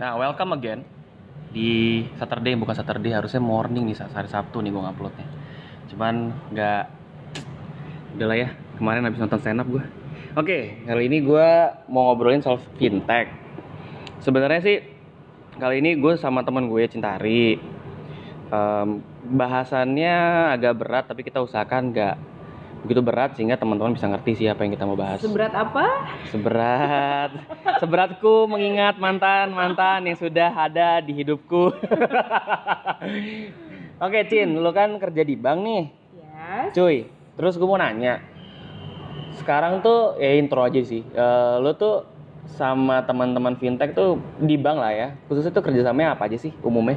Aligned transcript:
Nah, 0.00 0.16
welcome 0.16 0.56
again 0.56 0.80
di 1.52 2.00
Saturday 2.16 2.56
bukan 2.56 2.72
Saturday 2.72 3.12
harusnya 3.12 3.36
morning 3.36 3.84
nih 3.84 4.00
hari 4.00 4.32
Sabtu 4.32 4.64
nih 4.64 4.72
gue 4.72 4.80
nguploadnya. 4.80 5.28
Cuman 5.92 6.32
nggak 6.56 6.82
udah 8.16 8.26
lah 8.32 8.38
ya 8.40 8.48
kemarin 8.80 9.04
habis 9.04 9.20
nonton 9.20 9.36
stand 9.44 9.60
up 9.60 9.68
gue. 9.68 9.84
Oke, 10.40 10.80
kali 10.88 11.04
ini 11.04 11.20
gue 11.20 11.48
mau 11.92 12.08
ngobrolin 12.08 12.40
soal 12.40 12.56
fintech. 12.80 13.28
Sebenarnya 14.24 14.60
sih 14.64 14.80
kali 15.60 15.84
ini 15.84 16.00
gue 16.00 16.16
sama 16.16 16.48
teman 16.48 16.72
gue 16.72 16.80
Cintari. 16.88 17.60
Em, 18.48 18.88
bahasannya 19.36 20.48
agak 20.56 20.80
berat 20.80 21.04
tapi 21.12 21.28
kita 21.28 21.44
usahakan 21.44 21.92
nggak 21.92 22.16
begitu 22.80 23.00
berat 23.04 23.36
sehingga 23.36 23.54
teman-teman 23.54 23.92
bisa 23.92 24.08
ngerti 24.08 24.32
sih 24.34 24.46
apa 24.48 24.64
yang 24.64 24.72
kita 24.72 24.88
mau 24.88 24.96
bahas. 24.96 25.20
Seberat 25.20 25.52
apa? 25.52 25.84
Seberat, 26.32 27.30
seberatku 27.76 28.48
mengingat 28.48 28.96
mantan-mantan 28.96 30.08
yang 30.08 30.16
sudah 30.16 30.48
ada 30.48 30.98
di 31.00 31.12
hidupku. 31.12 31.70
Oke, 34.00 34.24
Cin, 34.26 34.56
lu 34.56 34.70
kan 34.72 34.96
kerja 34.96 35.20
di 35.20 35.36
bank 35.36 35.58
nih, 35.60 35.84
Yes. 36.16 36.72
cuy. 36.72 36.96
Terus 37.36 37.60
gue 37.60 37.68
mau 37.68 37.76
nanya, 37.76 38.24
sekarang 39.36 39.84
tuh 39.84 40.16
ya 40.16 40.32
intro 40.36 40.64
aja 40.64 40.80
sih. 40.80 41.04
Eh, 41.04 41.54
lu 41.60 41.76
tuh 41.76 42.08
sama 42.48 43.04
teman-teman 43.04 43.60
fintech 43.60 43.92
tuh 43.92 44.16
di 44.40 44.56
bank 44.56 44.80
lah 44.80 44.92
ya. 44.92 45.08
Khususnya 45.28 45.52
tuh 45.52 45.60
kerjasamanya 45.60 46.16
apa 46.16 46.32
aja 46.32 46.40
sih 46.40 46.52
umumnya? 46.64 46.96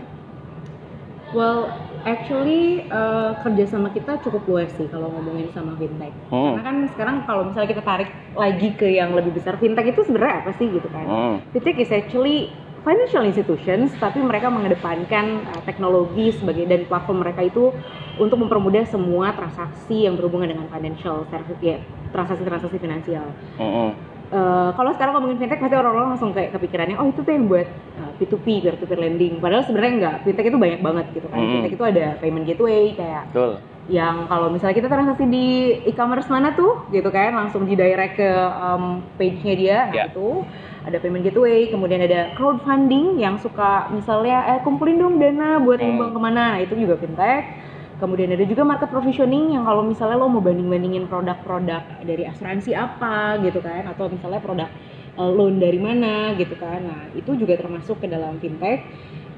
Well, 1.35 1.67
actually 2.03 2.83
eh, 2.83 3.31
kerjasama 3.41 3.89
kita 3.95 4.19
cukup 4.23 4.43
luas 4.47 4.71
sih 4.75 4.87
kalau 4.91 5.09
ngomongin 5.11 5.49
sama 5.55 5.75
fintech. 5.79 6.11
Hmm. 6.29 6.59
Karena 6.59 6.63
kan 6.63 6.77
sekarang 6.95 7.15
kalau 7.27 7.43
misalnya 7.49 7.69
kita 7.71 7.83
tarik 7.83 8.09
lagi 8.35 8.69
ke 8.75 8.87
yang 8.91 9.15
lebih 9.15 9.35
besar, 9.35 9.55
fintech 9.57 9.95
itu 9.95 10.03
sebenarnya 10.03 10.43
apa 10.43 10.51
sih 10.59 10.67
gitu 10.69 10.87
kan? 10.91 11.05
Hmm. 11.07 11.35
Fintech 11.55 11.79
is 11.79 11.91
actually 11.91 12.51
financial 12.83 13.23
institutions, 13.23 13.95
tapi 13.97 14.19
mereka 14.19 14.51
mengedepankan 14.51 15.47
eh, 15.47 15.61
teknologi 15.63 16.35
sebagai 16.35 16.67
dan 16.67 16.83
platform 16.85 17.23
mereka 17.23 17.41
itu 17.47 17.71
untuk 18.19 18.37
mempermudah 18.43 18.83
semua 18.85 19.33
transaksi 19.33 20.05
yang 20.05 20.19
berhubungan 20.19 20.53
dengan 20.53 20.67
financial 20.69 21.25
service, 21.31 21.61
ya, 21.63 21.79
transaksi-transaksi 22.11 22.77
finansial. 22.77 23.25
Mm-mm. 23.57 24.12
Eh, 24.33 24.69
kalau 24.73 24.89
sekarang 24.97 25.13
ngomongin 25.13 25.37
fintech 25.37 25.61
pasti 25.61 25.77
orang-orang 25.77 26.17
langsung 26.17 26.33
kayak 26.33 26.57
kepikirannya 26.57 26.97
oh 26.97 27.05
itu 27.05 27.21
tuh 27.21 27.29
yang 27.29 27.45
buat 27.45 27.69
uh, 27.69 28.11
P2P 28.17 28.65
peer 28.65 28.73
to 28.81 28.89
peer 28.89 28.97
lending 28.97 29.37
padahal 29.37 29.61
sebenarnya 29.61 29.93
enggak 29.93 30.15
fintech 30.25 30.49
itu 30.49 30.57
banyak 30.57 30.81
banget 30.81 31.05
gitu 31.13 31.27
kan 31.29 31.37
Mm. 31.37 31.51
fintech 31.53 31.73
itu 31.77 31.85
ada 31.85 32.05
payment 32.17 32.45
gateway 32.49 32.97
kayak 32.97 33.29
Betul. 33.29 33.61
yang 33.93 34.25
kalau 34.25 34.49
misalnya 34.49 34.73
kita 34.73 34.89
transaksi 34.89 35.29
di 35.29 35.45
e-commerce 35.85 36.25
mana 36.27 36.49
tuh 36.51 36.81
gitu 36.89 37.05
kan 37.07 37.29
langsung 37.35 37.69
di 37.69 37.77
direct 37.77 38.17
ke 38.17 38.29
um, 38.57 39.05
page-nya 39.21 39.53
dia 39.53 39.77
nah 39.85 39.93
Ya. 39.93 40.03
itu 40.09 40.41
ada 40.81 40.97
payment 40.97 41.23
gateway 41.23 41.69
kemudian 41.69 42.01
ada 42.01 42.33
crowdfunding 42.33 43.21
yang 43.21 43.37
suka 43.37 43.85
misalnya 43.93 44.49
eh 44.49 44.59
kumpulin 44.65 44.97
dong 44.97 45.21
dana 45.21 45.61
buat 45.61 45.77
Hmm. 45.77 45.93
nyumbang 45.93 46.09
ke 46.09 46.19
mana 46.19 46.43
nah 46.49 46.59
itu 46.59 46.73
juga 46.73 46.97
fintech 46.97 47.62
kemudian 48.03 48.35
ada 48.35 48.43
juga 48.43 48.67
market 48.67 48.91
provisioning 48.91 49.55
yang 49.55 49.63
kalau 49.63 49.87
misalnya 49.87 50.19
lo 50.19 50.27
mau 50.27 50.43
banding-bandingin 50.43 51.07
produk-produk 51.07 52.03
dari 52.03 52.27
asuransi 52.27 52.75
apa 52.75 53.39
gitu 53.39 53.63
kan 53.63 53.87
atau 53.87 54.11
misalnya 54.11 54.43
produk 54.43 54.67
eh, 55.15 55.31
loan 55.31 55.63
dari 55.63 55.79
mana 55.79 56.35
gitu 56.35 56.59
kan. 56.59 56.83
Nah 56.83 57.01
itu 57.15 57.31
juga 57.39 57.55
termasuk 57.55 58.03
ke 58.03 58.11
dalam 58.11 58.35
fintech. 58.43 58.83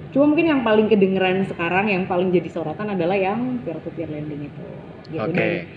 Cuma 0.09 0.33
mungkin 0.33 0.49
yang 0.49 0.65
paling 0.65 0.89
kedengeran 0.89 1.45
sekarang 1.45 1.93
yang 1.93 2.09
paling 2.09 2.33
jadi 2.33 2.49
sorotan 2.49 2.97
adalah 2.97 3.13
yang 3.13 3.61
peer 3.61 3.77
to 3.85 3.93
peer 3.93 4.09
lending 4.09 4.49
itu. 4.49 4.65
Gitu. 5.13 5.21
Oke. 5.21 5.37
Dan 5.37 5.69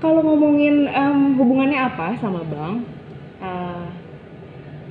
kalau 0.00 0.24
ngomongin 0.24 0.88
em, 0.88 1.36
hubungannya 1.36 1.76
apa 1.76 2.16
sama 2.16 2.40
bank 2.48 2.88
eh, 3.44 3.86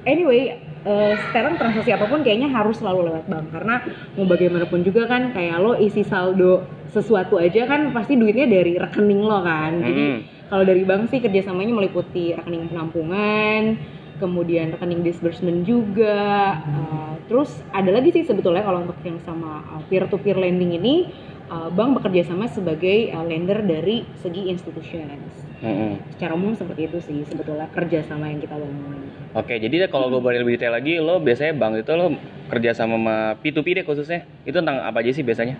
anyway 0.05 0.68
eh, 0.85 1.13
sekarang 1.29 1.59
transaksi 1.59 1.91
apa 1.91 2.05
pun 2.07 2.21
kayaknya 2.21 2.51
harus 2.51 2.79
selalu 2.79 3.11
lewat 3.11 3.25
bank. 3.27 3.45
Karena 3.51 3.75
mau 4.15 4.25
bagaimanapun 4.27 4.83
juga 4.83 5.07
kan 5.07 5.31
kayak 5.31 5.57
lo 5.59 5.73
isi 5.79 6.03
saldo 6.03 6.63
sesuatu 6.89 7.37
aja 7.37 7.69
kan 7.69 7.93
pasti 7.93 8.17
duitnya 8.17 8.49
dari 8.49 8.77
rekening 8.77 9.21
lo 9.23 9.39
kan. 9.43 9.79
Jadi 9.83 10.03
Mm. 10.09 10.19
kalau 10.49 10.63
dari 10.65 10.83
bank 10.83 11.09
sih 11.13 11.19
kerjasamanya 11.21 11.73
meliputi 11.73 12.33
rekening 12.33 12.69
penampungan 12.69 13.77
kemudian 14.19 14.75
rekening 14.75 15.01
disbursement 15.01 15.63
juga 15.63 16.59
eh, 16.59 17.13
terus 17.31 17.63
ada 17.71 17.87
lagi 17.89 18.11
sih 18.11 18.27
sebetulnya 18.27 18.67
kalau 18.67 18.83
untuk 18.83 18.99
yang 19.07 19.15
sama 19.23 19.63
peer 19.87 20.05
to 20.11 20.19
peer 20.19 20.35
lending 20.35 20.75
ini 20.75 21.07
eh, 21.47 21.69
bank 21.71 21.97
bekerja 21.97 22.27
sama 22.27 22.51
sebagai 22.51 23.09
eh, 23.09 23.25
lender 23.25 23.63
dari 23.63 24.03
segi 24.19 24.51
institutions 24.51 25.48
Mm-mm. 25.59 25.99
secara 26.15 26.33
umum 26.39 26.55
seperti 26.55 26.87
itu 26.87 26.97
sih 27.03 27.19
sebetulnya 27.27 27.67
kerjasama 27.75 28.31
yang 28.31 28.39
kita 28.39 28.55
bangun 28.55 28.99
Oke, 29.29 29.61
jadi 29.61 29.85
kalau 29.93 30.09
gue 30.09 30.17
boleh 30.25 30.41
lebih 30.41 30.57
detail 30.57 30.73
lagi, 30.73 30.97
lo 30.97 31.21
biasanya 31.21 31.53
bank 31.53 31.85
itu 31.85 31.93
lo 31.93 32.17
kerja 32.49 32.73
sama 32.73 32.97
sama 32.97 33.37
P2P 33.37 33.77
deh 33.77 33.85
khususnya. 33.85 34.25
Itu 34.41 34.57
tentang 34.65 34.81
apa 34.81 35.05
aja 35.05 35.13
sih 35.13 35.21
biasanya? 35.21 35.53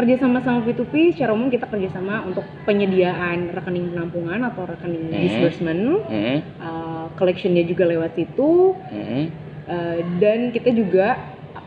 kerjasama 0.00 0.40
sama 0.40 0.64
P2P 0.64 1.12
secara 1.12 1.36
umum 1.36 1.52
kita 1.52 1.68
kerjasama 1.68 2.24
untuk 2.24 2.46
penyediaan 2.64 3.52
rekening 3.52 3.92
penampungan 3.92 4.40
atau 4.48 4.64
rekening 4.64 5.12
Hmm. 5.12 5.20
disbursement 5.20 5.82
Mm-mm. 6.08 6.38
uh, 6.56 7.04
collectionnya 7.20 7.68
juga 7.68 7.84
lewat 7.84 8.16
situ 8.16 8.72
Mm-mm. 8.88 9.24
uh, 9.68 9.98
dan 10.16 10.56
kita 10.56 10.72
juga 10.72 11.20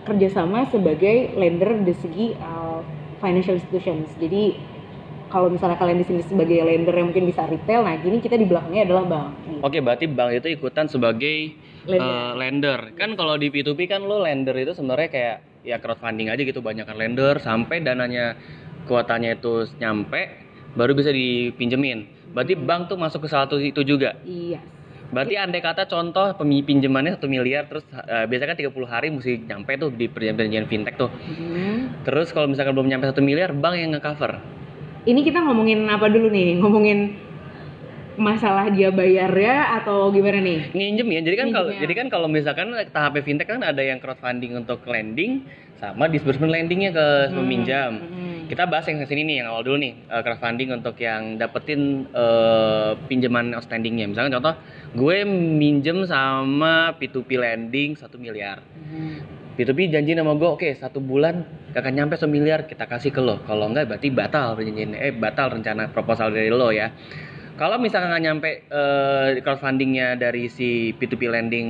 kerjasama 0.07 0.65
sebagai 0.73 1.35
lender 1.37 1.77
dari 1.83 1.93
segi 1.99 2.27
uh, 2.41 2.81
financial 3.21 3.59
institutions 3.59 4.09
jadi 4.17 4.57
kalau 5.33 5.49
misalnya 5.49 5.81
kalian 5.81 5.97
di 5.97 6.05
sini 6.05 6.21
sebagai 6.21 6.61
lender 6.61 6.94
yang 6.94 7.09
mungkin 7.09 7.25
bisa 7.25 7.49
retail 7.49 7.81
nah 7.81 7.97
gini 7.97 8.21
kita 8.21 8.38
di 8.38 8.45
belakangnya 8.45 8.85
adalah 8.85 9.03
bank 9.09 9.27
gitu. 9.49 9.59
Oke, 9.66 9.77
berarti 9.81 10.05
bank 10.05 10.29
itu 10.38 10.47
ikutan 10.53 10.85
sebagai 10.85 11.57
Lender. 11.89 12.05
eh, 12.05 12.31
lender. 12.38 12.79
Kan 12.94 13.17
kalau 13.17 13.33
di 13.41 13.49
P2P 13.49 13.89
kan 13.89 14.05
lo 14.05 14.22
lender 14.22 14.53
itu 14.61 14.77
sebenarnya 14.77 15.09
kayak 15.09 15.38
ya 15.66 15.81
crowdfunding 15.81 16.29
aja 16.29 16.45
gitu, 16.45 16.61
banyakkan 16.61 16.93
lender 16.93 17.41
sampai 17.41 17.81
dananya 17.81 18.38
kuotanya 18.85 19.33
itu 19.33 19.66
nyampe 19.81 20.45
baru 20.77 20.93
bisa 20.93 21.09
dipinjemin. 21.09 22.29
Berarti 22.29 22.53
bank 22.53 22.93
tuh 22.93 23.01
masuk 23.01 23.25
ke 23.25 23.29
satu 23.33 23.57
itu 23.57 23.81
juga. 23.81 24.13
iya 24.22 24.61
Berarti 25.13 25.38
andai 25.38 25.61
kata 25.61 25.85
contoh 25.85 26.33
pinjamannya 26.41 27.22
satu 27.22 27.29
miliar 27.29 27.69
terus 27.69 27.85
eh, 27.93 28.25
biasanya 28.25 28.53
kan 28.53 28.59
30 28.66 28.85
hari 28.89 29.07
mesti 29.13 29.45
nyampe 29.45 29.77
tuh 29.77 29.89
di 29.93 30.09
perjanjian 30.09 30.66
fintech 30.66 30.97
tuh. 30.97 31.09
Mhm. 31.09 32.05
Terus 32.05 32.33
kalau 32.33 32.49
misalkan 32.49 32.73
belum 32.73 32.89
nyampe 32.89 33.05
satu 33.05 33.22
miliar, 33.22 33.53
bank 33.53 33.77
yang 33.77 33.93
nge-cover. 33.93 34.62
Ini 35.03 35.22
kita 35.24 35.40
ngomongin 35.44 35.88
apa 35.91 36.08
dulu 36.08 36.31
nih? 36.31 36.59
Ngomongin 36.59 37.00
masalah 38.14 38.69
dia 38.69 38.94
bayar 38.94 39.34
ya 39.34 39.81
atau 39.81 40.14
gimana 40.14 40.40
nih? 40.40 40.69
Nginjem 40.72 41.08
ya. 41.09 41.22
Jadi 41.25 41.36
kan 41.36 41.47
kalau 41.50 41.69
ya. 41.74 41.80
jadi 41.84 41.94
kan 41.97 42.08
kalau 42.14 42.28
misalkan 42.30 42.68
tahap 42.94 43.18
fintech 43.25 43.50
kan 43.50 43.62
ada 43.66 43.81
yang 43.81 43.97
crowdfunding 43.97 44.53
untuk 44.53 44.86
lending 44.86 45.44
sama 45.81 46.08
disbursement 46.08 46.53
lendingnya 46.53 46.96
ke 46.96 47.08
Hmm, 47.28 47.36
peminjam 47.44 47.91
hmm. 48.00 48.47
kita 48.47 48.64
bahas 48.64 48.88
yang 48.88 49.03
sini 49.03 49.28
nih 49.28 49.36
yang 49.44 49.52
awal 49.52 49.68
dulu 49.68 49.84
nih 49.84 50.00
eh, 50.08 50.22
crowdfunding 50.24 50.69
untuk 50.72 50.96
yang 50.96 51.35
dapetin 51.35 52.08
eh, 52.08 52.91
pinjaman 53.12 53.52
outstandingnya. 53.52 54.08
Misalkan 54.08 54.31
contoh 54.31 54.56
gue 54.96 55.18
minjem 55.28 56.08
sama 56.08 56.96
P2P 56.96 57.35
lending 57.35 58.00
satu 58.00 58.16
miliar. 58.16 58.64
Hmm. 58.80 59.42
P2P 59.53 59.94
janji 59.94 60.18
sama 60.18 60.34
gue, 60.34 60.50
oke 60.50 60.69
satu 60.74 60.97
bulan 60.97 61.46
gak 61.74 61.86
akan 61.86 61.94
nyampe 61.94 62.16
semiliar 62.18 62.66
kita 62.66 62.90
kasih 62.90 63.14
ke 63.14 63.22
lo. 63.22 63.38
Kalau 63.46 63.69
enggak 63.69 63.86
berarti 63.86 64.09
batal 64.09 64.58
perjanjian, 64.58 64.97
eh 64.97 65.14
batal 65.14 65.53
rencana 65.53 65.94
proposal 65.94 66.34
dari 66.34 66.50
lo 66.50 66.74
ya. 66.74 66.90
Kalau 67.53 67.78
misalkan 67.78 68.09
nggak 68.09 68.24
nyampe 68.25 68.50
eh, 68.66 69.38
crowdfundingnya 69.46 70.18
dari 70.18 70.50
si 70.50 70.90
P2P 70.97 71.22
lending 71.30 71.68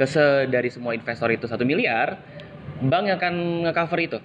ke 0.00 0.08
se 0.08 0.48
dari 0.48 0.72
semua 0.72 0.96
investor 0.96 1.28
itu 1.28 1.44
satu 1.44 1.60
miliar, 1.68 2.16
bank 2.80 3.04
yang 3.04 3.20
akan 3.20 3.34
nge-cover 3.68 4.00
itu. 4.00 4.18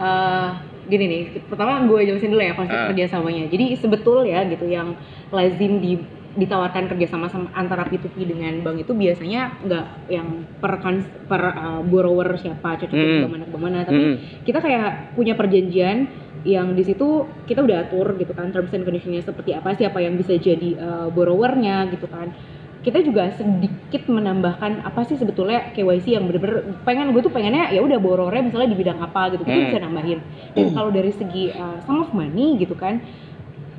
Eh, 0.00 0.48
gini 0.90 1.04
nih, 1.06 1.22
pertama 1.46 1.86
gue 1.86 2.10
jelasin 2.10 2.34
dulu 2.34 2.42
ya 2.42 2.58
konsep 2.58 2.74
Ah. 2.74 2.90
kerjasamanya. 2.90 3.46
Jadi 3.46 3.78
sebetul 3.78 4.26
ya 4.26 4.42
gitu 4.50 4.66
yang 4.66 4.98
lazim 5.30 5.78
di, 5.78 6.02
ditawarkan 6.40 6.88
kerjasama 6.88 7.28
sama 7.28 7.52
antara 7.52 7.84
P2P 7.84 8.24
dengan 8.24 8.56
bank 8.60 8.80
itu 8.80 8.92
biasanya 8.92 9.60
nggak 9.60 9.84
yang 10.08 10.28
per 10.56 10.80
kons- 10.80 11.12
per 11.28 11.42
uh, 11.44 11.80
borrower 11.82 12.34
siapa 12.34 12.74
cocok 12.76 12.96
Hmm. 12.96 13.28
mana 13.28 13.44
ke 13.44 13.58
mana, 13.58 13.78
tapi 13.84 14.00
Hmm. 14.00 14.16
kita 14.42 14.58
kayak 14.58 14.88
punya 15.12 15.36
perjanjian 15.36 16.08
yang 16.40 16.72
di 16.72 16.80
situ 16.80 17.06
kita 17.44 17.60
udah 17.60 17.84
atur 17.84 18.16
gitu 18.16 18.32
kan 18.32 18.48
terms 18.48 18.72
and 18.72 18.82
conditionnya 18.82 19.20
seperti 19.20 19.52
apa 19.52 19.76
siapa 19.76 20.00
yang 20.00 20.16
bisa 20.16 20.32
jadi 20.34 20.72
uh, 20.74 21.06
borrowernya 21.10 21.92
gitu 21.92 22.08
kan 22.08 22.32
kita 22.80 23.04
juga 23.04 23.28
sedikit 23.30 24.08
menambahkan 24.08 24.80
apa 24.80 25.04
sih 25.04 25.12
sebetulnya 25.14 25.68
KYC 25.70 26.16
yang 26.16 26.24
bener-bener 26.24 26.80
pengen 26.80 27.12
gue 27.12 27.20
tuh 27.20 27.28
pengennya 27.28 27.68
ya 27.68 27.84
udah 27.84 28.00
borrowernya 28.00 28.48
misalnya 28.48 28.72
di 28.72 28.78
bidang 28.78 28.96
apa 28.98 29.28
gitu 29.30 29.44
kita 29.44 29.52
Hmm. 29.52 29.68
bisa 29.68 29.78
nambahin 29.78 30.18
dan 30.56 30.66
kalau 30.72 30.88
dari 30.88 31.12
segi 31.12 31.52
uh, 31.52 31.76
sum 31.84 32.00
of 32.00 32.08
money 32.10 32.56
gitu 32.56 32.72
kan 32.72 33.04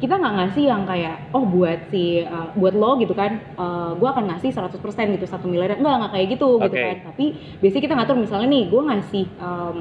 kita 0.02 0.18
nggak 0.18 0.34
ngasih 0.34 0.64
yang 0.66 0.84
kayak 0.90 1.30
oh 1.30 1.46
buat 1.46 1.80
si 1.94 2.26
uh, 2.26 2.50
buat 2.58 2.74
lo 2.74 2.98
gitu 2.98 3.14
kan. 3.14 3.38
Uh, 3.54 3.94
gue 3.96 4.10
akan 4.10 4.34
ngasih 4.34 4.50
100% 4.50 4.74
gitu 5.16 5.26
satu 5.30 5.46
miliar 5.46 5.78
enggak 5.78 5.96
nggak 6.02 6.12
kayak 6.18 6.28
gitu 6.34 6.58
gitu 6.58 6.74
Oke. 6.74 6.82
kan. 6.82 6.98
Tapi 7.14 7.26
biasanya 7.62 7.84
kita 7.86 7.96
ngatur 8.02 8.18
misalnya 8.18 8.48
nih 8.50 8.64
gue 8.74 8.82
ngasih 8.82 9.26
um, 9.38 9.78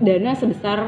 dana 0.00 0.32
sebesar 0.32 0.78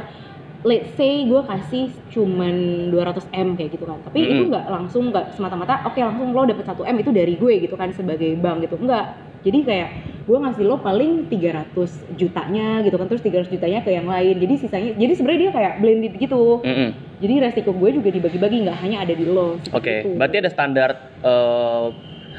let's 0.64 0.88
say 0.96 1.28
gue 1.28 1.42
kasih 1.44 1.92
cuman 2.08 2.88
200 2.88 3.28
m 3.36 3.48
kayak 3.52 3.76
gitu 3.76 3.84
kan. 3.84 4.00
Tapi 4.00 4.18
Mm-mm. 4.24 4.32
itu 4.32 4.42
nggak 4.48 4.66
langsung 4.72 5.12
nggak 5.12 5.36
semata-mata 5.36 5.84
oke 5.84 6.00
langsung 6.00 6.32
lo 6.32 6.48
dapet 6.48 6.64
1 6.64 6.88
m 6.88 6.96
itu 7.04 7.10
dari 7.12 7.34
gue 7.36 7.54
gitu 7.68 7.76
kan 7.76 7.92
sebagai 7.92 8.32
bank 8.40 8.64
gitu. 8.64 8.80
Enggak 8.80 9.20
jadi 9.44 9.58
kayak 9.60 9.88
gue 10.24 10.38
ngasih 10.40 10.64
lo 10.64 10.80
paling 10.80 11.28
300 11.28 12.16
jutanya 12.16 12.80
gitu 12.80 12.96
kan 12.96 13.06
terus 13.12 13.20
300 13.20 13.52
jutanya 13.52 13.84
ke 13.84 13.92
yang 13.92 14.08
lain. 14.08 14.40
Jadi 14.40 14.54
sisanya 14.56 14.90
jadi 14.96 15.12
sebenarnya 15.12 15.40
dia 15.44 15.52
kayak 15.52 15.72
blended 15.84 16.14
gitu. 16.16 16.64
Mm-mm. 16.64 17.03
Jadi 17.24 17.48
resiko 17.48 17.72
gue 17.72 17.96
juga 17.96 18.12
dibagi-bagi 18.12 18.68
nggak 18.68 18.78
hanya 18.78 18.96
ada 19.00 19.14
di 19.16 19.24
lo 19.24 19.56
Oke, 19.72 20.04
itu. 20.04 20.12
berarti 20.14 20.36
ada 20.38 20.50
standar 20.52 20.90
eh, 21.24 21.86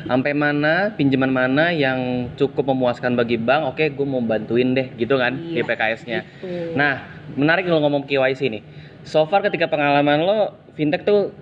sampai 0.05 0.31
mana 0.31 0.93
pinjaman 0.93 1.31
mana 1.31 1.73
yang 1.73 2.29
cukup 2.35 2.69
memuaskan 2.69 3.17
bagi 3.17 3.41
bank. 3.41 3.73
Oke, 3.73 3.89
gue 3.89 4.05
mau 4.05 4.21
bantuin 4.21 4.77
deh, 4.77 4.93
gitu 4.93 5.17
kan 5.17 5.33
di 5.33 5.57
Iya, 5.57 5.65
PKS-nya. 5.65 6.19
gitu. 6.21 6.77
Nah, 6.77 7.01
menarik 7.33 7.65
kalau 7.65 7.81
ngomong 7.81 8.05
KYC 8.05 8.53
nih. 8.53 8.61
So 9.01 9.25
far 9.25 9.41
ketika 9.41 9.65
pengalaman 9.65 10.21
lo 10.21 10.53
fintech 10.73 11.01
tuh 11.01 11.33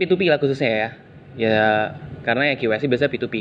P2P 0.00 0.32
lah 0.32 0.40
khususnya 0.40 0.70
ya. 0.70 0.88
Ya 1.36 1.60
karena 2.24 2.52
ya 2.52 2.54
KYC 2.56 2.88
biasanya 2.88 3.12
P2P. 3.12 3.34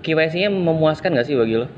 KYC-nya 0.00 0.50
memuaskan 0.50 1.14
gak 1.14 1.28
sih 1.28 1.38
bagi 1.38 1.60
lo? 1.60 1.70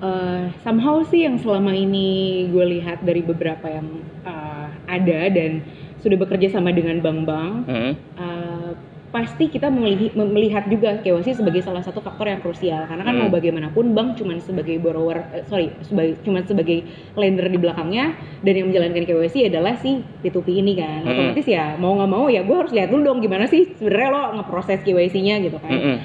Eh, 0.00 0.44
somehow 0.62 1.02
sih 1.02 1.26
yang 1.26 1.34
selama 1.36 1.74
ini 1.74 2.46
gue 2.48 2.78
lihat 2.78 3.02
dari 3.02 3.20
beberapa 3.20 3.66
yang 3.66 3.88
eh, 4.22 4.66
ada 4.86 5.20
dan 5.28 5.60
sudah 6.00 6.16
bekerja 6.16 6.48
sama 6.50 6.70
dengan 6.70 6.98
bank-bank 6.98 7.52
Hmm. 7.64 7.92
eh, 8.16 8.70
pasti 9.10 9.50
kita 9.50 9.66
melihat 10.14 10.70
juga 10.70 10.94
KYC 10.96 11.34
sebagai 11.34 11.58
salah 11.60 11.82
satu 11.82 11.98
faktor 11.98 12.30
yang 12.30 12.38
krusial 12.38 12.86
karena 12.86 13.02
kan 13.02 13.10
Hmm. 13.10 13.26
mau 13.26 13.30
bagaimanapun 13.32 13.90
bank 13.90 14.14
cuma 14.14 14.38
sebagai 14.38 14.78
borrower 14.78 15.26
eh, 15.34 15.42
sorry 15.44 15.74
sebagai 15.82 16.22
cuma 16.22 16.40
sebagai 16.40 16.86
lender 17.14 17.50
di 17.50 17.58
belakangnya 17.58 18.14
dan 18.40 18.52
yang 18.54 18.70
menjalankan 18.70 19.02
KYC 19.02 19.50
adalah 19.50 19.74
si 19.76 19.98
P2P 20.22 20.48
ini 20.54 20.72
kan 20.74 21.02
Hmm. 21.02 21.10
otomatis 21.10 21.42
ya 21.44 21.74
mau 21.74 21.98
nggak 21.98 22.06
mau 22.08 22.26
ya 22.26 22.40
gue 22.40 22.54
harus 22.54 22.70
lihat 22.70 22.86
dulu 22.88 23.02
dong 23.04 23.18
gimana 23.18 23.44
sih 23.44 23.74
sebenarnya 23.74 24.08
lo 24.08 24.22
ngeproses 24.38 24.78
KYC-nya 24.80 25.34
gitu 25.42 25.58
kan 25.58 25.74
Mm-mm. 25.74 25.96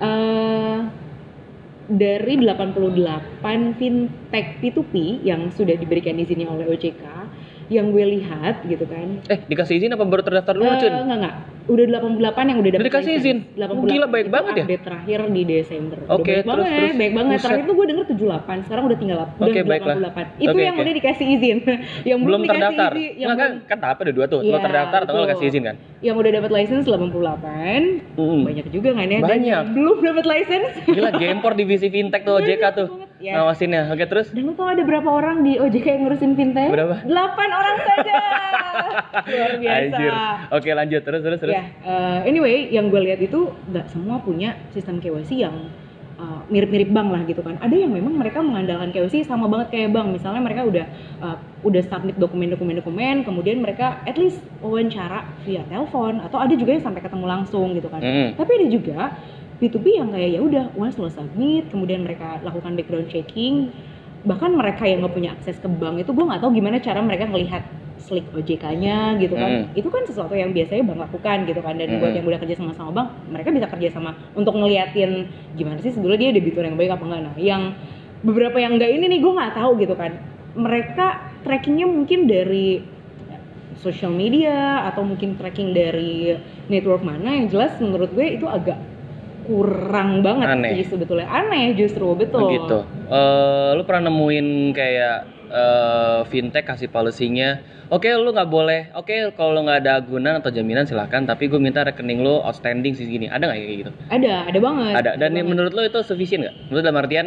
Eh, 0.00 0.78
dari 1.90 2.38
88 2.38 3.42
fintech 3.74 4.46
P2P 4.60 4.94
yang 5.22 5.50
sudah 5.50 5.74
diberikan 5.74 6.14
izinnya 6.14 6.46
oleh 6.46 6.68
OJK 6.68 7.02
yang 7.70 7.94
gue 7.94 8.04
lihat 8.18 8.66
gitu 8.66 8.82
kan 8.84 9.22
Eh, 9.26 9.46
dikasih 9.46 9.78
izin 9.78 9.94
apa 9.94 10.02
baru 10.02 10.20
terdaftar 10.20 10.52
dulu, 10.52 10.66
Eh, 10.68 10.76
Cun? 10.76 10.90
enggak 10.92 11.16
enggak 11.16 11.34
udah 11.70 11.84
88 11.86 12.50
yang 12.50 12.58
udah 12.58 12.70
dapat 12.70 12.82
Udah 12.82 12.90
dikasih 12.90 13.12
izin? 13.14 13.36
88 13.54 13.86
Gila, 13.86 14.06
baik 14.06 14.26
itu 14.26 14.32
banget 14.32 14.52
ya? 14.52 14.64
update 14.66 14.82
terakhir 14.82 15.18
di 15.30 15.42
Desember 15.44 15.98
Oke, 16.02 16.10
baik 16.10 16.26
terus, 16.34 16.44
banget 16.44 16.70
terus. 16.70 16.92
baik 16.92 17.12
banget 17.12 17.30
Buset. 17.30 17.44
terakhir 17.46 17.64
tuh 17.64 17.74
gue 17.74 17.86
denger 17.86 18.04
78 18.10 18.66
sekarang 18.66 18.84
udah 18.84 18.98
tinggal 18.98 19.18
udah 19.20 19.28
Oke, 19.40 19.60
baiklah. 19.62 19.96
88 19.96 20.26
itu 20.36 20.48
Oke, 20.50 20.60
yang 20.60 20.74
oke. 20.74 20.82
udah 20.82 20.94
dikasih 20.96 21.26
izin 21.30 21.58
yang 22.10 22.18
belum, 22.20 22.40
Belum 22.40 22.50
terdaftar. 22.50 22.90
izin 22.92 23.10
yang 23.14 23.28
Nggak, 23.28 23.38
kan, 23.38 23.50
belum- 23.52 23.68
kan 23.68 23.78
tahap 23.78 23.98
ada 24.00 24.12
dua 24.12 24.26
tuh. 24.26 24.40
Lo 24.40 24.46
Iya, 24.50 24.58
terdaftar 24.60 25.00
atau 25.00 25.12
nggak 25.14 25.30
kasih 25.30 25.46
izin 25.48 25.62
kan? 25.62 25.76
yang 26.00 26.16
udah 26.16 26.30
dapat 26.34 26.50
license 26.50 26.84
88 26.84 28.16
Mm. 28.16 28.40
banyak 28.42 28.66
juga 28.68 28.90
kan 28.92 29.06
ya 29.06 29.18
dan 29.18 29.28
Banyak. 29.30 29.46
yang 29.46 29.64
belum 29.70 29.98
dapat 30.02 30.24
license 30.26 30.72
Gila, 30.82 31.10
Gempor 31.12 31.52
divisi 31.54 31.86
fintech 31.86 32.22
tuh 32.22 32.34
OJK 32.40 32.64
tuh. 32.72 32.88
yes. 33.18 33.36
Ngawasinnya. 33.36 33.82
Oke, 33.86 34.04
terus? 34.06 34.26
Dan 34.30 34.42
lu 34.42 34.52
tau 34.54 34.66
ada 34.66 34.80
berapa 34.80 35.04
orang 35.06 35.42
di 35.42 35.54
OJK 35.54 35.86
yang 35.90 36.02
ngurusin 36.02 36.32
fintech? 36.34 36.68
Berapa? 36.68 37.04
8 37.04 37.12
orang 37.52 37.76
saja. 37.78 38.14
Luar 39.30 39.52
biasa. 39.56 39.76
Anjir. 39.76 40.12
Oke, 40.50 40.70
lanjut 40.72 41.02
terus 41.02 41.20
terus 41.20 41.38
terus. 41.38 41.54
Ya, 41.54 41.59
eh, 41.84 42.28
anyway, 42.28 42.68
yang 42.72 42.88
gue 42.88 43.00
lihat 43.00 43.20
itu 43.20 43.52
nggak 43.70 43.86
semua 43.92 44.20
punya 44.20 44.56
sistem 44.72 44.98
KYC 44.98 45.42
yang 45.42 45.56
eh, 46.18 46.40
mirip-mirip 46.52 46.90
bank 46.92 47.08
lah 47.12 47.22
gitu 47.24 47.40
kan. 47.40 47.56
Ada 47.60 47.76
yang 47.76 47.92
memang 47.92 48.16
mereka 48.16 48.40
mengandalkan 48.40 48.90
KYC 48.90 49.24
sama 49.28 49.46
banget 49.46 49.72
kayak 49.72 49.90
bank. 49.94 50.12
Misalnya 50.14 50.42
mereka 50.44 50.62
udah 50.66 50.86
eh, 51.22 51.36
udah 51.64 51.82
submit 51.86 52.16
dokumen-dokumen 52.16 52.80
dokumen, 52.80 53.16
kemudian 53.22 53.60
mereka 53.60 54.00
at 54.04 54.16
least 54.16 54.40
wawancara 54.64 55.28
via 55.44 55.64
telepon 55.68 56.20
atau 56.24 56.40
ada 56.40 56.54
juga 56.56 56.76
yang 56.76 56.84
sampai 56.84 57.00
ketemu 57.04 57.26
langsung 57.28 57.72
gitu 57.76 57.88
kan. 57.88 58.00
Mm. 58.00 58.28
Tapi 58.36 58.50
ada 58.56 58.66
juga 58.68 58.98
P2P 59.60 59.86
yang 60.00 60.08
kayak 60.08 60.30
ya 60.34 60.40
udah 60.40 60.64
once 60.72 60.96
lo 60.96 61.12
submit, 61.12 61.68
kemudian 61.68 62.00
mereka 62.00 62.40
lakukan 62.40 62.72
background 62.80 63.12
checking, 63.12 63.68
bahkan 64.24 64.52
mereka 64.52 64.84
yang 64.84 65.04
nggak 65.04 65.14
punya 65.16 65.30
akses 65.36 65.56
ke 65.60 65.68
bank 65.68 66.00
itu 66.00 66.12
gue 66.12 66.24
nggak 66.24 66.40
tahu 66.44 66.52
gimana 66.52 66.76
cara 66.80 67.00
mereka 67.00 67.24
ngelihat 67.28 67.64
slick 68.00 68.26
OJK-nya 68.32 69.20
gitu 69.20 69.36
kan. 69.36 69.68
Mm. 69.68 69.78
Itu 69.78 69.92
kan 69.92 70.02
sesuatu 70.08 70.32
yang 70.32 70.56
biasanya 70.56 70.82
bank 70.88 70.98
lakukan 71.06 71.38
gitu 71.44 71.60
kan. 71.60 71.76
Dan 71.76 72.00
buat 72.00 72.10
Mm. 72.10 72.18
yang 72.18 72.26
udah 72.26 72.40
kerja 72.40 72.54
sama 72.56 72.72
sama 72.72 72.90
bank, 72.90 73.08
mereka 73.28 73.48
bisa 73.52 73.66
kerja 73.68 73.88
sama 73.92 74.16
untuk 74.32 74.56
ngeliatin 74.56 75.28
gimana 75.54 75.78
sih 75.78 75.92
sebetulnya 75.92 76.28
dia 76.28 76.30
debitur 76.34 76.64
yang 76.64 76.80
baik 76.80 76.96
apa 76.96 77.04
enggak. 77.04 77.20
Nah, 77.28 77.34
yang 77.36 77.62
beberapa 78.24 78.56
yang 78.58 78.80
enggak 78.80 78.90
ini 78.90 79.04
nih 79.06 79.20
gue 79.20 79.32
nggak 79.32 79.54
tahu 79.54 79.70
gitu 79.78 79.94
kan. 79.94 80.12
Mereka 80.56 81.06
trackingnya 81.46 81.86
mungkin 81.86 82.26
dari 82.26 82.82
social 83.80 84.12
media 84.12 84.84
atau 84.92 85.00
mungkin 85.06 85.40
tracking 85.40 85.72
dari 85.72 86.36
network 86.68 87.00
mana 87.00 87.32
yang 87.32 87.48
jelas 87.48 87.72
menurut 87.80 88.12
gue 88.12 88.36
itu 88.36 88.44
agak 88.44 88.76
kurang 89.48 90.20
banget 90.20 90.46
Aneh. 90.52 90.70
sih 90.78 90.94
sebetulnya 90.94 91.26
aneh 91.26 91.72
justru 91.74 92.12
betul 92.14 92.44
Begitu. 92.46 92.78
Eh, 93.08 93.70
lu 93.74 93.82
pernah 93.88 94.12
nemuin 94.12 94.46
kayak 94.76 95.18
eh, 95.50 96.20
fintech 96.30 96.64
kasih 96.64 96.88
policy-nya, 96.88 97.60
oke 97.90 98.06
lu 98.06 98.30
nggak 98.30 98.50
boleh, 98.50 98.94
oke 98.94 99.34
kalau 99.34 99.58
lu 99.58 99.66
nggak 99.66 99.82
ada 99.84 99.98
agunan 99.98 100.38
atau 100.38 100.54
jaminan 100.54 100.86
silahkan, 100.86 101.26
tapi 101.26 101.50
gue 101.50 101.58
minta 101.58 101.82
rekening 101.82 102.22
lu 102.22 102.38
outstanding 102.40 102.94
sih 102.94 103.04
gini, 103.04 103.26
ada 103.26 103.50
nggak 103.50 103.58
kayak 103.58 103.78
gitu? 103.82 103.92
ada 104.08 104.32
ada 104.46 104.58
banget 104.62 104.92
Ada. 104.94 105.10
Dan 105.18 105.30
banget. 105.34 105.46
menurut 105.50 105.72
lu 105.74 105.82
itu 105.84 105.98
sufficient 106.06 106.46
nggak? 106.46 106.56
Menurut 106.70 106.82
dalam 106.86 106.98
artian 107.02 107.26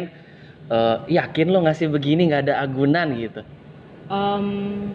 eh, 0.72 0.96
yakin 1.12 1.46
lu 1.52 1.58
ngasih 1.68 1.86
begini 1.92 2.32
nggak 2.32 2.48
ada 2.48 2.64
agunan 2.64 3.12
gitu? 3.14 3.44
Um, 4.08 4.92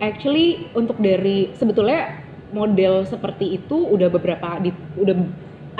actually 0.00 0.68
untuk 0.72 0.96
dari 1.00 1.52
sebetulnya 1.52 2.16
model 2.50 3.06
seperti 3.06 3.60
itu 3.60 3.76
udah 3.86 4.08
beberapa 4.10 4.58
di, 4.58 4.72
udah 4.98 5.14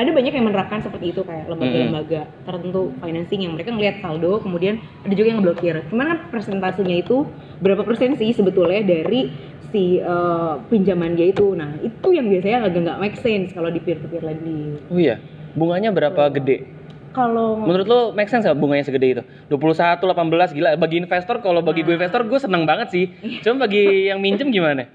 ada 0.01 0.11
banyak 0.17 0.33
yang 0.33 0.47
menerapkan 0.49 0.81
seperti 0.81 1.13
itu 1.13 1.21
kayak 1.21 1.45
lembaga-lembaga 1.45 2.25
tertentu 2.49 2.97
financing 3.05 3.41
yang 3.45 3.53
mereka 3.53 3.71
ngelihat 3.77 4.01
saldo 4.01 4.41
kemudian 4.41 4.81
ada 5.05 5.13
juga 5.13 5.29
yang 5.29 5.41
blokir. 5.45 5.77
Cuman 5.93 6.17
kan 6.17 6.19
persentasenya 6.33 7.05
itu 7.05 7.29
berapa 7.61 7.85
persen 7.85 8.17
sih 8.17 8.33
sebetulnya 8.33 8.81
dari 8.81 9.29
si 9.69 10.01
eh, 10.01 10.53
pinjaman 10.73 11.21
dia 11.21 11.29
itu. 11.29 11.53
Nah, 11.53 11.77
itu 11.85 12.09
yang 12.17 12.33
biasanya 12.33 12.65
agak 12.65 12.81
nggak 12.81 12.99
make 12.99 13.17
sense 13.21 13.53
kalau 13.53 13.69
di 13.69 13.79
peer 13.85 14.01
to 14.01 14.09
peer 14.09 14.25
lending. 14.25 14.81
Oh 14.89 14.97
iya. 14.97 15.21
Bunganya 15.53 15.93
berapa 15.93 16.33
gede? 16.33 16.81
Kalau 17.11 17.59
Menurut 17.59 17.87
lu 17.91 18.01
make 18.15 18.31
sense 18.31 18.47
gak 18.47 18.55
bunganya 18.55 18.87
segede 18.87 19.19
itu? 19.19 19.23
21, 19.51 19.99
18, 19.99 20.55
gila. 20.55 20.71
Bagi 20.79 21.03
investor, 21.03 21.43
kalau 21.43 21.59
bagi 21.59 21.83
gue 21.83 21.99
investor, 21.99 22.23
gue 22.23 22.39
seneng 22.39 22.63
banget 22.71 22.95
sih. 22.95 23.11
Cuma 23.43 23.67
bagi 23.67 24.07
yang 24.07 24.23
minjem 24.23 24.55
gimana? 24.55 24.87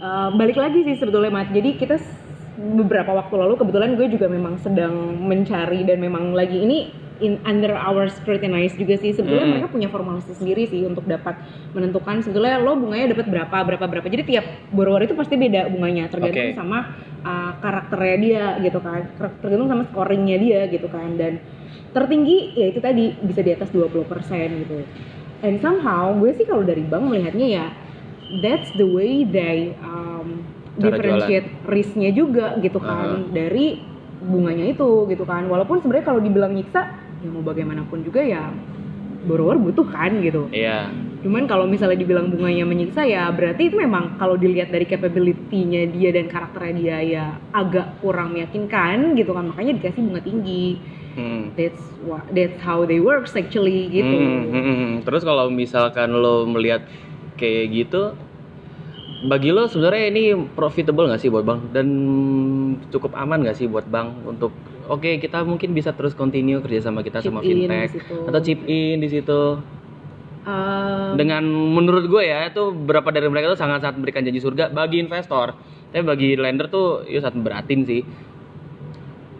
Uh, 0.00 0.32
balik 0.40 0.56
lagi 0.56 0.88
sih 0.88 0.96
sebetulnya 0.96 1.28
Mat. 1.28 1.52
Jadi 1.52 1.76
kita 1.76 2.00
beberapa 2.58 3.14
waktu 3.14 3.34
lalu 3.38 3.54
kebetulan 3.54 3.94
gue 3.94 4.10
juga 4.10 4.26
memang 4.26 4.58
sedang 4.58 5.14
mencari 5.14 5.86
dan 5.86 6.02
memang 6.02 6.34
lagi 6.34 6.58
ini 6.58 6.90
in 7.18 7.38
under 7.46 7.74
our 7.74 8.10
scrutinize 8.10 8.74
juga 8.74 8.98
sih. 8.98 9.14
Sebetulnya 9.14 9.46
Mm. 9.46 9.52
mereka 9.58 9.68
punya 9.70 9.88
formulasi 9.90 10.34
sendiri 10.34 10.66
sih 10.66 10.86
untuk 10.86 11.06
dapat 11.06 11.38
menentukan 11.74 12.22
sebetulnya 12.22 12.58
lo 12.58 12.78
bunganya 12.78 13.14
dapat 13.14 13.26
berapa 13.30 13.56
berapa 13.62 13.84
berapa. 13.86 14.06
Jadi 14.06 14.22
tiap 14.26 14.46
borrower 14.74 15.02
itu 15.06 15.14
pasti 15.14 15.34
beda 15.38 15.70
bunganya 15.70 16.10
tergantung 16.10 16.50
Oke. 16.50 16.58
sama 16.58 16.78
uh, 17.22 17.52
karakternya 17.62 18.16
dia 18.18 18.44
gitu 18.62 18.78
kan. 18.82 19.06
Ter- 19.18 19.36
tergantung 19.42 19.68
sama 19.70 19.82
scoringnya 19.90 20.36
dia 20.38 20.60
gitu 20.70 20.86
kan. 20.90 21.14
Dan 21.18 21.42
tertinggi 21.94 22.54
ya 22.58 22.66
itu 22.70 22.78
tadi 22.82 23.14
bisa 23.22 23.40
di 23.42 23.50
atas 23.54 23.70
20% 23.70 24.62
gitu. 24.66 24.82
And 25.42 25.62
somehow 25.62 26.10
gue 26.18 26.34
sih 26.34 26.46
kalau 26.46 26.66
dari 26.66 26.82
bank 26.82 27.06
melihatnya 27.06 27.46
ya 27.46 27.66
that's 28.42 28.70
the 28.76 28.86
way 28.86 29.22
they 29.22 29.72
um, 29.82 30.42
differentiate 30.78 31.48
risknya 31.66 32.10
juga 32.14 32.56
gitu 32.62 32.78
kan 32.78 33.34
dari 33.34 33.82
bunganya 34.18 34.74
itu 34.74 35.06
gitu 35.10 35.22
kan. 35.26 35.46
Walaupun 35.46 35.82
sebenarnya 35.82 36.06
kalau 36.06 36.20
dibilang 36.22 36.54
nyiksa 36.54 36.82
ya 37.18 37.28
mau 37.30 37.42
bagaimanapun 37.42 38.06
juga 38.06 38.22
ya 38.22 38.50
borrower 39.26 39.58
butuh 39.58 39.86
kan 39.90 40.22
gitu. 40.22 40.46
Iya. 40.54 40.90
cuman 41.18 41.50
kalau 41.50 41.66
misalnya 41.66 41.98
dibilang 41.98 42.30
bunganya 42.30 42.62
menyiksa 42.62 43.02
ya 43.02 43.26
berarti 43.34 43.66
itu 43.66 43.74
memang 43.74 44.14
kalau 44.22 44.38
dilihat 44.38 44.70
dari 44.70 44.86
capability-nya 44.86 45.90
dia 45.90 46.14
dan 46.14 46.30
karakternya 46.30 46.74
dia 46.78 46.98
ya 47.02 47.24
agak 47.50 47.98
kurang 47.98 48.38
meyakinkan 48.38 49.18
gitu 49.18 49.34
kan. 49.34 49.50
Makanya 49.50 49.82
dikasih 49.82 50.02
bunga 50.06 50.22
tinggi. 50.22 50.78
Hmm. 51.18 51.50
that's 51.58 51.82
what 52.06 52.22
that's 52.30 52.54
how 52.62 52.86
they 52.86 53.02
works 53.02 53.34
actually 53.34 53.90
gitu. 53.90 54.06
Hmm, 54.06 54.54
hmm, 54.54 54.62
hmm. 54.62 54.92
Terus 55.02 55.26
kalau 55.26 55.50
misalkan 55.50 56.14
lo 56.14 56.46
melihat 56.46 56.86
kayak 57.34 57.74
gitu, 57.74 58.14
bagi 59.18 59.50
lo 59.50 59.66
sebenarnya 59.66 60.04
ini 60.14 60.22
profitable 60.54 61.10
nggak 61.10 61.22
sih 61.22 61.30
buat 61.30 61.42
bank? 61.42 61.74
Dan 61.74 61.86
cukup 62.92 63.18
aman 63.18 63.42
nggak 63.42 63.58
sih 63.58 63.66
buat 63.66 63.86
bank 63.90 64.28
untuk 64.28 64.54
oke 64.86 65.18
kita 65.18 65.42
mungkin 65.42 65.74
bisa 65.74 65.90
terus 65.92 66.14
continue 66.14 66.62
kerjasama 66.62 67.02
kita 67.02 67.18
Chip 67.20 67.34
sama 67.34 67.42
in 67.42 67.66
fintech 67.66 67.98
atau 67.98 68.40
chip 68.40 68.62
in 68.68 69.02
di 69.02 69.08
situ. 69.10 69.58
Um, 70.48 71.18
dengan 71.20 71.44
menurut 71.44 72.08
gue 72.08 72.24
ya 72.24 72.48
itu 72.48 72.72
beberapa 72.72 73.12
dari 73.12 73.28
mereka 73.28 73.52
tuh 73.52 73.60
sangat 73.60 73.84
sangat 73.84 74.00
memberikan 74.00 74.22
janji 74.24 74.40
surga 74.40 74.70
bagi 74.70 75.02
investor. 75.02 75.52
Tapi 75.88 76.04
bagi 76.04 76.36
lender 76.36 76.70
tuh 76.70 77.04
ya 77.04 77.20
sangat 77.20 77.42
beratin 77.42 77.84
sih. 77.84 78.04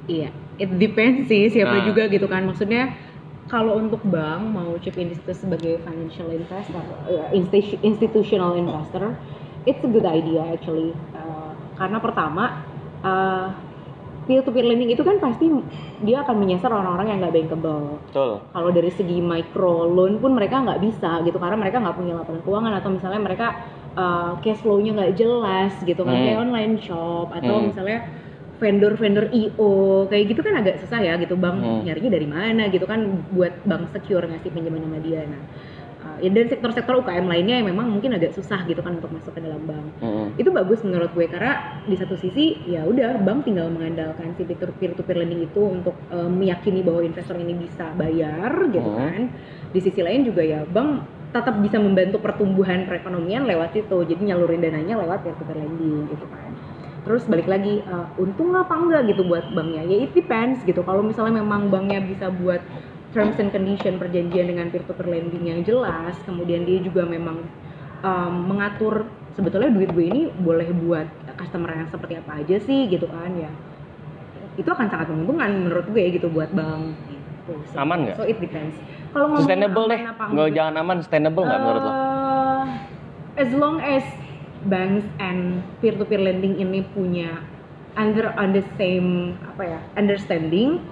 Iya, 0.08 0.32
it 0.56 0.72
depends 0.80 1.28
sih 1.28 1.52
siapa 1.52 1.80
Nah. 1.80 1.84
juga 1.84 2.08
gitu 2.08 2.24
kan. 2.28 2.48
Maksudnya 2.48 2.96
kalau 3.48 3.80
untuk 3.80 4.00
bank 4.04 4.52
mau 4.52 4.76
chip 4.80 4.96
in 5.00 5.12
di 5.12 5.16
situ 5.16 5.32
sebagai 5.32 5.80
financial 5.84 6.28
investor, 6.32 6.84
eh, 7.08 7.36
insti- 7.36 7.80
institutional 7.80 8.56
investor, 8.56 9.16
it's 9.64 9.82
a 9.82 9.90
good 9.90 10.06
idea 10.06 10.44
actually. 10.44 10.92
Uh, 11.10 11.54
karena 11.74 11.98
pertama, 11.98 12.44
uh, 13.02 13.46
peer 14.28 14.44
to 14.44 14.52
peer 14.52 14.60
lending 14.62 14.92
itu 14.92 15.00
kan 15.00 15.16
pasti 15.16 15.48
dia 16.04 16.20
akan 16.20 16.36
menyasar 16.36 16.68
orang-orang 16.68 17.16
yang 17.16 17.18
nggak 17.24 17.32
bankable 17.32 17.96
Betul. 18.12 18.44
kalau 18.52 18.68
dari 18.68 18.92
segi 18.92 19.24
micro 19.24 19.88
loan 19.88 20.20
pun 20.20 20.36
mereka 20.36 20.60
nggak 20.60 20.84
bisa 20.84 21.24
gitu 21.24 21.40
karena 21.40 21.56
mereka 21.56 21.80
nggak 21.80 21.96
punya 21.96 22.12
laporan 22.12 22.44
keuangan 22.44 22.76
atau 22.76 22.92
misalnya 22.92 23.24
mereka 23.24 23.46
uh, 23.96 24.36
cash 24.44 24.60
flow-nya 24.60 24.92
nggak 24.92 25.16
jelas 25.16 25.72
gitu 25.80 26.04
kan 26.04 26.12
Hmm. 26.12 26.24
kayak 26.28 26.38
online 26.44 26.76
shop 26.76 27.32
atau 27.32 27.56
Hmm. 27.56 27.72
misalnya 27.72 27.98
vendor-vendor 28.60 29.32
IO 29.32 29.72
kayak 30.12 30.24
gitu 30.28 30.40
kan 30.44 30.60
agak 30.60 30.76
susah 30.84 31.00
ya 31.00 31.16
gitu 31.16 31.32
bang 31.32 31.56
Hmm. 31.56 31.80
nyarinya 31.88 32.10
dari 32.12 32.28
mana 32.28 32.62
gitu 32.68 32.84
kan 32.84 33.00
buat 33.32 33.64
bank 33.64 33.96
secure 33.96 34.28
ngasih 34.28 34.52
pinjaman 34.52 34.84
sama 34.84 34.98
dia 35.00 35.24
nah 35.24 35.40
ya 36.18 36.30
dan 36.30 36.46
sektor-sektor 36.46 36.98
UKM 36.98 37.26
lainnya 37.26 37.58
yang 37.62 37.68
memang 37.70 37.88
mungkin 37.88 38.14
agak 38.14 38.34
susah 38.34 38.62
gitu 38.66 38.78
kan 38.80 38.98
untuk 38.98 39.10
masuk 39.10 39.34
ke 39.34 39.40
dalam 39.40 39.62
bank. 39.64 39.86
Mm-mm. 39.98 40.26
itu 40.38 40.50
bagus 40.50 40.80
menurut 40.82 41.10
gue 41.10 41.26
karena 41.26 41.82
di 41.84 41.96
satu 41.98 42.14
sisi 42.14 42.58
ya 42.66 42.86
udah 42.86 43.18
bank 43.22 43.42
tinggal 43.42 43.66
mengandalkan 43.68 44.34
si 44.34 44.46
peer 44.46 44.92
to 44.94 45.02
peer 45.02 45.18
lending 45.18 45.42
itu 45.42 45.62
untuk 45.62 45.94
eh, 46.10 46.30
meyakini 46.30 46.80
bahwa 46.82 47.02
investor 47.02 47.34
ini 47.34 47.54
bisa 47.54 47.90
bayar 47.94 48.52
gitu 48.70 48.86
Hmm. 48.88 48.98
kan. 48.98 49.20
Di 49.68 49.80
sisi 49.82 50.00
lain 50.00 50.24
juga 50.24 50.40
ya 50.40 50.62
bank 50.64 51.04
tetap 51.28 51.60
bisa 51.60 51.76
membantu 51.76 52.24
pertumbuhan 52.24 52.88
perekonomian 52.88 53.44
lewat 53.44 53.76
situ. 53.76 54.00
Jadi 54.00 54.32
nyalurin 54.32 54.64
dananya 54.64 54.96
lewat 54.96 55.26
peer 55.26 55.36
to 55.36 55.44
peer 55.44 55.60
lending 55.60 56.08
gitu 56.08 56.24
kan. 56.28 56.50
Terus 57.04 57.24
balik 57.24 57.48
lagi 57.48 57.80
eh, 57.80 58.06
untung 58.16 58.52
apa 58.52 58.74
enggak 58.74 59.12
gitu 59.12 59.24
buat 59.24 59.48
banknya? 59.52 59.84
Ya 59.84 59.96
it 60.04 60.12
depends 60.12 60.60
gitu. 60.64 60.80
Kalau 60.82 61.00
misalnya 61.00 61.40
memang 61.40 61.68
banknya 61.68 62.00
bisa 62.00 62.28
buat 62.28 62.60
terms 63.16 63.36
and 63.40 63.48
condition 63.48 63.96
perjanjian 63.96 64.52
dengan 64.52 64.68
peer 64.68 64.84
to 64.84 64.92
peer 64.92 65.08
lending 65.08 65.44
yang 65.48 65.60
jelas 65.64 66.14
kemudian 66.28 66.68
dia 66.68 66.78
juga 66.84 67.08
memang 67.08 67.40
um, 68.04 68.32
mengatur 68.52 69.08
sebetulnya 69.32 69.70
duit 69.72 69.90
gue 69.94 70.06
ini 70.10 70.22
boleh 70.42 70.68
buat 70.84 71.08
customer 71.38 71.72
yang 71.72 71.88
seperti 71.88 72.18
apa 72.20 72.42
aja 72.42 72.56
sih 72.60 72.90
gitu 72.90 73.06
kan 73.08 73.32
ya 73.38 73.50
itu 74.58 74.66
akan 74.66 74.90
sangat 74.90 75.06
menguntungkan 75.14 75.50
menurut 75.54 75.86
gue 75.88 76.04
gitu 76.18 76.26
buat 76.28 76.50
bank 76.50 76.98
gitu. 77.08 77.52
So- 77.70 77.78
Aman 77.78 78.10
nggak? 78.10 78.16
So 78.18 78.26
it 78.26 78.42
depends. 78.42 78.74
Kalau 79.14 79.38
Sustainable 79.38 79.86
deh. 79.88 80.00
Nggak 80.04 80.48
jangan 80.52 80.74
aman, 80.82 80.96
sustainable 81.00 81.46
nggak 81.46 81.60
menurut 81.62 81.82
lo? 81.86 81.92
eh, 81.94 82.64
as 83.38 83.50
long 83.54 83.78
as 83.78 84.02
banks 84.66 85.06
and 85.22 85.62
peer 85.78 85.94
to 85.94 86.02
peer 86.04 86.18
lending 86.18 86.58
ini 86.58 86.82
punya 86.90 87.38
under 87.94 88.34
on 88.34 88.50
the 88.50 88.66
same 88.74 89.38
apa 89.46 89.62
ya 89.62 89.80
understanding 89.94 90.82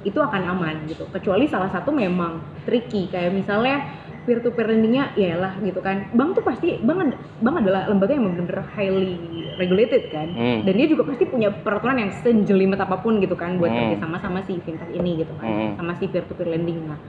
itu 0.00 0.16
akan 0.16 0.42
aman 0.56 0.88
gitu 0.88 1.04
kecuali 1.12 1.44
salah 1.44 1.68
satu 1.68 1.92
memang 1.92 2.40
tricky 2.64 3.12
kayak 3.12 3.36
misalnya 3.36 3.84
peer 4.24 4.40
to 4.40 4.52
peer 4.52 4.68
lendingnya 4.68 5.12
ya 5.16 5.36
lah 5.36 5.56
gitu 5.60 5.80
kan 5.80 6.08
bank 6.12 6.36
tuh 6.36 6.44
pasti 6.44 6.80
bank 6.80 7.16
bank 7.40 7.56
adalah 7.60 7.88
lembaga 7.88 8.16
yang 8.16 8.24
benar-benar 8.32 8.64
highly 8.76 9.16
regulated 9.56 10.08
kan 10.08 10.28
Hmm. 10.32 10.64
dan 10.64 10.72
dia 10.76 10.88
juga 10.88 11.04
pasti 11.04 11.24
punya 11.24 11.52
peraturan 11.52 12.00
yang 12.00 12.10
sejelimet 12.20 12.80
apa 12.80 13.00
pun 13.00 13.20
gitu 13.20 13.36
kan 13.36 13.60
buat 13.60 13.68
Hmm. 13.68 13.92
kerja 13.92 13.96
sama 14.00 14.16
sama 14.20 14.40
si 14.44 14.56
fintech 14.60 14.88
ini 14.92 15.24
gitu 15.24 15.32
kan 15.36 15.48
Hmm. 15.48 15.72
sama 15.76 15.92
si 15.96 16.08
peer 16.08 16.24
to 16.24 16.32
peer 16.32 16.48
lending 16.48 16.80
nah 16.84 17.00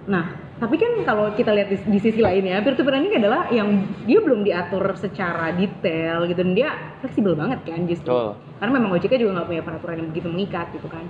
Nah, 0.00 0.26
tapi 0.56 0.74
kan 0.74 0.90
kalau 1.04 1.30
kita 1.36 1.52
lihat 1.52 1.70
di, 1.70 1.76
di 1.86 1.98
sisi 2.00 2.18
lainnya, 2.18 2.58
peer 2.64 2.74
to 2.74 2.82
peer 2.82 2.98
lending 2.98 3.20
adalah 3.20 3.46
yang 3.52 3.68
dia 4.08 4.18
belum 4.18 4.42
diatur 4.42 4.82
secara 4.96 5.54
detail 5.54 6.24
gitu 6.26 6.40
dan 6.40 6.56
dia 6.56 6.68
fleksibel 6.98 7.36
banget 7.36 7.62
kan 7.62 7.84
justru. 7.86 8.10
Betul. 8.10 8.58
Karena 8.58 8.72
memang 8.74 8.90
OJK 8.96 9.12
juga 9.20 9.38
nggak 9.38 9.48
punya 9.48 9.62
peraturan 9.62 9.96
yang 10.02 10.08
begitu 10.10 10.28
mengikat 10.32 10.66
gitu 10.74 10.88
kan. 10.88 11.04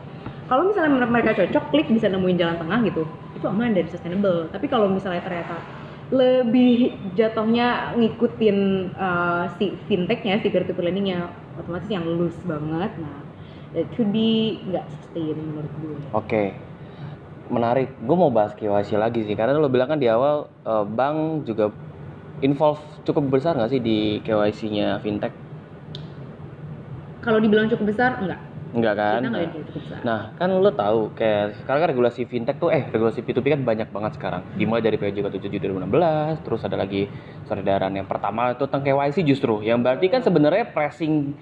Kalau 0.50 0.66
misalnya 0.66 1.06
mereka 1.06 1.30
cocok, 1.30 1.70
klik 1.70 1.86
bisa 1.94 2.10
nemuin 2.10 2.34
jalan 2.34 2.58
tengah 2.58 2.82
gitu, 2.82 3.06
itu 3.38 3.46
aman 3.46 3.70
dan 3.70 3.86
sustainable. 3.86 4.50
Tapi 4.50 4.66
kalau 4.66 4.90
misalnya 4.90 5.22
ternyata 5.22 5.62
lebih 6.10 6.90
jatuhnya 7.14 7.94
ngikutin 7.94 8.58
uh, 8.98 9.46
si 9.54 9.78
fintechnya, 9.86 10.42
si 10.42 10.50
peer 10.50 10.66
to 10.66 10.74
peer 10.74 10.90
lendingnya, 10.90 11.30
otomatis 11.54 11.86
yang 11.86 12.02
loose 12.02 12.34
banget. 12.42 12.90
Nah, 12.98 13.22
that 13.78 13.86
could 13.94 14.10
be 14.10 14.58
nggak 14.66 14.90
sustain 14.90 15.38
menurut 15.38 15.70
gue. 15.78 15.98
Oke, 16.18 16.42
menarik. 17.46 17.94
Gue 18.02 18.16
mau 18.18 18.34
bahas 18.34 18.50
KYC 18.58 18.98
lagi 18.98 19.22
sih, 19.22 19.38
karena 19.38 19.54
lo 19.54 19.70
bilang 19.70 19.86
kan 19.86 20.02
di 20.02 20.10
awal 20.10 20.50
eh, 20.66 20.82
bank 20.82 21.46
juga 21.46 21.70
involve 22.42 22.82
cukup 23.06 23.38
besar 23.38 23.54
nggak 23.54 23.70
sih 23.70 23.78
di 23.78 24.18
KYC-nya 24.26 24.98
fintech? 24.98 25.30
Kalau 27.22 27.38
dibilang 27.38 27.70
cukup 27.70 27.94
besar, 27.94 28.18
enggak. 28.18 28.49
Enggak 28.70 28.94
kan? 29.02 29.20
Kita 29.26 29.40
besar. 29.74 29.98
Nah, 30.06 30.20
kan 30.38 30.48
lo 30.54 30.70
tahu 30.70 31.10
kayak 31.18 31.58
sekarang 31.62 31.80
kan 31.82 31.88
regulasi 31.90 32.22
fintech 32.30 32.62
tuh 32.62 32.70
eh 32.70 32.86
regulasi 32.86 33.26
P2P 33.26 33.58
kan 33.58 33.62
banyak 33.66 33.88
banget 33.90 34.14
sekarang. 34.14 34.46
Dimulai 34.54 34.78
dari 34.78 34.94
PJK 34.94 35.26
77 35.26 35.74
2016, 35.74 36.46
terus 36.46 36.62
ada 36.62 36.76
lagi 36.78 37.10
edaran 37.50 37.92
yang 37.98 38.06
pertama 38.06 38.54
itu 38.54 38.70
tentang 38.70 38.86
KYC 38.86 39.26
justru. 39.26 39.58
Yang 39.66 39.78
berarti 39.82 40.06
kan 40.06 40.20
sebenarnya 40.22 40.70
pressing 40.70 41.34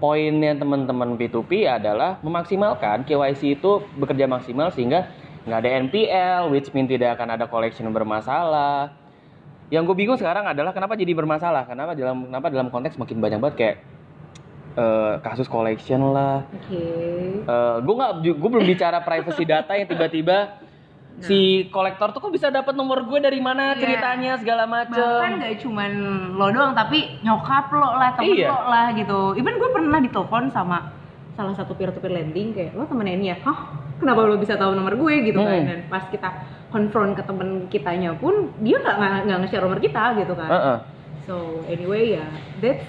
poinnya 0.00 0.56
teman-teman 0.56 1.20
P2P 1.20 1.68
adalah 1.68 2.16
memaksimalkan 2.24 3.04
KYC 3.04 3.60
itu 3.60 3.84
bekerja 4.00 4.24
maksimal 4.24 4.72
sehingga 4.72 5.12
nggak 5.44 5.60
ada 5.60 5.70
NPL, 5.84 6.40
which 6.48 6.72
mean 6.72 6.88
tidak 6.88 7.20
akan 7.20 7.36
ada 7.36 7.44
collection 7.44 7.92
bermasalah. 7.92 8.96
Yang 9.68 9.92
gue 9.92 9.96
bingung 10.02 10.18
sekarang 10.18 10.48
adalah 10.48 10.72
kenapa 10.72 10.96
jadi 10.96 11.12
bermasalah? 11.12 11.68
Kenapa 11.68 11.92
dalam 11.92 12.26
kenapa 12.26 12.48
dalam 12.48 12.68
konteks 12.72 12.96
makin 12.96 13.20
banyak 13.20 13.38
banget 13.38 13.56
kayak 13.60 13.76
eh, 14.76 15.14
kasus 15.20 15.46
collection 15.46 16.12
lah, 16.12 16.46
Oke. 16.46 16.84
gue 17.80 17.94
nggak 17.94 18.12
gue 18.22 18.50
belum 18.50 18.66
bicara 18.66 19.00
privacy 19.00 19.42
data 19.42 19.74
yang 19.74 19.86
tiba-tiba 19.86 20.60
si 21.20 21.68
kolektor 21.68 22.16
tuh 22.16 22.20
kok 22.22 22.32
bisa 22.32 22.48
dapat 22.48 22.72
nomor 22.72 23.04
gue 23.04 23.20
dari 23.20 23.44
mana 23.44 23.76
Iya. 23.76 23.80
ceritanya 23.82 24.32
segala 24.40 24.64
Bahkan 24.64 24.88
macem 24.88 25.36
gak 25.36 25.54
cuman 25.60 25.92
lo 26.32 26.46
doang, 26.48 26.72
tapi 26.72 27.20
nyokap 27.20 27.68
lo 27.72 27.92
lah, 27.92 28.16
temen 28.16 28.40
Iya. 28.40 28.48
lo 28.48 28.60
lah 28.66 28.86
gitu. 28.96 29.20
Even 29.36 29.60
gue 29.60 29.68
pernah 29.68 30.00
ditelepon 30.00 30.48
sama 30.48 30.96
salah 31.36 31.52
satu 31.52 31.76
peer 31.76 31.92
to 31.92 32.00
peer 32.00 32.12
lending 32.12 32.52
kayak 32.52 32.72
lo 32.72 32.88
temennya 32.88 33.14
ini 33.16 33.26
ya, 33.32 33.36
hah 33.44 33.58
kenapa 34.00 34.24
lo 34.24 34.36
bisa 34.36 34.56
tahu 34.56 34.72
nomor 34.72 34.96
gue 34.96 35.14
gitu 35.28 35.40
kan? 35.40 35.60
Hmm. 35.60 35.68
Dan 35.68 35.80
pas 35.92 36.04
kita 36.08 36.28
konfront 36.72 37.12
ke 37.12 37.22
temen 37.26 37.68
kitanya 37.68 38.16
pun 38.16 38.54
dia 38.62 38.80
nggak 38.80 38.96
nggak- 39.26 39.40
nge-share 39.44 39.64
nomor 39.66 39.80
kita 39.82 40.16
gitu 40.16 40.32
kan. 40.32 40.48
Heeh. 40.48 40.78
So 41.28 41.34
anyway 41.68 42.16
ya, 42.16 42.26
that's 42.64 42.86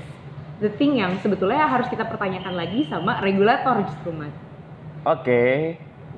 the 0.62 0.72
thing 0.77 0.96
yang 1.01 1.18
sebetulnya 1.20 1.65
harus 1.68 1.89
kita 1.89 2.06
pertanyakan 2.06 2.53
lagi 2.53 2.86
sama 2.88 3.20
regulator 3.20 3.82
justru 3.89 4.13
mas. 4.13 4.34
oke 5.03 5.44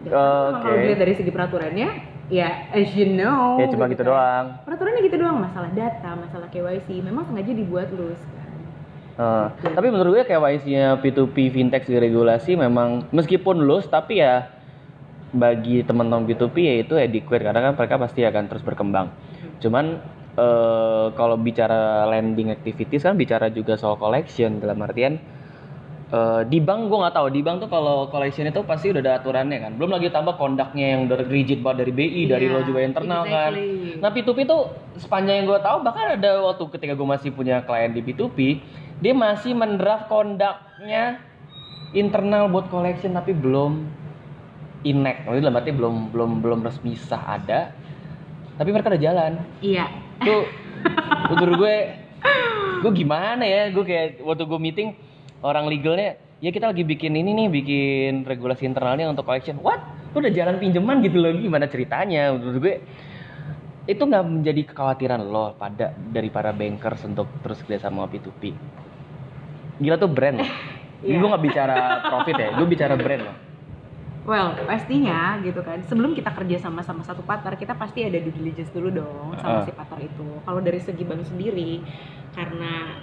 Ya, 0.03 0.11
karena 0.19 0.51
oke 0.51 0.67
Kalau 0.67 0.75
dilihat 0.83 0.99
dari 0.99 1.13
segi 1.15 1.31
peraturannya, 1.31 1.89
ya 2.27 2.49
as 2.75 2.91
you 2.91 3.07
know. 3.07 3.55
ya 3.55 3.71
cuma 3.71 3.87
gitu 3.87 4.03
kan. 4.03 4.11
doang 4.11 4.45
Peraturannya 4.67 5.01
gitu 5.07 5.15
doang, 5.15 5.37
masalah 5.39 5.71
data, 5.71 6.11
masalah 6.19 6.47
KYC, 6.51 6.99
memang 6.99 7.23
sengaja 7.23 7.55
dibuat 7.55 7.87
loose 7.95 8.19
kan. 8.35 8.51
Eh, 9.13 9.47
tapi 9.71 9.87
menurut 9.93 10.19
gue 10.19 10.23
KYC-nya 10.27 10.97
P2P 10.99 11.53
fintech 11.53 11.85
di 11.87 11.95
regulasi 12.01 12.57
memang 12.57 13.07
meskipun 13.13 13.61
loose 13.61 13.85
tapi 13.85 14.19
ya 14.19 14.49
bagi 15.31 15.85
teman-teman 15.85 16.25
P2P 16.25 16.55
ya 16.57 16.75
itu 16.81 16.93
adequate 16.97 17.45
karena 17.45 17.61
kan 17.61 17.73
mereka 17.77 17.95
pasti 18.01 18.27
akan 18.27 18.43
terus 18.49 18.65
berkembang. 18.65 19.07
Cuman 19.63 20.01
eh, 20.33 21.07
kalau 21.13 21.37
bicara 21.37 22.05
lending 22.09 22.49
activities 22.49 23.05
kan 23.05 23.13
bicara 23.13 23.49
juga 23.49 23.77
soal 23.77 23.95
collection 23.95 24.57
dalam 24.57 24.81
artian 24.81 25.21
eh, 26.13 26.41
di 26.45 26.57
bank 26.61 26.89
gue 26.89 26.97
nggak 26.97 27.15
tahu 27.15 27.27
di 27.33 27.41
bank 27.41 27.65
tuh 27.65 27.69
kalau 27.69 28.09
collection 28.09 28.45
itu 28.45 28.61
pasti 28.65 28.93
udah 28.93 29.01
ada 29.01 29.13
aturannya 29.21 29.57
kan. 29.61 29.71
Belum 29.77 29.93
lagi 29.93 30.09
tambah 30.09 30.37
kondaknya 30.37 30.97
yang 30.97 31.09
udah 31.09 31.25
rigid 31.25 31.61
banget 31.65 31.85
dari 31.85 31.91
BI 31.93 32.21
dari 32.29 32.45
Iya, 32.49 32.53
lo 32.53 32.59
juga 32.61 32.79
internal 32.81 33.23
kan. 33.25 33.53
exactly. 33.53 33.97
Nah 34.01 34.09
P2P 34.09 34.39
tuh 34.45 34.61
sepanjang 35.01 35.35
yang 35.41 35.47
gue 35.49 35.59
tahu 35.61 35.77
bahkan 35.81 36.17
ada 36.17 36.31
waktu 36.45 36.63
ketika 36.77 36.93
gue 36.93 37.07
masih 37.07 37.29
punya 37.33 37.65
klien 37.65 37.91
di 37.93 38.01
P2P 38.05 38.37
dia 39.01 39.13
masih 39.13 39.57
mendraft 39.57 40.05
kondaknya 40.07 41.17
internal 41.93 42.49
buat 42.49 42.69
collection 42.69 43.13
tapi 43.13 43.33
belum 43.33 43.85
inek. 44.83 45.23
Maksudnya 45.25 45.45
dalam 45.49 45.59
arti 45.61 45.71
belum 45.73 45.95
belum 46.13 46.31
belum 46.41 46.59
resmi 46.61 46.93
sah 46.93 47.39
ada. 47.39 47.73
Tapi 48.53 48.69
mereka 48.69 48.93
udah 48.93 49.01
jalan. 49.01 49.33
Iya. 49.65 50.02
Tuh 50.21 50.43
menurut 51.33 51.55
gue 51.57 51.75
gue 52.85 52.91
gimana 52.93 53.43
ya? 53.47 53.71
Gue 53.73 53.83
kayak 53.87 54.21
waktu 54.21 54.43
gue 54.45 54.59
meeting 54.59 54.89
orang 55.41 55.65
legalnya 55.65 56.19
ya 56.43 56.51
kita 56.51 56.69
lagi 56.69 56.83
bikin 56.83 57.15
ini 57.15 57.31
nih 57.33 57.47
bikin 57.49 58.11
regulasi 58.27 58.67
internalnya 58.69 59.09
untuk 59.09 59.25
collection. 59.25 59.57
What? 59.63 59.81
Lu 60.13 60.21
udah 60.21 60.29
jalan 60.29 60.61
pinjaman 60.61 61.01
gitu 61.01 61.17
loh 61.17 61.33
gimana 61.33 61.65
ceritanya? 61.65 62.35
Menurut 62.35 62.59
gue 62.61 62.75
itu 63.83 63.99
nggak 63.99 64.23
menjadi 64.23 64.61
kekhawatiran 64.71 65.19
lo 65.27 65.59
pada 65.59 65.91
dari 65.91 66.31
para 66.31 66.55
bankers 66.55 67.03
untuk 67.03 67.27
terus 67.43 67.59
kerja 67.67 67.91
sama 67.91 68.07
P2P 68.07 68.55
gila 69.83 69.99
tuh 69.99 70.07
brand. 70.07 70.39
Loh. 70.39 70.47
Ini 71.03 71.11
Iya. 71.11 71.19
gue 71.19 71.29
nggak 71.35 71.43
bicara 71.43 71.75
profit 72.07 72.35
ya 72.39 72.49
gue 72.55 72.63
bicara 72.63 72.95
brand 72.95 73.21
loh 73.27 73.35
Well, 74.23 74.55
pastinya 74.63 75.35
gitu 75.43 75.59
kan. 75.59 75.83
Sebelum 75.83 76.15
kita 76.15 76.31
kerja 76.31 76.55
sama 76.63 76.79
sama 76.79 77.03
satu 77.03 77.19
partner, 77.27 77.59
kita 77.59 77.75
pasti 77.75 78.07
ada 78.07 78.15
due 78.23 78.31
diligence 78.31 78.71
dulu 78.71 78.87
dong 78.87 79.35
sama 79.35 79.59
Heeh. 79.59 79.67
si 79.67 79.71
partner 79.75 79.99
itu. 79.99 80.27
Kalau 80.47 80.59
dari 80.63 80.79
segi 80.79 81.03
bank 81.03 81.27
sendiri, 81.27 81.83
karena 82.31 82.95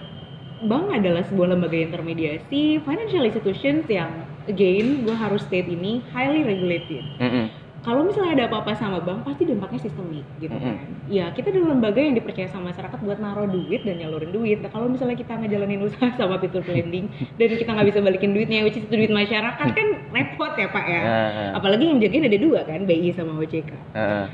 bank 0.64 0.96
adalah 0.96 1.20
sebuah 1.28 1.56
lembaga 1.56 1.76
intermediasi, 1.76 2.80
financial 2.84 3.24
institutions 3.28 3.84
yang 3.92 4.24
again 4.48 5.04
gue 5.04 5.16
harus 5.16 5.44
state 5.44 5.68
ini 5.68 6.00
highly 6.12 6.40
regulated. 6.40 7.04
Mm-mm. 7.20 7.52
Kalau 7.80 8.04
misalnya 8.04 8.32
ada 8.37 8.44
apa-apa 8.52 8.76
sama 8.76 9.00
bank 9.00 9.25
pasti 9.25 9.49
dampaknya 9.49 9.80
sistemik 9.80 10.26
gitu 10.37 10.52
kan. 10.52 10.76
Ya 11.08 11.32
kita 11.32 11.49
adalah 11.49 11.72
lembaga 11.72 12.00
yang 12.00 12.12
dipercaya 12.12 12.49
sama 12.52 12.76
masyarakat 12.76 12.99
buat 13.00 13.18
naruh 13.18 13.49
duit 13.49 13.80
dan 13.88 13.96
nyalurin 13.96 14.32
duit. 14.37 14.60
Nah 14.60 14.68
kalau 14.68 14.92
misalnya 14.92 15.16
kita 15.16 15.32
ngejalanin 15.40 15.80
usaha 15.80 16.12
sama 16.20 16.37
fitur 16.37 16.60
lending 16.68 17.08
dan 17.40 17.46
kita 17.49 17.70
nggak 17.72 17.88
bisa 17.88 18.00
balikin 18.04 18.37
duitnya, 18.37 18.60
which 18.68 18.76
is 18.76 18.84
itu 18.84 18.94
duit 19.00 19.12
masyarakat 19.12 19.68
kan 19.72 19.88
repot 20.12 20.52
ya 20.60 20.68
pak 20.68 20.84
ya. 20.84 21.00
Heeh. 21.00 21.50
Apalagi 21.56 21.84
yang 21.88 21.99
jagain 22.04 22.28
ada 22.28 22.38
dua 22.38 22.60
kan, 22.68 22.84
BI 22.84 23.16
sama 23.16 23.32
OJK. 23.40 23.70
Uh, 23.96 24.26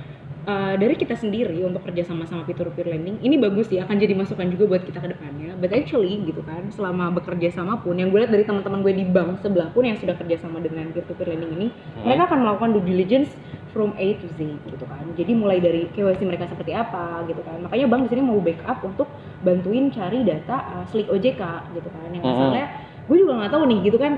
dari 0.47 0.95
kita 0.95 1.19
sendiri 1.19 1.59
untuk 1.61 1.83
kerja 1.83 2.07
sama 2.07 2.23
sama 2.23 2.47
fitur 2.47 2.71
peer 2.71 2.87
lending 2.87 3.19
ini 3.19 3.35
bagus 3.35 3.67
sih 3.67 3.83
akan 3.83 3.99
jadi 3.99 4.15
masukan 4.15 4.47
juga 4.47 4.65
buat 4.71 4.83
kita 4.87 5.03
ke 5.03 5.11
depannya 5.11 5.59
but 5.59 5.75
actually 5.75 6.23
gitu 6.23 6.39
kan 6.41 6.71
selama 6.71 7.11
bekerja 7.11 7.51
sama 7.51 7.83
pun 7.83 7.99
yang 7.99 8.15
gue 8.15 8.23
lihat 8.23 8.31
dari 8.31 8.47
teman-teman 8.47 8.79
gue 8.81 8.95
di 8.95 9.05
bank 9.05 9.43
sebelah 9.43 9.75
pun 9.75 9.83
yang 9.83 9.99
sudah 9.99 10.15
kerja 10.15 10.39
sama 10.39 10.63
dengan 10.63 10.87
peer 10.95 11.03
to 11.03 11.19
peer 11.19 11.35
lending 11.35 11.51
ini 11.53 11.67
Hmm. 11.67 12.07
mereka 12.07 12.31
akan 12.31 12.39
melakukan 12.47 12.69
due 12.79 12.85
diligence 12.87 13.31
from 13.75 13.91
A 13.99 14.09
to 14.17 14.27
Z 14.39 14.41
gitu 14.63 14.85
kan 14.87 15.03
jadi 15.19 15.33
mulai 15.35 15.59
dari 15.59 15.91
KYC 15.91 16.23
mereka 16.23 16.47
seperti 16.47 16.71
apa 16.71 17.27
gitu 17.27 17.43
kan 17.43 17.59
makanya 17.59 17.87
bank 17.91 18.07
di 18.07 18.11
sini 18.15 18.23
mau 18.23 18.39
backup 18.39 18.79
untuk 18.87 19.09
bantuin 19.43 19.91
cari 19.91 20.23
data 20.23 20.57
uh, 20.79 20.85
slik 20.87 21.11
OJK 21.11 21.43
gitu 21.75 21.89
kan 21.91 22.09
yang 22.15 22.23
Hmm. 22.23 22.31
misalnya 22.31 22.65
gue 23.07 23.17
juga 23.19 23.33
nggak 23.35 23.51
tahu 23.51 23.63
nih 23.67 23.79
gitu 23.83 23.99
kan 23.99 24.13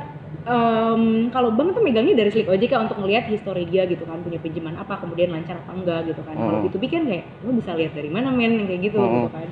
em, 0.48 1.02
kalau 1.28 1.52
bank 1.52 1.76
tuh 1.76 1.84
megangnya 1.84 2.16
dari 2.16 2.32
slik 2.32 2.48
OJK 2.48 2.72
untuk 2.88 2.96
ngelihat 3.04 3.28
histori 3.28 3.68
dia 3.68 3.84
gitu 3.84 4.08
kan 4.08 4.24
punya 4.24 4.40
pinjaman 4.40 4.80
apa 4.80 4.96
kemudian 4.98 5.28
lancar 5.30 5.60
apa 5.60 5.72
enggak 5.76 6.00
gitu 6.08 6.24
kan. 6.24 6.34
Kalau. 6.34 6.64
B2B 6.64 6.84
kan 6.88 7.04
kayak 7.04 7.24
lu 7.44 7.52
bisa 7.60 7.76
lihat 7.76 7.92
dari 7.92 8.08
mana 8.08 8.32
men? 8.32 8.64
Kayak 8.64 8.80
gitu 8.88 8.98
Hmm. 8.98 9.12
gitu 9.12 9.30
kan. 9.36 9.48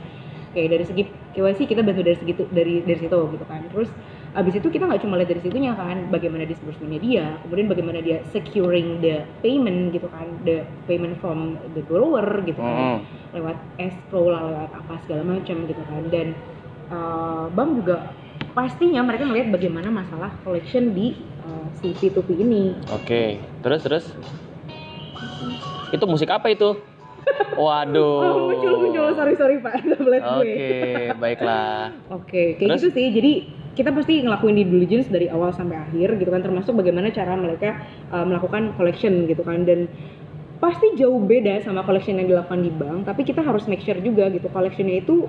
Kayak 0.57 0.69
dari 0.73 0.85
segi 0.89 1.03
KYC 1.37 1.61
kita 1.69 1.85
bantu 1.85 2.01
dari 2.01 2.17
segitu 2.17 2.43
dari 2.49 2.81
dari 2.81 2.97
situ 2.97 3.19
gitu 3.29 3.45
kan. 3.45 3.61
Terus 3.69 3.93
abis 4.33 4.57
itu 4.57 4.69
kita 4.73 4.89
nggak 4.89 5.05
cuma 5.05 5.21
lihat 5.21 5.33
dari 5.33 5.43
situnya 5.45 5.73
kan 5.77 6.09
bagaimana 6.13 6.45
disbursementnya 6.49 7.01
dia 7.01 7.27
kemudian 7.45 7.69
bagaimana 7.73 8.05
dia 8.05 8.21
securing 8.33 9.01
the 9.01 9.25
payment 9.41 9.93
gitu 9.97 10.09
kan 10.13 10.29
the 10.45 10.65
payment 10.89 11.17
from 11.21 11.61
the 11.77 11.85
borrower 11.85 12.41
gitu 12.49 12.57
kan. 12.57 13.05
Lewat 13.37 13.61
escrow 13.77 14.33
lah 14.33 14.49
lewat 14.49 14.71
apa 14.73 14.95
segala 15.05 15.29
macam 15.29 15.57
gitu 15.69 15.83
kan. 15.85 16.03
Dan 16.09 16.33
uh, 16.89 17.53
bank 17.53 17.85
juga 17.85 18.17
pastinya 18.57 19.05
mereka 19.05 19.29
ngelihat 19.29 19.53
bagaimana 19.53 19.93
masalah 19.93 20.33
collection 20.41 20.97
di 20.97 21.13
uh, 21.45 21.69
si 21.77 21.93
P2P 21.93 22.41
ini 22.41 22.73
Oke, 22.89 23.37
terus 23.61 23.85
terus. 23.85 24.05
Itu 25.93 26.09
musik 26.09 26.33
apa 26.33 26.49
itu? 26.49 26.81
Waduh. 27.61 28.17
oh 28.25 28.37
muncul 28.49 28.73
muncul 28.81 29.07
sorry 29.13 29.35
sorry 29.37 29.57
pak 29.61 29.83
tablet 29.93 30.23
gue 30.25 30.41
Oke, 30.41 30.73
baiklah. 31.21 31.93
Oke, 32.09 32.43
kayak 32.57 32.81
Terus? 32.81 32.81
gitu 32.81 32.89
sih. 32.97 33.07
Jadi 33.13 33.33
kita 33.77 33.93
pasti 33.93 34.25
ngelakuin 34.25 34.57
due 34.57 34.69
diligence 34.73 35.13
dari 35.13 35.29
awal 35.29 35.53
sampai 35.53 35.77
akhir 35.77 36.17
gitu 36.17 36.31
kan, 36.33 36.41
termasuk 36.41 36.73
bagaimana 36.79 37.13
cara 37.13 37.37
mereka 37.37 37.77
uh, 38.09 38.25
melakukan 38.25 38.73
collection 38.81 39.29
gitu 39.29 39.45
kan. 39.45 39.69
Dan 39.69 39.91
pasti 40.63 40.97
jauh 40.97 41.21
beda 41.21 41.61
sama 41.61 41.85
collection 41.85 42.17
yang 42.17 42.31
dilakukan 42.33 42.65
di 42.65 42.73
bank, 42.73 43.05
tapi 43.05 43.29
kita 43.29 43.45
harus 43.45 43.69
make 43.69 43.85
sure 43.85 44.01
juga 44.01 44.33
gitu 44.33 44.49
collectionnya 44.49 45.05
itu 45.05 45.29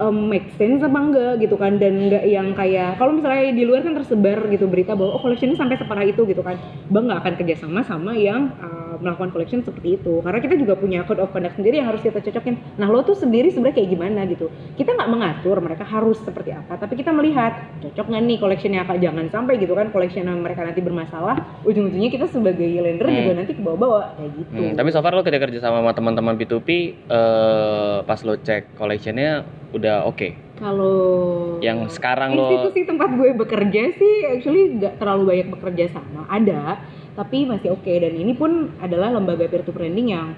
um, 0.00 0.32
make 0.32 0.48
sense 0.56 0.80
apa 0.80 0.98
enggak 0.98 1.32
gitu 1.44 1.54
kan. 1.60 1.76
Dan 1.76 2.08
enggak 2.08 2.24
yang 2.26 2.56
kayak 2.56 2.96
kalau 2.96 3.14
misalnya 3.14 3.52
di 3.52 3.62
luar 3.68 3.84
kan 3.84 3.94
tersebar 3.94 4.48
gitu 4.48 4.66
berita 4.66 4.96
bahwa 4.96 5.14
oh 5.14 5.22
collectionnya 5.22 5.60
sampai 5.60 5.76
separah 5.76 6.08
itu 6.08 6.24
gitu 6.24 6.40
kan. 6.40 6.56
Bank 6.88 7.04
nggak 7.06 7.20
akan 7.22 7.34
kerjasama 7.36 7.80
sama 7.84 8.16
yang 8.16 8.50
uh, 8.58 8.89
melakukan 9.00 9.32
collection 9.32 9.60
seperti 9.60 9.96
itu. 9.96 10.20
Karena 10.20 10.38
kita 10.38 10.54
juga 10.56 10.76
punya 10.76 11.04
code 11.04 11.20
of 11.20 11.32
conduct 11.32 11.56
sendiri 11.56 11.80
yang 11.80 11.88
harus 11.88 12.00
kita 12.00 12.20
cocokin. 12.20 12.60
Nah 12.76 12.86
lo 12.86 13.00
tuh 13.00 13.16
sendiri 13.16 13.48
sebenarnya 13.48 13.76
kayak 13.80 13.90
gimana 13.90 14.20
gitu? 14.28 14.46
Kita 14.76 14.92
nggak 14.92 15.10
mengatur 15.10 15.56
mereka 15.60 15.84
harus 15.84 16.20
seperti 16.20 16.52
apa 16.52 16.76
tapi 16.76 16.96
kita 16.96 17.12
melihat 17.12 17.52
cocok 17.80 18.06
nggak 18.08 18.22
nih 18.24 18.38
collectionnya 18.40 18.80
apa 18.82 18.96
jangan 18.96 19.26
sampai 19.28 19.60
gitu 19.60 19.72
kan 19.76 19.92
collection 19.92 20.26
yang 20.26 20.40
mereka 20.40 20.64
nanti 20.64 20.80
bermasalah 20.80 21.36
ujung-ujungnya 21.62 22.10
kita 22.10 22.26
sebagai 22.26 22.66
lender 22.66 23.06
Hmm. 23.10 23.18
juga 23.26 23.32
nanti 23.42 23.52
ke 23.58 23.62
bawah-bawah 23.62 24.04
kayak 24.16 24.30
gitu. 24.38 24.50
Hmm, 24.54 24.72
tapi 24.78 24.88
so 24.94 25.02
far 25.02 25.12
lo 25.12 25.26
ketika 25.26 25.50
kerja 25.50 25.58
sama 25.58 25.82
sama 25.82 25.92
teman-teman 25.92 26.34
P2P, 26.38 26.68
eh, 27.10 27.96
pas 28.06 28.20
lo 28.22 28.34
cek 28.38 28.78
collectionnya 28.78 29.42
udah 29.70 30.06
oke. 30.06 30.50
kalau 30.60 31.56
Yang 31.64 31.96
sekarang 31.96 32.36
lo 32.36 32.52
institusi 32.52 32.84
tempat 32.84 33.16
gue 33.16 33.32
bekerja 33.32 33.82
sih 33.96 34.14
actually 34.28 34.76
nggak 34.76 35.00
terlalu 35.00 35.22
banyak 35.32 35.48
bekerja 35.56 35.84
sama. 35.96 36.28
Ada 36.28 36.76
tapi 37.20 37.44
masih 37.44 37.76
oke. 37.76 37.92
Dan 37.92 38.16
ini 38.16 38.32
pun 38.32 38.72
adalah 38.80 39.12
lembaga 39.12 39.44
peer 39.44 39.60
to 39.60 39.76
peer 39.76 39.92
lending 39.92 40.16
yang 40.16 40.32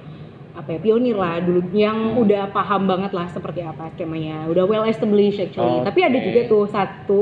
apa 0.53 0.77
ya 0.77 0.79
pionir 0.83 1.17
lah 1.17 1.41
dulu 1.41 1.65
yang 1.73 2.13
Hmm. 2.13 2.23
udah 2.27 2.53
paham 2.53 2.85
banget 2.85 3.15
lah 3.15 3.31
seperti 3.31 3.63
apa 3.63 3.95
skemanya. 3.95 4.51
Udah 4.51 4.67
well 4.67 4.83
established 4.85 5.39
actually. 5.39 5.81
Tapi 5.87 6.01
ada 6.03 6.19
juga 6.19 6.41
tuh 6.45 6.67
satu 6.69 7.19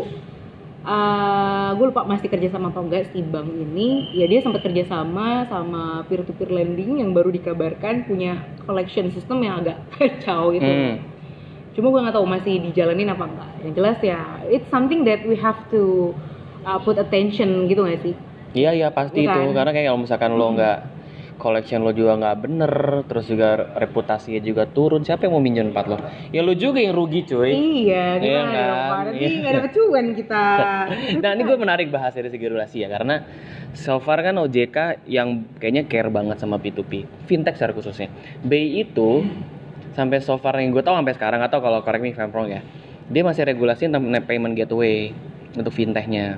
uh, 0.83 1.71
gue 1.77 1.87
lupa 1.93 2.03
masih 2.09 2.27
kerja 2.27 2.51
sama 2.51 2.73
apa 2.73 2.81
enggak 2.81 3.13
si 3.13 3.21
bank 3.23 3.53
ini. 3.53 4.11
Ya 4.17 4.27
dia 4.27 4.41
sempat 4.41 4.65
kerja 4.65 4.83
sama 4.89 5.45
sama 5.47 6.03
peer 6.09 6.25
to 6.25 6.33
peer 6.35 6.51
lending 6.51 7.05
yang 7.05 7.13
baru 7.13 7.29
dikabarkan 7.31 8.09
punya 8.09 8.41
collection 8.65 9.13
system 9.13 9.45
yang 9.45 9.61
agak 9.63 9.77
kacau 9.95 10.51
gitu. 10.57 10.67
Hmm. 10.67 10.97
cuma 11.71 11.87
gue 11.95 12.03
nggak 12.03 12.17
tahu 12.19 12.27
masih 12.27 12.55
dijalanin 12.67 13.15
apa 13.15 13.25
enggak. 13.31 13.51
Yang 13.63 13.73
jelas 13.79 13.99
ya 14.03 14.21
it's 14.51 14.67
something 14.75 15.07
that 15.07 15.23
we 15.23 15.39
have 15.39 15.55
to 15.71 16.11
uh, 16.67 16.83
put 16.83 16.99
attention 16.99 17.71
gitu 17.71 17.87
gak 17.87 18.03
sih 18.03 18.17
Iya 18.51 18.71
iya 18.75 18.89
pasti 18.91 19.23
Iya 19.25 19.31
itu 19.31 19.41
kan? 19.51 19.57
karena 19.63 19.71
kayak 19.71 19.87
kalau 19.91 20.01
misalkan 20.03 20.31
lo 20.35 20.47
nggak 20.59 20.79
collection 21.41 21.81
lo 21.81 21.97
juga 21.97 22.21
nggak 22.21 22.37
bener, 22.45 22.73
terus 23.09 23.25
juga 23.25 23.73
reputasinya 23.73 24.45
juga 24.45 24.69
turun, 24.69 25.01
siapa 25.01 25.25
yang 25.25 25.33
mau 25.33 25.43
minjem 25.43 25.73
tempat 25.73 25.87
lo? 25.89 25.97
Ya 26.35 26.45
lo 26.45 26.53
juga 26.53 26.85
yang 26.85 26.93
rugi 26.93 27.25
cuy. 27.25 27.49
iya 27.49 28.21
Iya 28.21 28.21
gimana 28.21 28.53
kan? 28.53 28.69
Pak? 28.69 28.99
nanti 29.09 29.25
Iya. 29.25 29.39
nggak 29.41 29.55
dapet 29.57 29.71
cuan 29.73 30.07
kita 30.13 30.43
Nah 31.25 31.31
ini 31.33 31.43
gue 31.49 31.57
menarik 31.57 31.89
bahas 31.89 32.13
dari 32.13 32.29
segi 32.29 32.45
regulasi 32.45 32.77
ya 32.85 32.89
karena 32.93 33.25
so 33.73 33.97
far 34.05 34.21
kan 34.21 34.37
OJK 34.37 35.09
yang 35.09 35.49
kayaknya 35.57 35.89
care 35.89 36.13
banget 36.13 36.37
sama 36.37 36.61
P2P, 36.61 36.93
fintech 37.25 37.57
secara 37.57 37.73
khususnya. 37.73 38.13
BI 38.45 38.85
itu 38.85 39.25
sampai 39.97 40.21
so 40.21 40.37
far 40.37 40.61
yang 40.61 40.77
gue 40.77 40.85
tahu 40.85 40.93
sampai 40.93 41.15
sekarang 41.17 41.41
atau 41.41 41.65
kalau 41.65 41.81
correct 41.81 42.05
me 42.05 42.13
if 42.13 42.21
I'm 42.21 42.29
wrong 42.31 42.53
ya, 42.53 42.61
dia 43.09 43.23
masih 43.25 43.49
regulasi 43.49 43.89
tentang 43.89 44.05
payment 44.29 44.55
gateway 44.55 45.15
untuk 45.57 45.73
fintechnya. 45.73 46.37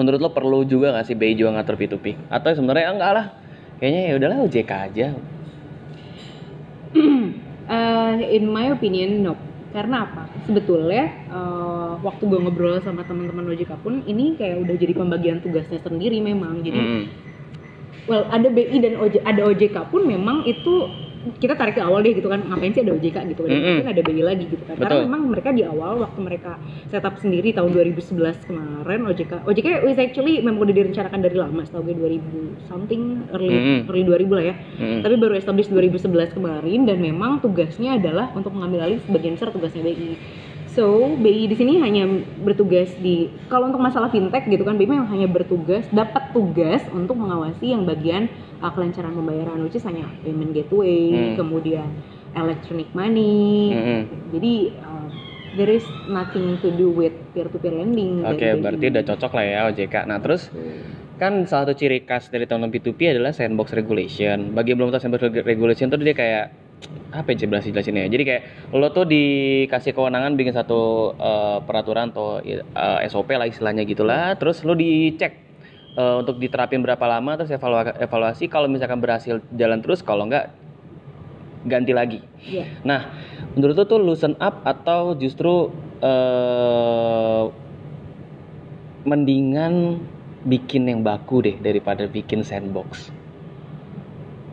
Menurut 0.00 0.16
lo 0.16 0.32
perlu 0.32 0.64
juga 0.64 0.96
nggak 0.96 1.12
sih 1.12 1.12
BI 1.12 1.36
juga 1.36 1.60
ngatur 1.60 1.76
P2P? 1.76 2.32
Atau 2.32 2.56
sebenarnya 2.56 2.96
enggak 2.96 3.12
lah, 3.12 3.26
kayaknya 3.76 4.02
ya 4.08 4.12
udahlah 4.16 4.38
OJK 4.48 4.72
aja. 4.72 5.06
Uh, 6.96 8.16
in 8.40 8.48
my 8.48 8.72
opinion 8.72 9.20
no 9.20 9.36
karena 9.70 10.02
apa 10.02 10.26
sebetulnya 10.50 11.06
uh, 11.30 11.94
waktu 12.02 12.26
gue 12.26 12.40
ngobrol 12.42 12.82
sama 12.82 13.06
teman-teman 13.06 13.54
OJK 13.54 13.78
pun 13.86 14.02
ini 14.02 14.34
kayak 14.34 14.66
udah 14.66 14.74
jadi 14.74 14.92
pembagian 14.98 15.38
tugasnya 15.38 15.78
sendiri 15.78 16.18
memang 16.18 16.66
jadi 16.66 16.74
Mm-mm. 16.74 17.04
well 18.10 18.26
ada 18.34 18.50
BI 18.50 18.82
dan 18.82 18.98
OJ, 18.98 19.22
ada 19.22 19.46
OJK 19.46 19.94
pun 19.94 20.10
memang 20.10 20.42
itu 20.50 20.90
kita 21.36 21.52
tarik 21.52 21.76
ke 21.76 21.82
awal 21.84 22.00
deh 22.00 22.16
gitu 22.16 22.32
kan 22.32 22.40
ngapain 22.40 22.72
sih 22.72 22.80
ada 22.80 22.96
OJK 22.96 23.16
gitu 23.36 23.44
kan 23.44 23.52
Mm-mm. 23.52 23.84
mungkin 23.84 23.88
ada 23.92 24.00
BI 24.00 24.22
lagi 24.24 24.44
gitu 24.48 24.64
kan 24.64 24.72
Betul. 24.80 24.84
karena 24.88 25.04
memang 25.04 25.22
mereka 25.28 25.50
di 25.52 25.62
awal 25.68 26.00
waktu 26.00 26.20
mereka 26.24 26.56
setup 26.88 27.20
sendiri 27.20 27.52
tahun 27.52 27.76
2011 27.76 28.48
kemarin 28.48 29.00
OJK 29.04 29.32
OJK 29.44 29.66
is 29.84 30.00
actually 30.00 30.40
memang 30.40 30.64
udah 30.64 30.72
direncanakan 30.72 31.20
dari 31.20 31.36
lama 31.36 31.60
setahu 31.60 31.92
gue 31.92 31.96
2000 32.24 32.72
something 32.72 33.28
early 33.36 33.52
Mm-mm. 33.52 33.78
early 33.92 34.04
2000 34.08 34.32
lah 34.32 34.44
ya 34.48 34.54
Mm-mm. 34.80 35.00
tapi 35.04 35.14
baru 35.20 35.34
establish 35.36 35.68
2011 35.68 36.36
kemarin 36.40 36.80
dan 36.88 36.96
memang 37.04 37.44
tugasnya 37.44 38.00
adalah 38.00 38.32
untuk 38.32 38.56
mengambil 38.56 38.88
alih 38.88 38.98
sebagian 39.04 39.36
besar 39.36 39.52
tugasnya 39.52 39.84
BI. 39.84 40.16
So 40.70 40.86
BI 41.18 41.50
di 41.50 41.56
sini 41.58 41.82
hanya 41.82 42.06
bertugas 42.38 42.94
di 42.96 43.26
kalau 43.50 43.66
untuk 43.66 43.82
masalah 43.82 44.06
fintech 44.06 44.46
gitu 44.46 44.62
kan 44.62 44.78
BI 44.78 44.86
memang 44.86 45.10
hanya 45.10 45.26
bertugas 45.26 45.82
dapat 45.90 46.30
tugas 46.30 46.78
untuk 46.94 47.18
mengawasi 47.18 47.74
yang 47.74 47.82
bagian 47.82 48.30
uh, 48.62 48.70
kelancaran 48.70 49.10
pembayaran 49.10 49.58
which 49.60 49.74
is 49.74 49.82
hanya 49.82 50.06
payment 50.22 50.54
gateway, 50.54 51.10
Hmm. 51.10 51.34
kemudian 51.34 51.90
electronic 52.32 52.86
money. 52.94 53.74
Mm-mm. 53.74 54.00
Jadi 54.30 54.54
uh, 54.78 55.10
there 55.58 55.74
is 55.74 55.82
nothing 56.06 56.54
to 56.62 56.70
do 56.70 56.86
with 56.86 57.10
peer 57.34 57.50
to 57.50 57.58
peer 57.58 57.74
lending. 57.74 58.22
Oke, 58.22 58.38
dari 58.38 58.54
BI. 58.54 58.62
berarti 58.62 58.84
udah 58.94 59.04
cocok 59.10 59.32
lah 59.34 59.44
ya 59.44 59.58
OJK. 59.66 59.94
Nah, 60.06 60.22
terus 60.22 60.54
kan 61.18 61.44
salah 61.44 61.66
satu 61.66 61.74
ciri 61.74 62.06
khas 62.06 62.30
dari 62.30 62.46
teman 62.46 62.70
P2P 62.70 63.18
adalah 63.18 63.34
sandbox 63.34 63.74
regulation. 63.74 64.54
Bagi 64.54 64.70
yang 64.70 64.78
belum 64.78 64.94
tahu 64.94 65.02
sandbox 65.02 65.20
reg- 65.26 65.42
regulation 65.42 65.90
tuh 65.90 65.98
dia 65.98 66.14
kayak 66.14 66.69
apa 67.10 67.34
ya 67.34 67.44
jelasin 67.44 67.74
jelasinnya 67.74 68.06
jadi 68.08 68.22
kayak 68.24 68.42
lo 68.72 68.88
tuh 68.94 69.04
dikasih 69.04 69.92
kewenangan 69.92 70.38
bikin 70.38 70.54
satu 70.54 71.12
eh, 71.18 71.58
peraturan 71.66 72.14
atau 72.14 72.38
eh, 72.40 72.62
SOP 73.10 73.34
lah 73.36 73.50
istilahnya 73.50 73.82
gitulah 73.84 74.38
terus 74.38 74.62
lo 74.62 74.72
dicek 74.78 75.32
eh, 75.98 76.14
untuk 76.22 76.38
diterapin 76.40 76.80
berapa 76.80 77.02
lama 77.04 77.36
terus 77.36 77.52
evalua- 77.52 77.98
evaluasi 77.98 78.46
kalau 78.48 78.70
misalkan 78.70 79.02
berhasil 79.02 79.42
jalan 79.52 79.82
terus 79.82 80.00
kalau 80.00 80.24
enggak 80.24 80.54
ganti 81.66 81.92
lagi 81.92 82.20
Iya. 82.40 82.64
Nah, 82.88 83.12
menurut 83.52 83.76
lo 83.76 83.84
tuh 83.84 84.00
loosen 84.00 84.32
up 84.40 84.64
atau 84.64 85.12
justru 85.12 85.68
eh 86.00 87.44
mendingan 89.04 90.00
bikin 90.44 90.88
yang 90.88 91.00
baku 91.04 91.44
deh 91.44 91.56
daripada 91.60 92.08
bikin 92.08 92.40
sandbox? 92.40 93.12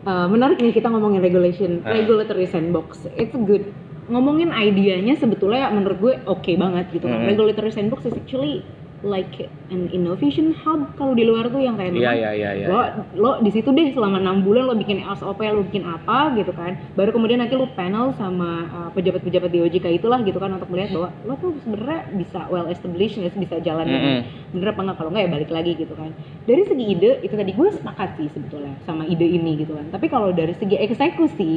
Uh, 0.08 0.24
menarik 0.24 0.56
nih 0.56 0.72
kita 0.72 0.88
ngomongin 0.88 1.20
regulation, 1.20 1.84
Ah. 1.84 1.92
regulatory 1.92 2.48
sandbox. 2.48 3.04
It's 3.12 3.36
good. 3.36 3.68
Ngomongin 4.08 4.56
idenya 4.56 5.20
sebetulnya 5.20 5.68
menurut 5.68 5.98
gue 6.00 6.14
oke 6.24 6.48
banget 6.56 6.88
gitu 6.96 7.12
kan. 7.12 7.20
Hmm. 7.20 7.28
Regulatory 7.28 7.68
sandbox 7.68 8.08
is 8.08 8.16
actually 8.16 8.64
like 9.06 9.46
an 9.70 9.86
innovation 9.94 10.50
hub 10.58 10.90
kalau 10.98 11.14
di 11.14 11.22
luar 11.22 11.46
tuh 11.46 11.62
yang 11.62 11.78
kayak 11.78 11.94
Iya 11.94 11.98
memang 12.02 12.18
iya 12.18 12.30
iya 12.34 12.50
iya. 12.58 12.66
lo 12.66 12.78
lo 13.14 13.30
di 13.38 13.50
situ 13.54 13.70
deh 13.70 13.94
selama 13.94 14.18
enam 14.18 14.42
bulan 14.42 14.66
lo 14.66 14.74
bikin 14.74 15.06
SOP 15.14 15.38
lo 15.38 15.62
bikin 15.62 15.86
apa 15.86 16.34
gitu 16.34 16.50
kan 16.50 16.74
baru 16.98 17.14
kemudian 17.14 17.38
nanti 17.38 17.54
lo 17.54 17.70
panel 17.78 18.10
sama 18.18 18.66
uh, 18.66 18.90
pejabat-pejabat 18.98 19.50
di 19.54 19.62
OJK 19.62 20.02
itulah 20.02 20.18
gitu 20.26 20.42
kan 20.42 20.50
untuk 20.58 20.66
melihat 20.74 20.98
bahwa 20.98 21.08
lo 21.30 21.34
tuh 21.38 21.54
sebenarnya 21.62 22.10
bisa 22.18 22.40
well 22.50 22.66
established 22.66 23.22
sih, 23.22 23.30
bisa 23.38 23.62
jalan 23.62 23.86
dengan 23.86 24.12
Mm-mm. 24.26 24.52
bener 24.58 24.68
apa 24.74 24.80
enggak 24.82 24.96
kalau 24.98 25.10
enggak 25.14 25.24
ya 25.24 25.30
balik 25.30 25.50
lagi 25.54 25.72
gitu 25.78 25.94
kan 25.94 26.10
dari 26.50 26.62
segi 26.66 26.84
ide 26.90 27.10
itu 27.22 27.34
tadi 27.38 27.52
gue 27.54 27.68
sepakat 27.70 28.08
sih 28.18 28.26
sebetulnya 28.34 28.74
sama 28.82 29.06
ide 29.06 29.26
ini 29.30 29.62
gitu 29.62 29.78
kan 29.78 29.86
tapi 29.94 30.10
kalau 30.10 30.34
dari 30.34 30.58
segi 30.58 30.74
eksekusi 30.74 31.54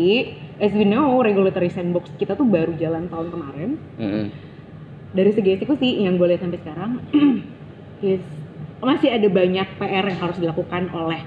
as 0.62 0.70
we 0.78 0.86
know 0.86 1.18
regulatory 1.26 1.74
sandbox 1.74 2.14
kita 2.22 2.38
tuh 2.38 2.46
baru 2.46 2.78
jalan 2.78 3.10
tahun 3.10 3.34
kemarin 3.34 3.70
Mm-mm. 3.98 4.51
Dari 5.12 5.32
segi 5.36 5.50
eksekusi 5.60 6.04
yang 6.04 6.16
gue 6.16 6.28
lihat 6.32 6.42
sampai 6.44 6.60
sekarang 6.64 6.92
is 8.06 8.24
masih 8.82 9.14
ada 9.14 9.28
banyak 9.30 9.68
PR 9.78 10.06
yang 10.10 10.20
harus 10.20 10.38
dilakukan 10.42 10.90
oleh 10.90 11.22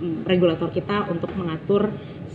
mm, 0.00 0.24
regulator 0.24 0.72
kita 0.72 1.04
untuk 1.12 1.28
mengatur 1.36 1.92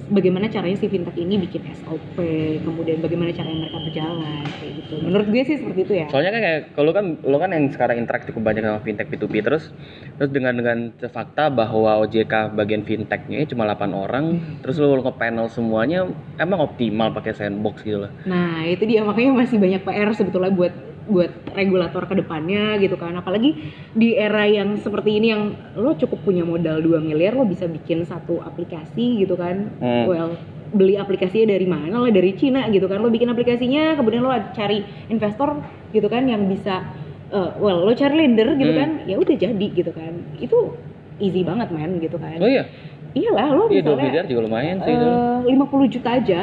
bagaimana 0.10 0.50
caranya 0.50 0.78
si 0.78 0.90
fintech 0.90 1.16
ini 1.22 1.38
bikin 1.38 1.62
SOP, 1.86 2.18
kemudian 2.66 3.00
bagaimana 3.00 3.30
caranya 3.30 3.70
mereka 3.70 3.78
berjalan 3.86 4.46
kayak 4.58 4.74
gitu. 4.82 4.94
Menurut 5.06 5.28
gue 5.30 5.42
sih 5.46 5.56
seperti 5.62 5.80
itu 5.86 5.94
ya. 6.02 6.06
Soalnya 6.10 6.32
kan 6.34 6.42
kayak 6.42 6.62
kalau 6.74 6.92
kan 6.92 7.06
lo 7.22 7.38
kan 7.38 7.50
yang 7.54 7.66
sekarang 7.70 8.02
interaktif 8.02 8.34
cukup 8.34 8.54
banyak 8.54 8.62
sama 8.66 8.82
fintech 8.82 9.10
P2P 9.10 9.34
terus 9.42 9.74
terus 10.18 10.30
dengan 10.34 10.54
dengan 10.58 10.94
fakta 10.98 11.50
bahwa 11.50 12.02
OJK 12.06 12.54
bagian 12.58 12.84
fintechnya 12.86 13.46
cuma 13.50 13.66
8 13.70 13.90
orang 13.94 14.26
terus 14.66 14.78
lo 14.82 14.98
nge-panel 15.02 15.48
semuanya 15.50 16.10
emang 16.38 16.62
optimal 16.62 17.14
pakai 17.14 17.34
sandbox 17.34 17.86
gitu 17.86 18.06
loh. 18.06 18.12
Nah 18.26 18.66
itu 18.66 18.86
dia 18.86 19.06
makanya 19.06 19.34
masih 19.46 19.58
banyak 19.62 19.82
PR 19.86 20.10
sebetulnya 20.14 20.52
buat 20.54 20.74
buat 21.10 21.32
regulator 21.58 22.06
ke 22.06 22.16
depannya 22.22 22.78
gitu 22.78 22.96
kan. 22.96 23.18
Apalagi 23.18 23.58
di 23.98 24.14
era 24.14 24.46
yang 24.46 24.78
seperti 24.78 25.18
ini 25.18 25.28
yang 25.34 25.58
lo 25.76 25.98
cukup 25.98 26.22
punya 26.22 26.46
modal 26.46 26.80
2 26.80 27.02
miliar 27.02 27.34
lo 27.34 27.44
bisa 27.44 27.66
bikin 27.66 28.06
satu 28.06 28.40
aplikasi 28.46 29.26
gitu 29.26 29.34
kan. 29.36 29.74
Hmm. 29.82 30.06
well 30.06 30.32
beli 30.70 31.02
aplikasinya 31.02 31.58
dari 31.58 31.66
mana? 31.66 31.98
Lah 31.98 32.14
dari 32.14 32.38
Cina 32.38 32.70
gitu 32.70 32.86
kan. 32.86 33.02
Lo 33.02 33.10
bikin 33.10 33.28
aplikasinya 33.34 33.98
kemudian 33.98 34.22
lo 34.22 34.30
cari 34.54 34.86
investor 35.10 35.58
gitu 35.90 36.06
kan 36.06 36.30
yang 36.30 36.46
bisa 36.46 36.86
eh, 37.34 37.52
well 37.58 37.82
lo 37.84 37.92
cari 37.98 38.14
lender 38.14 38.54
gitu 38.56 38.72
Hmm. 38.72 38.80
kan 38.80 38.90
ya 39.10 39.18
udah 39.18 39.36
jadi 39.36 39.68
gitu 39.74 39.92
kan. 39.92 40.14
Itu 40.38 40.78
easy 41.18 41.42
banget 41.42 41.74
man 41.74 41.98
gitu 41.98 42.16
kan. 42.22 42.38
Oh 42.38 42.48
iya, 42.48 42.70
iyalah 43.18 43.50
lo 43.52 43.66
iya 43.74 43.82
2 43.82 43.98
misalnya 43.98 44.06
miliar 44.06 44.26
juga 44.30 44.42
lumayan 44.46 44.78
sih. 44.86 44.94
Eh, 44.94 45.40
50 45.58 45.90
juta 45.90 46.10
aja 46.16 46.42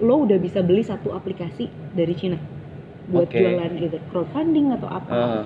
lo 0.00 0.24
udah 0.24 0.38
bisa 0.40 0.64
beli 0.64 0.80
satu 0.80 1.12
aplikasi 1.12 1.68
dari 1.92 2.14
Cina 2.16 2.57
buat 3.08 3.26
Oke. 3.26 3.40
jualan 3.40 3.72
either 3.76 4.02
crowdfunding 4.08 4.72
atau 4.72 4.88
apa 4.88 5.10
Ah. 5.10 5.42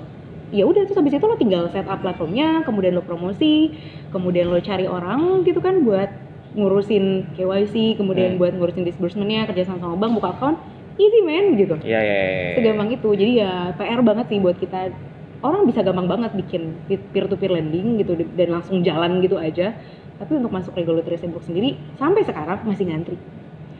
ya 0.51 0.67
udah 0.67 0.85
terus 0.85 0.99
habis 0.99 1.15
itu 1.15 1.23
lo 1.23 1.35
tinggal 1.35 1.65
set 1.69 1.87
up 1.87 1.99
platformnya 1.99 2.61
kemudian 2.63 2.93
lo 2.93 3.01
promosi 3.01 3.73
kemudian 4.11 4.51
lo 4.51 4.59
cari 4.59 4.85
orang 4.85 5.43
gitu 5.43 5.59
kan 5.59 5.81
buat 5.81 6.11
ngurusin 6.53 7.33
KYC 7.33 7.97
kemudian 7.97 8.37
Hmm. 8.37 8.41
buat 8.41 8.53
ngurusin 8.53 8.85
disbursementnya 8.85 9.49
kerja 9.49 9.65
sama 9.65 9.81
sama 9.81 9.97
bank 9.97 10.13
buka 10.15 10.29
account 10.31 10.59
easy 11.01 11.25
man 11.25 11.57
gitu 11.57 11.81
Iya 11.81 11.99
iya. 11.99 12.17
iya. 12.21 12.53
segampang 12.55 12.93
itu 12.93 13.09
jadi 13.09 13.33
ya 13.33 13.51
PR 13.73 14.05
banget 14.05 14.29
sih 14.29 14.39
buat 14.39 14.61
kita 14.61 14.93
orang 15.41 15.65
bisa 15.65 15.81
gampang 15.81 16.07
banget 16.07 16.37
bikin 16.37 16.77
peer 16.87 17.25
to 17.25 17.35
peer 17.35 17.51
lending 17.51 17.97
gitu 17.97 18.13
dan 18.37 18.49
langsung 18.53 18.85
jalan 18.85 19.19
gitu 19.19 19.41
aja 19.41 19.73
tapi 20.21 20.37
untuk 20.37 20.53
masuk 20.53 20.77
regulatory 20.77 21.17
sandbox 21.17 21.49
sendiri 21.49 21.75
sampai 21.97 22.23
sekarang 22.23 22.61
masih 22.63 22.87
ngantri 22.87 23.17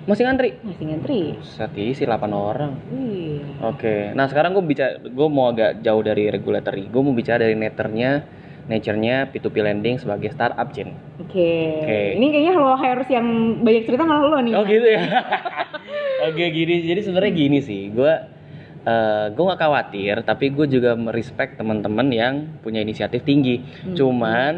Masih 0.03 0.27
ngantri. 0.27 0.59
masih 0.67 0.85
ngantri 0.91 1.21
Set 1.47 1.71
isi 1.79 2.03
8 2.03 2.27
orang. 2.35 2.75
iya 2.91 3.47
Oke, 3.63 4.11
nah 4.19 4.27
sekarang 4.27 4.59
gue 4.59 4.65
bicara, 4.67 4.99
gue 4.99 5.29
mau 5.31 5.55
agak 5.55 5.79
jauh 5.87 6.03
dari 6.03 6.27
regulatory. 6.27 6.91
Gue 6.91 7.03
mau 7.07 7.15
bicara 7.15 7.47
dari 7.47 7.55
nature-nya, 7.55 8.27
nature-nya 8.67 9.31
P2P 9.31 9.57
lending 9.63 10.03
sebagai 10.03 10.35
startup, 10.35 10.67
Cin. 10.75 10.99
oke 11.23 11.31
Oke. 11.87 12.19
ini 12.19 12.27
kayaknya 12.35 12.53
lo 12.59 12.75
harus 12.75 13.07
yang 13.07 13.27
banyak 13.63 13.83
cerita 13.87 14.03
malah 14.03 14.27
lo 14.27 14.39
nih 14.43 14.53
Oh 14.59 14.67
gitu 14.67 14.87
ya. 14.91 15.03
Oke 16.31 16.45
gini, 16.51 16.83
jadi 16.83 17.01
sebenarnya 17.03 17.33
gini 17.35 17.59
sih, 17.63 17.91
gue 17.95 18.13
eh 18.83 19.27
gue 19.31 19.45
gak 19.47 19.63
khawatir, 19.63 20.27
tapi 20.27 20.51
gue 20.51 20.67
juga 20.67 20.99
merespek 20.99 21.55
teman-teman 21.55 22.11
yang 22.11 22.35
punya 22.59 22.83
inisiatif 22.83 23.23
tinggi. 23.23 23.63
Hmm. 23.87 23.95
Cuman 23.95 24.53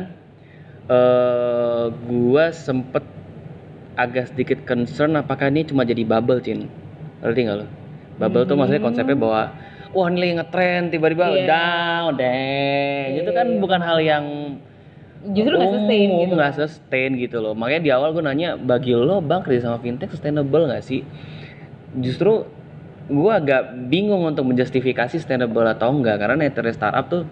eh 0.88 1.84
gue 1.92 2.44
sempet 2.56 3.04
agak 3.94 4.34
sedikit 4.34 4.62
concern 4.66 5.14
apakah 5.14 5.48
ini 5.50 5.62
cuma 5.62 5.86
jadi 5.86 6.02
bubble, 6.02 6.42
Cin. 6.42 6.66
Ngerti 7.22 7.40
gak 7.46 7.56
lo? 7.62 7.66
Bubble 8.18 8.44
tuh 8.44 8.54
maksudnya 8.58 8.82
Hmm. 8.82 8.88
konsepnya 8.90 9.16
bahwa 9.18 9.42
wah 9.94 10.06
ini 10.10 10.18
lagi 10.18 10.32
ngetren 10.38 10.82
tiba-tiba 10.90 11.24
Iya. 11.30 11.46
down, 11.46 12.10
deng. 12.18 13.08
Itu 13.22 13.30
kan 13.30 13.46
Iya. 13.46 13.58
bukan 13.62 13.80
hal 13.82 13.98
yang 14.02 14.24
justru 15.24 15.56
nggak 15.56 15.72
sustain 15.72 16.08
gitu 16.20 16.32
nggak 16.36 16.54
sustain 16.54 17.10
gitu 17.16 17.36
loh 17.40 17.56
makanya 17.56 17.80
di 17.80 17.90
awal 17.96 18.12
gue 18.12 18.20
nanya 18.20 18.60
bagi 18.60 18.92
lo 18.92 19.24
bang 19.24 19.40
kerja 19.40 19.64
sama 19.64 19.80
fintech 19.80 20.12
sustainable 20.12 20.68
nggak 20.68 20.84
sih 20.84 21.00
justru 21.96 22.44
gue 23.08 23.32
agak 23.32 23.72
bingung 23.88 24.20
untuk 24.20 24.44
menjustifikasi 24.44 25.16
sustainable 25.16 25.64
atau 25.64 25.96
enggak 25.96 26.20
karena 26.20 26.44
nature 26.44 26.68
startup 26.76 27.08
tuh 27.08 27.24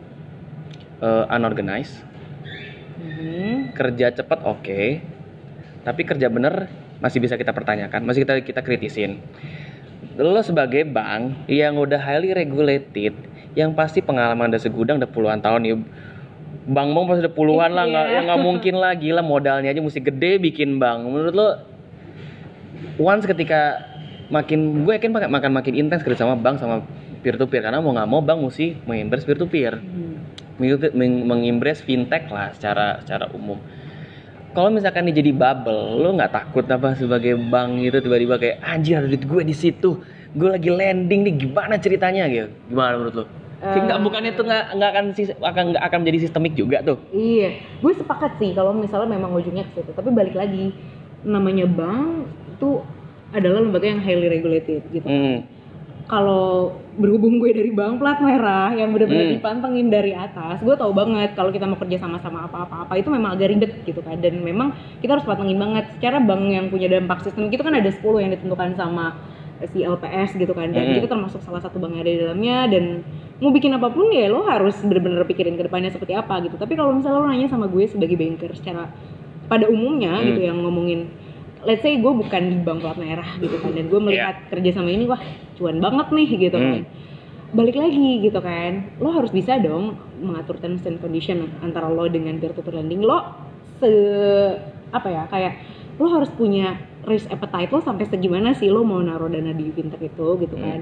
eh, 1.04 1.24
unorganized 1.36 2.00
Mhm. 2.96 3.76
kerja 3.76 4.08
cepat 4.08 4.40
oke 4.40 4.80
tapi 5.82 6.02
kerja 6.02 6.26
bener 6.26 6.70
masih 6.98 7.18
bisa 7.18 7.34
kita 7.34 7.50
pertanyakan 7.50 8.02
masih 8.02 8.22
kita 8.22 8.38
kita 8.40 8.60
kritisin 8.62 9.18
lo 10.14 10.38
sebagai 10.40 10.84
bank 10.84 11.48
yang 11.48 11.74
udah 11.74 11.98
highly 11.98 12.30
regulated 12.30 13.16
yang 13.52 13.72
pasti 13.72 14.00
pengalaman 14.00 14.52
udah 14.52 14.62
segudang 14.62 14.96
udah 14.96 15.10
puluhan 15.10 15.40
tahun 15.40 15.62
ya 15.64 15.76
Bang 16.62 16.94
Bang 16.94 17.10
pasti 17.10 17.26
udah 17.26 17.34
puluhan 17.34 17.74
lah 17.74 17.84
nggak 17.84 18.06
Iya. 18.06 18.14
ya 18.14 18.26
nggak 18.28 18.40
mungkin 18.40 18.74
lah 18.78 18.92
gila 18.94 19.22
modalnya 19.24 19.74
aja 19.74 19.82
mesti 19.82 19.98
gede 19.98 20.38
bikin 20.38 20.78
bank 20.78 21.02
menurut 21.02 21.34
lo 21.34 21.48
once 22.98 23.26
ketika 23.26 23.82
makin 24.30 24.86
gue 24.86 24.92
yakin 24.94 25.10
makan 25.10 25.28
makan 25.32 25.50
makin 25.52 25.74
intens 25.74 26.06
kerja 26.06 26.22
sama 26.22 26.38
bank 26.38 26.62
sama 26.62 26.86
peer 27.20 27.34
to 27.34 27.46
peer 27.46 27.62
karena 27.62 27.82
mau 27.82 27.90
nggak 27.90 28.08
mau 28.08 28.20
bank 28.22 28.38
mesti 28.38 28.78
mengimbres 28.86 29.26
peer 29.26 29.38
to 29.38 29.46
peer 29.46 29.80
Hmm. 29.80 30.22
mengimbres 31.26 31.82
fintech 31.82 32.30
lah 32.30 32.54
secara 32.54 33.02
secara 33.02 33.26
umum. 33.34 33.58
Kalau 34.52 34.68
misalkan 34.68 35.08
ini 35.08 35.16
jadi 35.16 35.32
bubble, 35.32 35.96
lo 35.96 36.12
nggak 36.12 36.32
takut 36.32 36.68
apa 36.68 36.92
sebagai 36.92 37.40
bank 37.40 37.88
gitu 37.88 38.04
tiba-tiba 38.04 38.36
kayak 38.36 38.60
anjir 38.60 39.00
ada 39.00 39.08
duit 39.08 39.24
gue 39.24 39.42
di 39.48 39.56
situ, 39.56 40.04
gue 40.36 40.48
lagi 40.52 40.68
landing 40.68 41.24
nih 41.24 41.34
gimana 41.48 41.80
ceritanya 41.80 42.28
gitu? 42.28 42.52
Gimana 42.68 43.00
menurut 43.00 43.14
lo? 43.16 43.24
Eh, 43.64 43.80
Nggak 43.80 44.00
bukannya 44.04 44.30
itu 44.36 44.42
nggak 44.44 44.64
nggak 44.76 44.90
akan 44.92 45.04
akan 45.40 45.64
nggak 45.72 45.84
akan 45.88 45.98
menjadi 46.04 46.18
sistemik 46.28 46.52
juga 46.52 46.84
tuh? 46.84 47.00
Iya, 47.16 47.64
gue 47.80 47.92
sepakat 47.96 48.36
sih 48.36 48.52
kalau 48.52 48.76
misalnya 48.76 49.16
memang 49.16 49.32
ujungnya 49.32 49.64
ke 49.72 49.80
situ. 49.80 49.90
Tapi 49.96 50.12
balik 50.12 50.36
lagi, 50.36 50.76
namanya 51.24 51.64
bank 51.64 52.28
itu 52.52 52.84
adalah 53.32 53.64
lembaga 53.64 53.88
yang 53.88 54.04
highly 54.04 54.28
regulated 54.28 54.84
gitu. 54.92 55.08
Hmm. 55.08 55.48
Kalau 56.02 56.76
berhubung 56.92 57.40
gue 57.40 57.56
dari 57.56 57.72
bank 57.72 57.96
plat 57.96 58.20
merah 58.20 58.68
yang 58.74 58.92
benar-benar 58.92 59.32
Hmm. 59.32 59.34
dipantengin 59.38 59.88
dari 59.88 60.12
atas, 60.12 60.60
gue 60.60 60.74
tahu 60.74 60.92
banget 60.92 61.32
kalau 61.32 61.48
kita 61.48 61.64
mau 61.64 61.78
kerja 61.78 61.96
sama-sama 61.96 62.44
apa-apa-apa 62.44 63.00
itu 63.00 63.08
memang 63.08 63.32
agak 63.32 63.48
ribet 63.48 63.72
gitu 63.86 64.04
kan. 64.04 64.20
Dan 64.20 64.44
memang 64.44 64.70
kita 65.00 65.16
harus 65.16 65.24
pantengin 65.24 65.56
banget. 65.56 65.88
Secara 65.96 66.20
bank 66.20 66.42
yang 66.46 66.68
punya 66.68 66.90
dampak 66.90 67.24
sistem 67.24 67.48
itu 67.48 67.62
kan 67.62 67.72
ada 67.72 67.88
10 67.88 68.20
yang 68.20 68.30
ditentukan 68.30 68.76
sama 68.76 69.16
si 69.62 69.80
LPS 69.80 70.36
gitu 70.36 70.52
kan. 70.52 70.68
Dan 70.68 70.90
Hmm. 70.90 70.94
kita 71.00 71.06
termasuk 71.08 71.40
salah 71.40 71.62
satu 71.62 71.80
bank 71.80 71.96
yang 71.96 72.02
ada 72.04 72.12
di 72.12 72.20
dalamnya 72.20 72.58
dan 72.68 72.84
mau 73.40 73.48
bikin 73.48 73.72
apa 73.72 73.88
pun 73.88 74.10
ya 74.12 74.28
lo 74.28 74.44
harus 74.44 74.76
bener-bener 74.82 75.24
pikirin 75.24 75.56
ke 75.56 75.64
depannya 75.64 75.88
seperti 75.88 76.12
apa 76.12 76.44
gitu. 76.44 76.60
Tapi 76.60 76.76
kalau 76.76 76.92
misalnya 76.92 77.18
lo 77.18 77.26
nanya 77.26 77.48
sama 77.48 77.70
gue 77.70 77.88
sebagai 77.88 78.18
banker 78.18 78.52
secara 78.52 78.90
pada 79.48 79.64
umumnya 79.64 80.18
Hmm. 80.18 80.26
gitu 80.28 80.40
yang 80.44 80.58
ngomongin 80.60 81.08
let's 81.62 81.80
say 81.80 81.94
gue 81.94 82.12
bukan 82.12 82.42
di 82.44 82.56
bank 82.58 82.80
plat 82.80 82.96
merah 82.96 83.30
gitu 83.36 83.56
kan 83.56 83.70
dan 83.70 83.86
gue 83.86 84.00
melihat 84.00 84.36
kerja 84.48 84.70
sama 84.72 84.88
ini 84.88 85.04
wah 85.04 85.20
cuan 85.54 85.78
banget 85.78 86.06
nih 86.08 86.28
gitu 86.40 86.56
Hmm. 86.56 86.72
kan 86.72 86.82
balik 87.52 87.76
lagi 87.76 88.08
gitu 88.20 88.40
kan 88.40 88.72
lo 88.96 89.12
harus 89.12 89.28
bisa 89.28 89.56
dong 89.56 89.94
mengatur 90.18 90.56
terms 90.56 90.82
and 90.82 90.98
condition 90.98 91.52
antara 91.60 91.86
lo 91.86 92.08
dengan 92.08 92.34
peer 92.36 92.50
to 92.50 92.60
peer 92.60 92.74
lending 92.74 93.00
lo 93.00 93.20
se 93.76 93.90
apa 94.88 95.06
ya 95.06 95.22
kayak 95.26 95.60
lo 95.96 96.08
harus 96.10 96.32
punya 96.32 96.80
risk 97.04 97.28
appetite 97.28 97.68
lo 97.68 97.78
sampai 97.78 98.06
segimana 98.06 98.52
sih 98.52 98.66
lo 98.66 98.80
mau 98.82 98.98
naruh 98.98 99.28
dana 99.28 99.52
di 99.52 99.68
fintech 99.68 100.00
itu 100.02 100.26
gitu 100.40 100.56
Hmm. 100.56 100.64
kan 100.64 100.78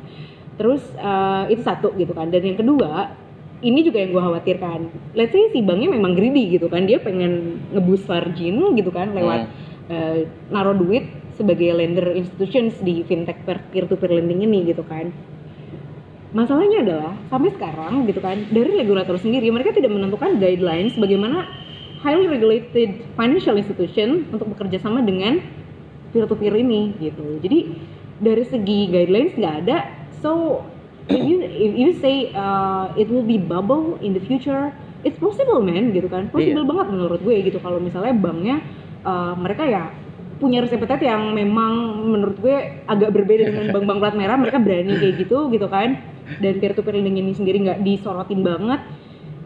terus 0.55 0.85
eh, 0.95 1.45
itu 1.51 1.61
satu 1.61 1.91
gitu 1.93 2.13
kan 2.13 2.29
dan 2.29 2.41
yang 2.41 2.55
kedua 2.55 3.19
ini 3.61 3.83
juga 3.83 3.99
yang 3.99 4.15
gue 4.15 4.23
khawatirkan 4.23 4.81
let's 5.13 5.33
say 5.33 5.51
si 5.51 5.61
banknya 5.61 5.91
memang 5.91 6.15
greedy 6.15 6.55
gitu 6.55 6.69
kan 6.69 6.87
dia 6.87 6.97
pengen 6.97 7.61
ngebus 7.71 8.07
margin 8.07 8.57
gitu 8.73 8.89
kan 8.89 9.11
lewat 9.11 9.45
Hmm. 9.45 9.69
Eh, 9.91 10.31
naruh 10.49 10.79
duit 10.79 11.05
sebagai 11.35 11.73
lender 11.75 12.15
institutions 12.15 12.79
di 12.81 13.03
fintech 13.03 13.43
peer 13.45 13.85
to 13.91 13.97
peer 13.99 14.13
lending 14.15 14.47
ini 14.47 14.71
gitu 14.71 14.87
kan. 14.87 15.11
Masalahnya 16.31 16.87
adalah 16.87 17.13
sampai 17.27 17.51
sekarang 17.51 18.07
gitu 18.07 18.23
kan 18.23 18.39
dari 18.55 18.71
regulator 18.79 19.19
sendiri 19.19 19.51
mereka 19.51 19.75
tidak 19.75 19.91
menentukan 19.91 20.39
guidelines 20.39 20.95
bagaimana 20.95 21.43
highly 22.07 22.31
regulated 22.31 23.03
financial 23.19 23.59
institution 23.59 24.31
untuk 24.31 24.47
bekerja 24.55 24.79
sama 24.79 25.03
dengan 25.03 25.43
peer 26.15 26.31
to 26.31 26.39
peer 26.39 26.55
ini 26.55 26.95
gitu. 27.03 27.43
Jadi 27.43 27.59
dari 28.23 28.45
segi 28.47 28.87
guidelines 28.95 29.35
nggak 29.35 29.55
ada. 29.67 29.91
So 30.23 30.63
if 31.11 31.19
you 31.19 31.43
if 31.43 31.73
you 31.75 31.91
say 31.99 32.31
uh, 32.31 32.95
it 32.95 33.11
will 33.11 33.27
be 33.27 33.35
bubble 33.35 33.99
in 33.99 34.15
the 34.15 34.23
future 34.23 34.71
it's 35.03 35.19
possible 35.19 35.59
man 35.59 35.91
gitu 35.91 36.07
kan. 36.07 36.31
Possible 36.31 36.63
Iya. 36.63 36.71
banget 36.71 36.87
menurut 36.95 37.21
gue 37.27 37.37
gitu 37.43 37.59
kalau 37.59 37.83
misalnya 37.83 38.15
banknya 38.15 38.63
uh, 39.05 39.35
mereka 39.37 39.65
ya 39.67 39.91
punya 40.41 40.65
resep 40.65 40.81
petet 40.81 41.05
yang 41.05 41.37
memang 41.37 42.01
menurut 42.09 42.41
gue 42.41 42.57
agak 42.89 43.13
berbeda 43.13 43.53
dengan 43.53 43.67
bank-bank 43.77 43.99
plat 44.01 44.17
merah. 44.17 44.37
Mereka 44.41 44.59
berani 44.59 44.97
kayak 44.97 45.15
gitu 45.21 45.53
gitu 45.53 45.69
kan. 45.69 46.01
Dan 46.41 46.63
peer 46.63 46.73
to 46.73 46.81
peer 46.81 46.97
lending 46.97 47.21
ini 47.21 47.33
sendiri 47.37 47.61
nggak 47.61 47.85
disorotin 47.85 48.41
banget. 48.41 48.81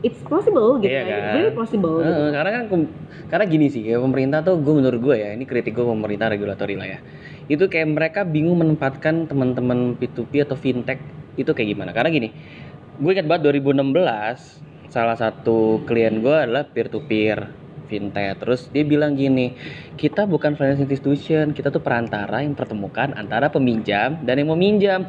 It's 0.04 0.20
possible 0.20 0.78
gitu 0.84 0.92
Iya 0.92 1.02
kan. 1.08 1.20
Kan? 1.20 1.34
very 1.40 1.52
possible 1.56 2.04
gitu. 2.04 2.12
Heeh, 2.12 2.28
karena 2.36 2.50
kan 2.52 2.64
karena 3.32 3.44
gini 3.48 3.66
sih 3.72 3.82
kayak 3.88 4.04
pemerintah 4.04 4.38
tuh 4.44 4.60
gue 4.60 4.74
menurut 4.76 5.00
gue 5.00 5.16
ya 5.16 5.32
ini 5.32 5.48
kritik 5.48 5.72
gue 5.72 5.82
pemerintah 5.82 6.28
regulatori 6.28 6.76
lah 6.76 6.88
ya. 6.88 6.98
Itu 7.48 7.66
kayak 7.72 7.88
mereka 7.88 8.20
bingung 8.22 8.60
menempatkan 8.60 9.26
teman-teman 9.26 9.96
P2P 9.96 10.44
atau 10.44 10.60
fintech 10.60 11.00
itu 11.40 11.50
kayak 11.50 11.68
gimana. 11.74 11.90
Karena 11.96 12.12
gini 12.12 12.28
gue 12.94 13.10
ingat 13.10 13.26
banget 13.26 13.50
2016 13.58 13.90
salah 14.94 15.18
satu 15.18 15.82
klien 15.82 16.22
gue 16.22 16.36
adalah 16.36 16.62
peer 16.70 16.86
to 16.86 17.02
peer 17.02 17.63
fintech. 17.87 18.40
Terus 18.40 18.68
dia 18.73 18.85
bilang 18.85 19.14
gini 19.14 19.55
kita 19.94 20.25
bukan 20.25 20.57
financial 20.59 20.88
institution 20.88 21.53
kita 21.53 21.70
tuh 21.70 21.81
perantara 21.81 22.42
yang 22.42 22.57
pertemukan 22.57 23.12
antara 23.14 23.49
peminjam 23.49 24.20
dan 24.25 24.35
yang 24.40 24.49
mau 24.51 24.59
minjam 24.59 25.07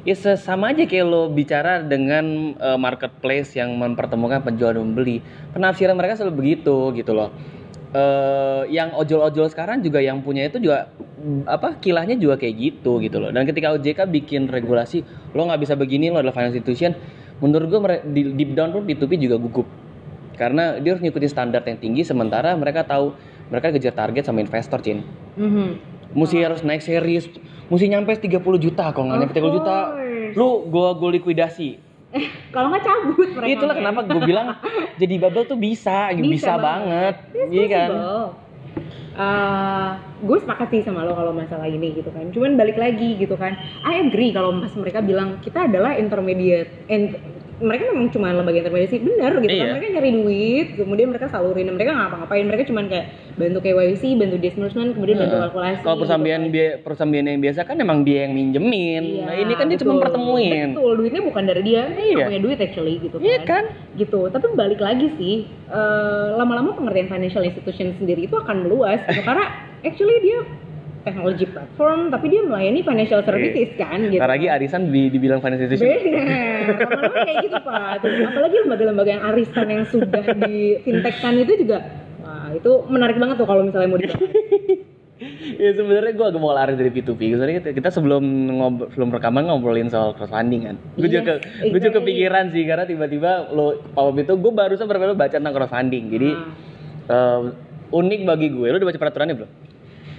ya 0.00 0.16
sama 0.16 0.72
aja 0.72 0.88
kayak 0.88 1.06
lo 1.06 1.28
bicara 1.28 1.84
dengan 1.84 2.56
eh, 2.56 2.78
marketplace 2.80 3.56
yang 3.56 3.76
mempertemukan 3.76 4.40
penjual 4.44 4.74
dan 4.74 4.92
pembeli. 4.92 5.20
Penafsiran 5.52 5.96
mereka 5.96 6.20
selalu 6.20 6.34
begitu 6.40 6.92
gitu 6.96 7.12
loh. 7.12 7.30
Eh 7.90 8.70
yang 8.70 8.94
ojol-ojol 8.94 9.50
sekarang 9.50 9.82
juga 9.82 9.98
yang 9.98 10.22
punya 10.22 10.46
itu 10.46 10.62
juga 10.62 10.88
apa 11.44 11.76
kilahnya 11.76 12.16
juga 12.16 12.40
kayak 12.40 12.54
gitu 12.56 13.02
gitu 13.02 13.20
loh. 13.20 13.28
Dan 13.28 13.44
ketika 13.44 13.76
OJK 13.76 14.08
bikin 14.08 14.48
regulasi 14.48 15.04
lo 15.36 15.44
nggak 15.46 15.60
bisa 15.60 15.74
begini 15.76 16.08
lo 16.08 16.22
adalah 16.22 16.32
financial 16.32 16.60
institution 16.60 16.92
menurut 17.40 17.66
gue 17.72 17.80
deep 18.36 18.52
down 18.52 18.70
pun 18.70 18.84
P2P 18.84 19.16
juga 19.16 19.40
gugup 19.40 19.66
karena 20.40 20.80
dia 20.80 20.96
harus 20.96 21.04
ngikutin 21.04 21.28
standar 21.28 21.60
yang 21.68 21.76
tinggi 21.76 22.00
sementara 22.00 22.56
mereka 22.56 22.80
tahu 22.80 23.12
mereka 23.52 23.76
kejar 23.76 23.92
target 23.92 24.24
sama 24.24 24.40
investor 24.40 24.80
cin 24.80 25.04
Mhm. 25.36 25.68
mesti 26.16 26.40
harus 26.40 26.64
naik 26.64 26.80
series 26.80 27.28
mesti 27.68 27.86
nyampe 27.92 28.16
30 28.16 28.56
juta 28.56 28.88
kalau 28.96 29.12
nggak 29.12 29.20
nyampe 29.20 29.36
30 29.36 29.52
juta 29.60 29.76
lu 30.32 30.64
gua 30.72 30.96
gua 30.96 31.12
likuidasi 31.12 31.76
kalau 32.56 32.72
nggak 32.72 32.82
cabut 32.88 33.28
mereka 33.36 33.52
itulah 33.52 33.74
kenapa 33.76 34.00
gue 34.08 34.22
bilang 34.24 34.48
jadi 35.00 35.14
bubble 35.20 35.44
tuh 35.44 35.60
bisa 35.60 36.08
bisa, 36.16 36.24
Bisa 36.24 36.52
banget 36.56 37.14
It's 37.36 37.52
iya 37.52 37.66
kan. 37.68 37.90
Uh, 39.10 39.90
gue 40.24 40.38
sepakat 40.40 40.70
sih 40.72 40.80
sama 40.80 41.04
lo 41.04 41.12
kalau 41.12 41.34
masalah 41.34 41.68
ini 41.68 41.92
gitu 41.92 42.08
kan. 42.08 42.30
Cuman 42.32 42.56
balik 42.56 42.80
lagi 42.80 43.20
gitu 43.20 43.36
kan. 43.36 43.52
I 43.84 44.00
agree 44.06 44.32
kalau 44.32 44.64
pas 44.64 44.72
mereka 44.78 45.04
bilang 45.04 45.42
kita 45.44 45.68
adalah 45.68 45.98
intermediate. 45.98 46.88
Mereka 47.60 47.82
memang 47.86 48.08
cuma 48.08 48.28
lembaga 48.30 48.58
intermediasi 48.58 48.96
bener 48.98 49.32
gitu 49.38 49.48
Iya. 49.50 49.62
kan. 49.62 49.68
Mereka 49.74 49.86
nyari 49.92 50.10
duit, 50.14 50.66
kemudian 50.74 51.08
mereka 51.08 51.26
salurin. 51.28 51.68
Mereka 51.68 51.90
nggak 51.90 52.02
ngapa-ngapain. 52.02 52.44
Mereka 52.44 52.62
cuma 52.66 52.80
kayak 52.82 53.06
bantu 53.36 53.58
KYC, 53.60 54.02
bantu 54.16 54.36
disbursement, 54.36 54.90
kemudian 54.92 55.16
bantu 55.18 55.36
kalkulasi. 55.38 55.80
kalau 55.80 55.96
perusahaan 55.96 56.18
gitu 56.18 56.26
biaya, 56.26 56.38
kan. 56.38 56.50
biaya- 56.50 56.76
perusahaan 56.80 57.12
yang 57.12 57.40
biasa 57.40 57.60
kan 57.62 57.76
emang 57.76 57.98
dia 58.00 58.18
yang 58.22 58.32
minjemin 58.32 59.02
Iya, 59.02 59.22
nah 59.22 59.34
ini 59.34 59.52
kan 59.54 59.66
dia 59.66 59.78
cuma 59.78 59.92
betul. 59.92 60.02
pertemuin 60.02 60.68
Betul, 60.72 60.92
duitnya 60.96 61.22
bukan 61.22 61.44
dari 61.44 61.62
dia, 61.62 61.82
dia 61.86 62.04
Iya. 62.06 62.26
punya 62.26 62.40
duit 62.40 62.58
actually 62.58 62.94
gitu 62.98 63.16
kan. 63.16 63.22
iya 63.22 63.38
kan 63.42 63.64
gitu 63.94 64.20
tapi 64.26 64.46
balik 64.52 64.78
lagi 64.78 65.06
sih 65.14 65.34
eh, 65.66 66.28
lama-lama 66.34 66.72
pengertian 66.72 67.06
financial 67.06 67.42
institution 67.42 67.92
sendiri 67.94 68.24
itu 68.24 68.34
akan 68.34 68.64
meluas 68.64 69.00
gitu 69.04 69.20
karena 69.28 69.44
actually 69.80 70.16
dia 70.20 70.38
technology 71.02 71.46
platform 71.48 72.12
tapi 72.12 72.26
dia 72.28 72.42
melayani 72.44 72.80
financial 72.84 73.20
services 73.24 73.70
kan 73.76 73.98
gitu. 74.08 74.20
Ntar 74.20 74.30
lagi 74.30 74.46
arisan 74.52 74.92
di, 74.92 75.08
dibilang 75.08 75.40
financial 75.40 75.68
bener 75.70 76.76
lama-lama 76.76 77.16
kayak 77.24 77.38
gitu 77.48 77.58
pak. 77.64 78.04
Apalagi 78.04 78.56
lembaga-lembaga 78.64 79.10
yang 79.10 79.24
arisan 79.32 79.66
yang 79.68 79.84
sudah 79.88 80.24
di 80.44 80.80
fintechkan 80.84 81.40
itu 81.40 81.52
juga 81.64 81.78
wah 82.20 82.52
itu 82.52 82.72
menarik 82.92 83.16
banget 83.16 83.36
tuh 83.40 83.48
kalau 83.48 83.64
misalnya 83.64 83.88
mau 83.88 84.00
dibahas 84.00 84.20
ya 85.60 85.70
sebenarnya 85.76 86.12
gue 86.16 86.26
agak 86.32 86.40
mau 86.40 86.52
lari 86.56 86.72
dari 86.80 86.90
P2P 86.92 87.20
soalnya 87.36 87.56
kita, 87.60 87.70
kita 87.76 87.88
sebelum 87.92 88.24
ngob 88.56 88.88
sebelum 88.92 89.12
rekaman 89.12 89.44
ngobrolin 89.48 89.88
soal 89.92 90.16
crowdfunding 90.16 90.68
kan. 90.68 90.76
Gue 90.96 91.08
Yes, 91.08 91.20
juga 91.20 91.32
gue 91.40 91.80
juga 91.80 91.94
kepikiran 92.00 92.44
sih 92.52 92.62
karena 92.64 92.84
tiba-tiba 92.88 93.52
lo 93.52 93.80
pop 93.92 94.16
itu 94.16 94.32
gue 94.36 94.52
barusan 94.52 94.88
baru 94.88 95.16
baca 95.16 95.36
tentang 95.36 95.52
crowdfunding 95.56 96.04
jadi 96.12 96.30
Nah, 97.10 97.42
eh, 97.42 97.42
unik 97.90 98.20
bagi 98.22 98.48
gue. 98.54 98.66
Lo 98.70 98.76
udah 98.78 98.88
baca 98.94 99.00
peraturannya 99.02 99.34
belum 99.34 99.50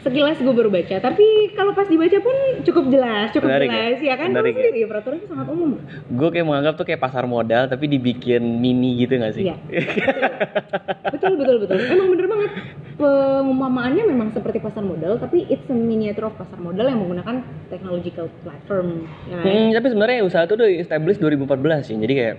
sekilas 0.02 0.38
gue 0.42 0.54
baru 0.54 0.70
baca 0.74 0.96
tapi 0.98 1.54
kalau 1.54 1.78
pas 1.78 1.86
dibaca 1.86 2.18
pun 2.22 2.36
cukup 2.66 2.90
jelas 2.90 3.30
cukup 3.30 3.54
Menarik 3.54 3.70
ya? 3.70 3.74
jelas 3.78 3.98
ya, 4.02 4.14
kan 4.18 4.28
Menarik 4.34 4.54
Tahu 4.54 4.62
sendiri 4.66 4.82
peraturannya 4.90 5.28
sangat 5.30 5.48
umum 5.54 5.72
gue 6.10 6.30
kayak 6.34 6.46
menganggap 6.50 6.74
tuh 6.74 6.86
kayak 6.90 7.02
pasar 7.02 7.24
modal 7.30 7.64
tapi 7.70 7.86
dibikin 7.86 8.42
mini 8.58 8.98
gitu 9.06 9.22
gak 9.22 9.34
sih 9.38 9.46
Iya. 9.46 9.58
betul 11.14 11.38
betul 11.38 11.56
betul 11.62 11.78
emang 11.78 12.08
bener 12.18 12.28
banget 12.30 12.52
pemumpamaannya 12.98 14.04
memang 14.06 14.30
seperti 14.34 14.58
pasar 14.62 14.84
modal 14.86 15.18
tapi 15.18 15.46
it's 15.50 15.66
a 15.70 15.76
miniature 15.76 16.26
of 16.26 16.34
pasar 16.38 16.58
modal 16.58 16.86
yang 16.86 17.02
menggunakan 17.02 17.46
technological 17.70 18.30
platform 18.46 19.06
ya 19.26 19.36
kan? 19.42 19.46
Hmm, 19.46 19.70
tapi 19.74 19.88
sebenarnya 19.90 20.18
usaha 20.22 20.44
itu 20.46 20.54
udah 20.54 20.70
established 20.70 21.22
2014 21.22 21.88
sih. 21.88 21.96
Jadi 21.98 22.14
kayak 22.14 22.36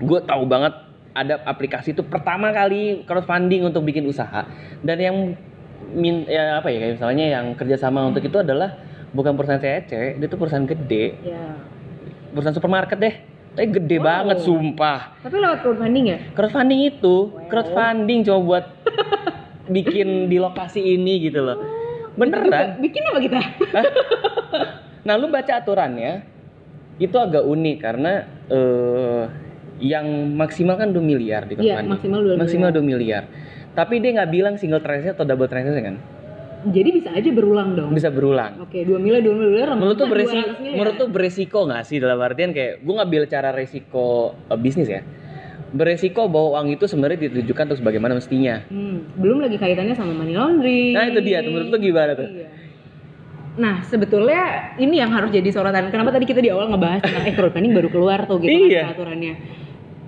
gue 0.00 0.20
tahu 0.24 0.42
banget 0.48 0.72
ada 1.12 1.44
aplikasi 1.44 1.92
itu 1.92 2.00
pertama 2.00 2.48
kali 2.50 3.04
crowdfunding 3.04 3.68
untuk 3.68 3.84
bikin 3.84 4.08
usaha 4.08 4.48
dan 4.80 4.96
yang 4.96 5.16
min 5.90 6.24
ya 6.24 6.56
apa 6.56 6.68
ya 6.68 6.78
kayak 6.78 6.92
misalnya 6.96 7.26
yang 7.30 7.46
kerjasama 7.52 8.04
untuk 8.04 8.22
itu 8.22 8.34
adalah 8.34 8.78
bukan 9.10 9.34
perusahaan 9.34 9.58
CEC, 9.58 10.16
dia 10.16 10.26
tuh 10.26 10.36
perusahaan 10.36 10.64
gede, 10.64 11.04
ya 11.20 11.42
perusahaan 12.30 12.54
supermarket 12.54 12.96
deh. 12.96 13.14
Tapi 13.52 13.68
gede 13.70 14.00
Wow. 14.00 14.06
banget 14.06 14.36
sumpah. 14.40 15.00
tapi 15.20 15.36
lewat 15.36 15.60
crowdfunding 15.60 16.04
ya 16.08 16.18
Crowdfunding 16.32 16.80
itu, 16.82 17.16
Wow. 17.28 17.44
crowdfunding 17.46 18.18
cuma 18.24 18.38
buat 18.40 18.64
bikin 19.76 20.26
di 20.26 20.40
lokasi 20.40 20.80
ini 20.80 21.20
gitu 21.22 21.44
loh. 21.44 21.60
Beneran. 22.12 22.76
bikin 22.78 23.02
apa 23.04 23.18
kita 23.20 23.40
Nah, 25.02 25.14
lu 25.16 25.28
baca 25.28 25.52
aturannya 25.54 26.22
itu 26.96 27.16
agak 27.16 27.42
unik 27.42 27.76
karena 27.78 28.12
eh 28.48 29.24
yang 29.82 30.06
maksimal 30.32 30.78
kan 30.78 30.88
2 30.88 31.02
miliar 31.02 31.44
di 31.44 31.58
Iya, 31.58 31.82
crowdfunding. 31.82 31.90
maksimal 31.90 32.20
2 32.22 32.38
Maksimal 32.38 32.68
2 32.70 32.80
miliar. 32.82 33.22
Tapi 33.72 33.94
dia 33.98 34.10
nggak 34.12 34.30
bilang 34.30 34.54
single 34.54 34.78
transaction 34.78 35.14
atau 35.14 35.24
double 35.24 35.48
transaction 35.48 35.84
kan? 35.84 35.96
jadi 36.62 36.94
bisa 36.94 37.10
aja 37.10 37.26
berulang 37.28 37.74
dong 37.74 37.90
Bisa 37.90 38.06
berulang. 38.06 38.62
oke 38.62 38.78
dua 38.86 38.94
miliar 38.94 39.18
dua 39.18 39.34
miliar 39.34 39.74
Menurut 39.74 39.98
tuh 39.98 40.06
rempah 40.06 40.14
beresi, 40.14 40.36
200 40.38 40.62
miliar. 40.62 40.74
menurut 40.78 40.94
tuh 40.94 41.08
beresiko 41.10 41.58
nggak 41.66 41.82
sih 41.82 41.98
dalam 41.98 42.18
artian 42.22 42.54
kayak 42.54 42.78
gue 42.78 42.94
ngambil 42.94 43.22
cara 43.26 43.50
resiko 43.50 44.06
eh, 44.46 44.54
bisnis 44.54 44.86
ya. 44.86 45.02
Beresiko 45.72 46.30
bahwa 46.30 46.54
uang 46.54 46.70
itu 46.70 46.86
sebenarnya 46.86 47.18
ditujukan 47.18 47.66
untuk 47.66 47.78
sebagaimana 47.80 48.14
mestinya. 48.14 48.62
Hmm, 48.68 49.10
belum 49.16 49.40
lagi 49.40 49.56
kaitannya 49.56 49.96
sama 49.96 50.14
money 50.14 50.36
laundering. 50.36 50.92
Nah, 50.92 51.04
itu 51.08 51.18
dia 51.18 51.40
tuh. 51.40 51.50
Menurut 51.50 51.66
lu 51.66 51.78
gimana 51.80 52.12
tuh? 52.12 52.28
Iya. 52.28 52.48
Nah, 53.52 53.74
sebetulnya 53.82 54.42
ini 54.76 54.94
yang 54.96 55.10
harus 55.10 55.28
jadi 55.28 55.48
sorotan. 55.48 55.88
Kenapa 55.88 56.12
tadi 56.12 56.24
kita 56.24 56.38
di 56.38 56.52
awal 56.52 56.68
ngebahas 56.68 57.00
tentang 57.00 57.24
eh 57.24 57.34
crowdfunding 57.34 57.72
baru 57.72 57.88
keluar 57.88 58.22
tuh 58.24 58.36
gitu 58.38 58.52
Iya. 58.68 58.84
kan 58.84 58.88
peraturannya. 58.94 59.34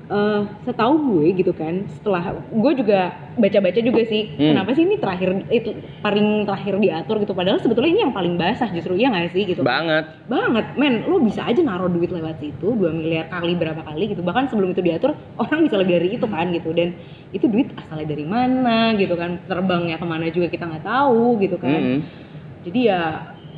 Eh, 0.04 0.42
setahu 0.68 1.16
gue 1.16 1.32
gitu 1.40 1.56
kan, 1.56 1.88
setelah 1.88 2.36
gue 2.52 2.72
juga 2.76 3.08
baca-baca 3.40 3.80
juga 3.80 4.04
sih, 4.04 4.36
Hmm. 4.36 4.52
kenapa 4.52 4.76
sih 4.76 4.84
ini 4.84 5.00
terakhir 5.00 5.48
itu 5.48 5.72
paling 6.04 6.44
terakhir 6.44 6.76
diatur 6.76 7.16
gitu. 7.24 7.32
Padahal 7.32 7.56
sebetulnya 7.56 7.88
ini 7.88 8.00
yang 8.04 8.12
paling 8.12 8.36
basah 8.36 8.68
justru 8.68 9.00
iya 9.00 9.08
nggak 9.08 9.32
sih 9.32 9.48
gitu. 9.48 9.64
Banget. 9.64 10.04
banget 10.28 10.76
men 10.76 11.08
lo 11.08 11.24
bisa 11.24 11.48
aja 11.48 11.56
naruh 11.64 11.88
duit 11.88 12.12
lewat 12.12 12.36
situ 12.36 12.76
2 12.76 12.92
miliar 12.92 13.32
kali 13.32 13.56
berapa 13.56 13.80
kali 13.80 14.12
gitu 14.12 14.20
bahkan 14.20 14.44
sebelum 14.44 14.76
itu 14.76 14.84
diatur 14.84 15.16
orang 15.40 15.64
bisa 15.64 15.76
lebih 15.80 15.96
dari 15.96 16.08
itu 16.16 16.26
kan 16.28 16.52
gitu 16.52 16.68
dan 16.76 16.96
itu 17.32 17.44
duit 17.48 17.72
asalnya 17.76 18.08
dari 18.08 18.24
mana 18.24 18.92
gitu 18.96 19.16
kan 19.16 19.40
terbangnya 19.44 19.96
ke 19.96 20.04
mana 20.04 20.28
juga 20.28 20.48
kita 20.48 20.64
nggak 20.64 20.84
tahu 20.84 21.40
gitu 21.40 21.56
kan 21.60 21.76
Mm-mm. 21.76 22.00
jadi 22.64 22.80
ya 22.88 23.00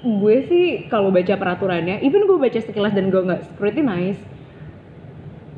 gue 0.02 0.36
sih 0.46 0.64
kalau 0.86 1.10
baca 1.10 1.34
peraturannya 1.34 2.02
even 2.02 2.26
gue 2.26 2.38
baca 2.38 2.58
sekilas 2.58 2.94
dan 2.94 3.10
gue 3.10 3.22
nggak 3.22 3.42
scrutinize 3.54 4.18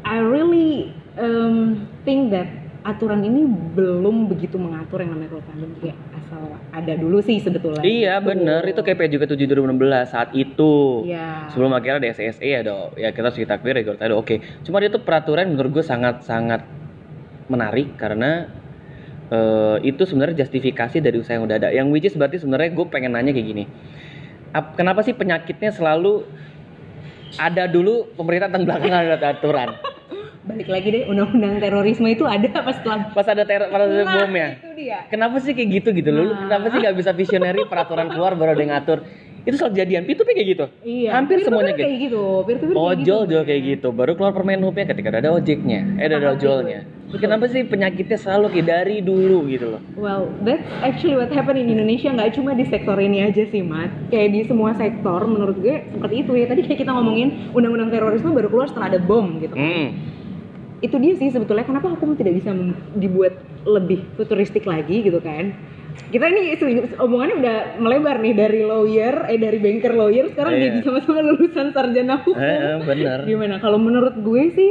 I 0.07 0.19
really 0.21 0.93
um, 1.17 1.87
think 2.03 2.31
that 2.31 2.47
aturan 2.87 3.21
ini 3.21 3.45
belum 3.75 4.31
begitu 4.31 4.57
mengatur 4.57 5.03
yang 5.05 5.13
namanya 5.13 5.37
crowdfunding 5.37 5.77
kayak 5.83 5.99
asal 6.15 6.41
ada 6.73 6.95
dulu 6.97 7.21
sih 7.21 7.37
sebetulnya 7.37 7.83
Iya 7.85 8.17
Gitu. 8.17 8.27
bener 8.33 8.63
itu 8.65 8.81
kayak 8.81 8.97
PJK 8.97 9.23
7 9.29 9.45
2016 9.45 10.09
saat 10.09 10.31
itu. 10.33 11.05
Iya. 11.05 11.53
Sebelum 11.53 11.75
akhirnya 11.75 11.99
ada 12.01 12.09
SSE 12.09 12.49
ya 12.49 12.63
kita 13.13 13.27
harus 13.29 13.37
kita 13.37 13.61
clear 13.61 13.83
ya 13.83 13.93
ada 13.93 14.15
oke. 14.17 14.41
Cuma 14.65 14.81
itu 14.81 14.97
peraturan 15.03 15.53
menurut 15.53 15.83
gue 15.83 15.85
sangat 15.85 16.25
sangat 16.25 16.65
menarik 17.51 17.93
karena 17.99 18.49
eh, 19.29 19.77
itu 19.85 20.09
sebenarnya 20.09 20.47
justifikasi 20.47 20.97
dari 21.03 21.17
usaha 21.21 21.37
yang 21.37 21.45
udah 21.45 21.57
ada. 21.61 21.69
Yang 21.75 21.87
which 21.93 22.07
is 22.09 22.17
berarti 22.17 22.41
sebenarnya 22.41 22.73
gue 22.73 22.87
pengen 22.89 23.13
nanya 23.13 23.37
kayak 23.37 23.49
gini. 23.53 23.65
Ap- 24.55 24.81
kenapa 24.81 25.05
sih 25.05 25.13
penyakitnya 25.13 25.77
selalu 25.77 26.25
ada 27.37 27.69
dulu 27.69 28.09
pemerintah 28.17 28.49
tentang 28.49 28.65
belakangan 28.65 29.01
ada 29.13 29.29
aturan. 29.37 29.69
Balik 30.45 30.69
lagi 30.69 30.89
deh 30.89 31.03
undang-undang 31.07 31.59
terorisme 31.59 32.07
itu 32.07 32.25
ada 32.25 32.47
pas 32.49 32.77
setelah 32.77 33.11
Pas 33.11 33.27
ada 33.27 33.43
teror 33.43 33.69
pas 33.69 33.83
ada 33.83 34.05
bom 34.05 34.33
ya. 34.33 34.49
itu 34.55 34.71
dia 34.77 34.99
Kenapa 35.09 35.37
sih 35.41 35.53
kayak 35.53 35.69
gitu 35.83 35.89
gitu 35.93 36.11
loh? 36.11 36.25
Lu 36.25 36.33
Nah. 36.33 36.41
Kenapa 36.47 36.67
sih 36.71 36.79
nggak 36.79 36.97
bisa 36.97 37.11
visionary 37.13 37.61
peraturan 37.67 38.09
keluar 38.09 38.33
baru 38.35 38.55
ada 38.55 38.63
yang 38.63 38.73
ngatur? 38.73 39.01
itu 39.39 39.57
selalu 39.57 39.81
jadian 39.81 40.05
P2P 40.05 40.29
kayak 40.29 40.49
gitu 40.53 40.65
Iya. 40.85 41.11
Hampir 41.17 41.41
semuanya 41.41 41.73
kayak 41.73 41.97
gitu. 42.05 42.45
Peer-to-peer 42.45 42.75
kayak 42.75 42.85
ojol 42.85 43.21
gitu. 43.25 43.31
juga 43.33 43.43
kayak 43.49 43.63
gitu 43.65 43.89
baru 43.97 44.13
keluar 44.13 44.33
permen 44.37 44.61
hubnya 44.61 44.85
ketika 44.85 45.09
ada 45.09 45.31
ojeknya 45.33 45.81
eh 45.97 46.05
ada 46.05 46.37
ojolnya 46.37 46.85
itu. 47.09 47.17
kenapa 47.17 47.49
sih 47.49 47.65
penyakitnya 47.65 48.19
selalu 48.21 48.53
kayak 48.53 48.67
dari 48.69 48.97
dulu 49.01 49.49
gitu 49.49 49.73
loh 49.73 49.81
Well, 49.97 50.29
that's 50.45 50.69
actually 50.85 51.17
what 51.17 51.33
happened 51.33 51.57
in 51.57 51.73
Indonesia 51.73 52.13
nggak 52.13 52.37
cuma 52.37 52.53
di 52.53 52.69
sektor 52.69 53.01
ini 53.01 53.25
aja 53.25 53.49
sih, 53.49 53.65
Mat. 53.65 53.89
Kayak 54.13 54.29
di 54.37 54.41
semua 54.45 54.77
sektor, 54.77 55.25
menurut 55.25 55.57
gue 55.59 55.81
seperti 55.91 56.15
itu 56.23 56.33
ya. 56.37 56.45
Tadi 56.45 56.61
kayak 56.69 56.79
kita 56.85 56.93
ngomongin 56.93 57.29
undang-undang 57.51 57.89
terorisme 57.89 58.31
baru 58.31 58.53
keluar 58.53 58.69
setelah 58.69 58.93
ada 58.93 59.01
bom 59.01 59.41
gitu. 59.41 59.57
hmm. 59.57 60.18
Itu 60.79 60.97
dia 60.97 61.15
sih 61.15 61.29
sebetulnya 61.29 61.67
kenapa 61.67 61.91
hukum 61.91 62.15
tidak 62.15 62.39
bisa 62.39 62.55
dibuat 62.95 63.35
lebih 63.67 64.07
futuristik 64.15 64.63
lagi 64.63 65.03
gitu 65.03 65.19
kan. 65.19 65.51
Kita 66.09 66.31
ini 66.31 66.55
omongannya 66.95 67.37
udah 67.43 67.57
melebar 67.83 68.23
nih 68.23 68.33
dari 68.33 68.63
lawyer, 68.63 69.27
eh 69.27 69.37
dari 69.37 69.59
banker 69.59 69.93
lawyer 69.93 70.31
sekarang 70.31 70.55
Iya. 70.55 70.63
jadi 70.65 70.79
sama-sama 70.87 71.21
lulusan 71.27 71.67
sarjana 71.75 72.23
hukum. 72.23 72.39
Eh, 72.39 72.79
bener 72.87 73.19
Gimana? 73.27 73.59
Kalau 73.59 73.77
menurut 73.77 74.15
gue 74.15 74.43
sih 74.55 74.71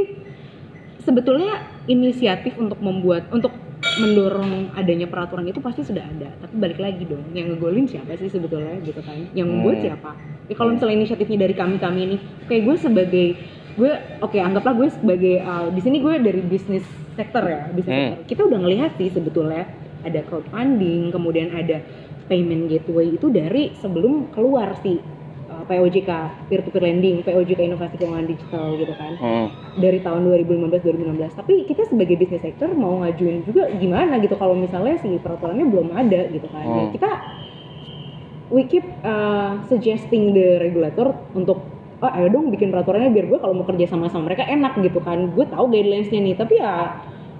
sebetulnya 0.98 1.60
inisiatif 1.84 2.56
untuk 2.56 2.80
membuat 2.80 3.28
untuk 3.30 3.52
mendorong 3.78 4.74
adanya 4.74 5.06
peraturan 5.06 5.46
itu 5.46 5.62
pasti 5.62 5.86
sudah 5.86 6.02
ada. 6.02 6.34
Tapi 6.40 6.54
balik 6.58 6.82
lagi 6.82 7.06
dong, 7.06 7.22
yang 7.30 7.54
ngegolin 7.54 7.86
siapa 7.86 8.16
sih 8.16 8.26
sebetulnya 8.26 8.80
gitu 8.82 8.98
kan? 8.98 9.28
Yang 9.32 9.48
membuat 9.48 9.76
Hmm. 9.78 9.84
siapa? 9.84 10.10
Ya 10.48 10.54
kalau 10.56 10.74
misalnya 10.74 10.96
inisiatifnya 10.98 11.38
dari 11.38 11.54
kami 11.54 11.76
kami 11.78 12.00
ini, 12.04 12.16
kayak 12.48 12.62
gue 12.64 12.76
sebagai 12.80 13.26
gue 13.78 13.92
oke 14.18 14.34
anggaplah 14.34 14.74
gue 14.74 14.88
sebagai 14.90 15.34
uh, 15.40 15.70
di 15.70 15.78
sini 15.78 16.02
gue 16.02 16.18
dari 16.18 16.42
bisnis 16.42 16.82
sektor 17.14 17.42
ya, 17.42 17.70
bisnis 17.70 17.94
Hmm. 17.94 18.02
sektor. 18.12 18.26
Kita 18.26 18.40
udah 18.44 18.58
ngelihat 18.58 18.90
sih 18.94 19.08
sebetulnya 19.08 19.70
ada 20.00 20.20
crowdfunding, 20.22 21.10
kemudian 21.10 21.50
ada 21.50 21.82
payment 22.26 22.66
gateway 22.66 23.10
itu 23.10 23.26
dari 23.28 23.70
sebelum 23.74 24.30
keluar 24.30 24.76
si 24.78 24.98
uh, 25.48 25.64
POJK 25.64 26.10
peer 26.46 26.60
to 26.60 26.70
peer 26.70 26.84
lending, 26.84 27.22
POJK 27.22 27.60
inovasi 27.64 27.96
keuangan 27.96 28.26
digital 28.26 28.74
gitu 28.74 28.94
kan 28.94 29.12
Hmm. 29.16 29.46
dari 29.76 29.98
tahun 29.98 30.26
2015 30.26 30.82
2016 30.82 31.34
tapi 31.34 31.62
kita 31.64 31.86
sebagai 31.86 32.14
bisnis 32.14 32.42
sektor 32.42 32.70
mau 32.70 33.00
ngajuin 33.00 33.42
juga 33.42 33.70
gimana 33.72 34.18
gitu 34.18 34.34
kalau 34.34 34.52
misalnya 34.52 34.98
si 34.98 35.16
peraturannya 35.16 35.66
belum 35.66 35.88
ada 35.90 36.26
gitu 36.28 36.46
kan 36.46 36.62
Hmm. 36.62 36.90
kita 36.90 37.10
we 38.48 38.64
keep 38.64 38.84
uh, 39.02 39.60
suggesting 39.66 40.32
the 40.32 40.56
regulator 40.58 41.12
untuk 41.32 41.60
oh 41.98 42.10
ayo 42.10 42.26
dong 42.28 42.48
bikin 42.48 42.68
peraturannya 42.68 43.10
biar 43.10 43.26
gue 43.26 43.38
kalau 43.38 43.52
mau 43.52 43.64
kerja 43.64 43.86
sama 43.86 44.06
sama 44.06 44.26
mereka 44.26 44.44
enak 44.44 44.78
gitu 44.78 44.98
kan 44.98 45.28
gue 45.28 45.44
tahu 45.44 45.64
guidelinesnya 45.66 46.20
nih 46.20 46.34
tapi 46.34 46.54
ya 46.56 46.94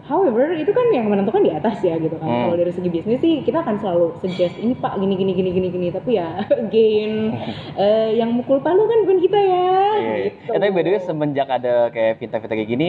however 0.05 0.51
itu 0.53 0.69
kan 0.69 0.89
yang 0.89 1.07
menentukan 1.07 1.41
di 1.41 1.53
atas 1.53 1.79
ya 1.79 1.95
gitu 1.95 2.17
kan 2.17 2.25
Hmm. 2.25 2.43
kalau 2.45 2.57
dari 2.57 2.73
segi 2.73 2.89
bisnis 2.89 3.21
sih 3.21 3.41
kita 3.41 3.61
akan 3.61 3.77
selalu 3.77 4.07
suggest 4.19 4.57
ini 4.57 4.73
pak 4.73 4.97
gini 4.97 5.15
gini 5.15 5.33
gini 5.33 5.51
gini 5.53 5.69
gini 5.69 5.87
tapi 5.89 6.17
ya 6.17 6.43
again 6.65 7.37
eh, 7.77 8.17
yang 8.17 8.33
mukul 8.33 8.59
palu 8.59 8.83
kan 8.85 8.99
bukan 9.05 9.19
kita 9.21 9.39
ya 9.39 9.69
Iya. 9.95 10.15
gitu. 10.27 10.49
Eh, 10.49 10.59
tapi 10.59 10.71
by 10.71 10.83
the 10.83 10.91
way 10.91 11.01
semenjak 11.01 11.47
ada 11.47 11.75
kayak 11.89 12.17
fintech-fintech 12.17 12.57
kayak 12.57 12.71
gini 12.71 12.89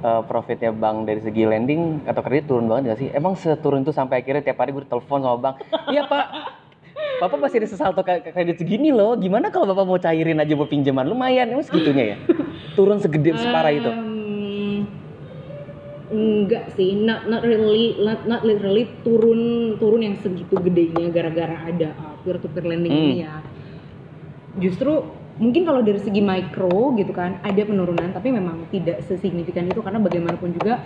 eh, 0.00 0.22
profitnya 0.24 0.72
bank 0.72 1.04
dari 1.04 1.20
segi 1.20 1.44
lending 1.44 2.02
atau 2.02 2.18
kredit 2.18 2.48
turun 2.48 2.66
banget 2.66 2.82
gak 2.88 2.98
sih? 2.98 3.08
Emang 3.12 3.36
seturun 3.36 3.84
itu 3.84 3.92
sampai 3.92 4.18
akhirnya 4.18 4.40
tiap 4.42 4.56
hari 4.56 4.72
gue 4.72 4.82
telepon 4.82 5.20
sama 5.20 5.36
bank, 5.38 5.54
iya 5.86 6.02
pak, 6.02 6.24
bapak 7.20 7.36
masih 7.36 7.60
ada 7.60 7.68
sesalto 7.68 8.00
kredit 8.02 8.56
segini 8.56 8.88
loh. 8.90 9.14
Gimana 9.20 9.52
kalau 9.52 9.68
bapak 9.68 9.84
mau 9.84 10.00
cairin 10.00 10.40
aja 10.40 10.56
buat 10.56 10.72
pinjaman 10.72 11.04
lumayan, 11.04 11.52
emang 11.52 11.62
segitunya 11.68 12.16
ya? 12.16 12.16
Turun 12.76 12.98
segede 12.98 13.36
separah 13.36 13.72
itu. 13.76 13.90
Um, 13.92 14.88
enggak 16.10 16.74
sih 16.74 16.98
not 16.98 17.30
not 17.30 17.46
really 17.46 17.94
not, 18.02 18.26
not 18.26 18.42
literally 18.42 18.90
turun 19.06 19.76
turun 19.78 20.02
yang 20.02 20.16
segitu 20.18 20.58
gedenya 20.58 21.06
gara-gara 21.14 21.70
ada 21.70 21.94
peer 22.26 22.36
to 22.42 22.50
peer 22.50 22.66
lending 22.66 22.90
Hmm. 22.90 23.04
ini 23.06 23.16
ya 23.22 23.34
justru 24.58 25.06
mungkin 25.38 25.62
kalau 25.62 25.86
dari 25.86 26.02
segi 26.02 26.18
mikro 26.18 26.98
gitu 26.98 27.14
kan 27.14 27.38
ada 27.46 27.62
penurunan 27.62 28.10
tapi 28.10 28.34
memang 28.34 28.66
tidak 28.74 29.06
sesignifikan 29.06 29.70
itu 29.70 29.78
karena 29.86 30.02
bagaimanapun 30.02 30.50
juga 30.58 30.82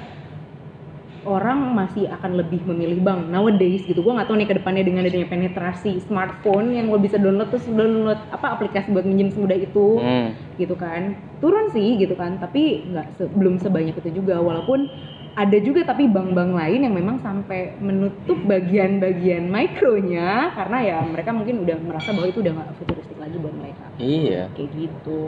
orang 1.25 1.73
masih 1.73 2.07
akan 2.07 2.37
lebih 2.37 2.63
memilih 2.65 3.01
bank 3.01 3.29
nowadays 3.29 3.83
gitu. 3.83 4.01
Gua 4.01 4.21
nggak 4.21 4.29
tahu 4.29 4.37
nih 4.39 4.49
ke 4.49 4.57
depannya 4.61 4.85
dengan 4.85 5.05
adanya 5.05 5.29
penetrasi 5.29 6.01
smartphone 6.05 6.77
yang 6.77 6.89
lo 6.89 7.01
bisa 7.01 7.17
download 7.17 7.49
terus 7.49 7.65
download 7.67 8.21
apa 8.29 8.47
aplikasi 8.55 8.93
buat 8.93 9.05
minjem 9.05 9.33
semudah 9.33 9.57
itu 9.57 9.87
Hmm. 9.99 10.29
gitu 10.57 10.77
kan. 10.77 11.17
Turun 11.41 11.73
sih 11.73 11.97
gitu 11.97 12.15
kan 12.15 12.37
tapi 12.37 12.85
nggak 12.87 13.07
se- 13.17 13.33
belum 13.33 13.57
sebanyak 13.59 13.97
itu 13.97 14.21
juga. 14.21 14.39
Walaupun 14.39 14.87
ada 15.35 15.59
juga 15.59 15.83
tapi 15.83 16.07
bank-bank 16.07 16.55
lain 16.55 16.87
yang 16.87 16.95
memang 16.95 17.19
sampai 17.19 17.75
menutup 17.83 18.39
bagian-bagian 18.47 19.51
mikronya 19.51 20.55
karena 20.55 20.79
ya 20.79 20.99
mereka 21.03 21.35
mungkin 21.35 21.67
udah 21.67 21.75
merasa 21.83 22.15
bahwa 22.15 22.31
itu 22.31 22.39
udah 22.39 22.53
nggak 22.55 22.71
futuristik 22.79 23.19
lagi 23.19 23.37
buat 23.43 23.55
mereka. 23.59 23.87
Iya. 23.99 24.47
kayak 24.55 24.71
gitu. 24.79 25.23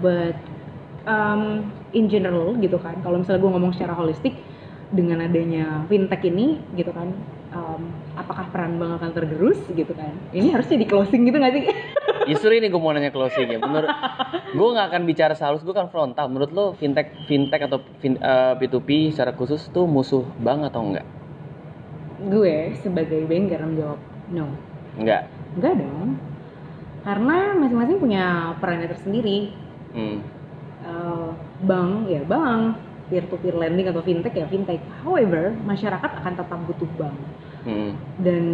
But 0.00 0.36
um, 1.04 1.68
in 1.92 2.08
general 2.08 2.56
gitu 2.56 2.78
kan 2.80 2.96
kalau 3.02 3.20
misalnya 3.20 3.40
gue 3.42 3.52
ngomong 3.52 3.72
secara 3.76 3.92
holistik 3.92 4.34
dengan 4.92 5.24
adanya 5.24 5.88
fintech 5.88 6.20
ini 6.22 6.60
gitu 6.76 6.92
kan 6.92 7.08
um, 7.50 7.82
apakah 8.14 8.46
peran 8.52 8.76
bank 8.76 9.00
akan 9.00 9.10
tergerus 9.12 9.58
gitu 9.68 9.92
kan 9.92 10.12
ini 10.30 10.52
harusnya 10.52 10.76
di 10.76 10.86
closing 10.86 11.24
gitu 11.24 11.36
nggak 11.36 11.54
sih 11.54 11.64
Justru 12.22 12.54
ini 12.54 12.70
gue 12.70 12.78
mau 12.78 12.94
nanya 12.94 13.10
closing 13.10 13.50
ya. 13.50 13.58
Menurut 13.58 13.90
gue 14.54 14.68
nggak 14.70 14.94
akan 14.94 15.02
bicara 15.10 15.34
sehalus, 15.34 15.66
gue 15.66 15.74
kan 15.74 15.90
frontal. 15.90 16.30
Menurut 16.30 16.54
lo 16.54 16.70
fintech, 16.78 17.10
fintech 17.26 17.66
atau 17.66 17.82
fin, 17.98 18.14
eh, 18.14 18.54
P2P 18.62 19.10
secara 19.10 19.34
khusus 19.34 19.66
tuh 19.74 19.90
musuh 19.90 20.22
bank 20.38 20.70
atau 20.70 20.86
enggak? 20.86 21.02
gue 22.22 22.78
sebagai 22.78 23.26
banker 23.26 23.58
menjawab 23.58 23.98
no 24.30 24.46
Enggak. 24.94 25.26
enggak 25.58 25.74
dong 25.82 26.08
karena 27.02 27.36
masing-masing 27.58 27.98
punya 27.98 28.24
perannya 28.62 28.86
tersendiri 28.86 29.50
Hmm. 29.92 30.24
Eh, 30.82 31.28
bank 31.62 32.08
ya 32.08 32.22
bank 32.24 32.78
peer 33.12 33.28
to 33.28 33.36
peer 33.44 33.52
lending 33.52 33.92
atau 33.92 34.00
fintech 34.00 34.32
ya 34.32 34.48
fintech 34.48 34.80
however 35.04 35.52
masyarakat 35.68 36.10
akan 36.24 36.32
tetap 36.32 36.58
butuh 36.64 36.88
bank 36.96 37.20
Hmm. 37.62 37.94
dan 38.18 38.44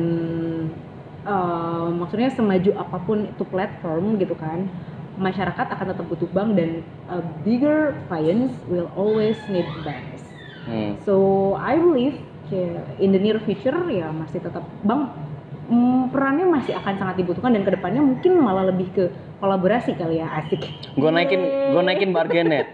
eh, 1.25 1.88
maksudnya 1.97 2.29
semaju 2.29 2.77
apa 2.77 2.99
pun 3.09 3.25
itu 3.25 3.44
platform 3.49 4.21
gitu 4.21 4.37
kan 4.37 4.68
masyarakat 5.16 5.66
akan 5.75 5.87
tetap 5.94 6.07
butuh 6.07 6.31
bank 6.31 6.55
dan 6.55 6.87
uh, 7.11 7.25
bigger 7.42 7.97
clients 8.07 8.55
will 8.71 8.87
always 8.94 9.38
need 9.51 9.66
banks 9.83 10.23
Hmm. 10.68 11.01
so 11.01 11.14
I 11.57 11.81
believe 11.81 12.21
kayak 12.53 13.01
in 13.01 13.16
the 13.16 13.21
near 13.21 13.40
future 13.40 13.77
ya 13.88 14.12
masih 14.12 14.44
tetap 14.44 14.61
bank 14.85 15.09
mm, 15.73 16.12
perannya 16.12 16.44
masih 16.44 16.77
akan 16.77 16.94
sangat 17.01 17.25
dibutuhkan 17.25 17.57
dan 17.57 17.64
ke 17.64 17.73
depannya 17.73 18.05
mungkin 18.05 18.37
malah 18.37 18.68
lebih 18.68 18.88
ke 18.92 19.05
kolaborasi 19.38 19.94
kali 19.94 20.18
ya 20.18 20.27
asik 20.42 20.62
Gue 20.98 21.11
naikin, 21.14 21.40
gue 21.74 21.83
naikin 21.83 22.11
bargainnya. 22.11 22.66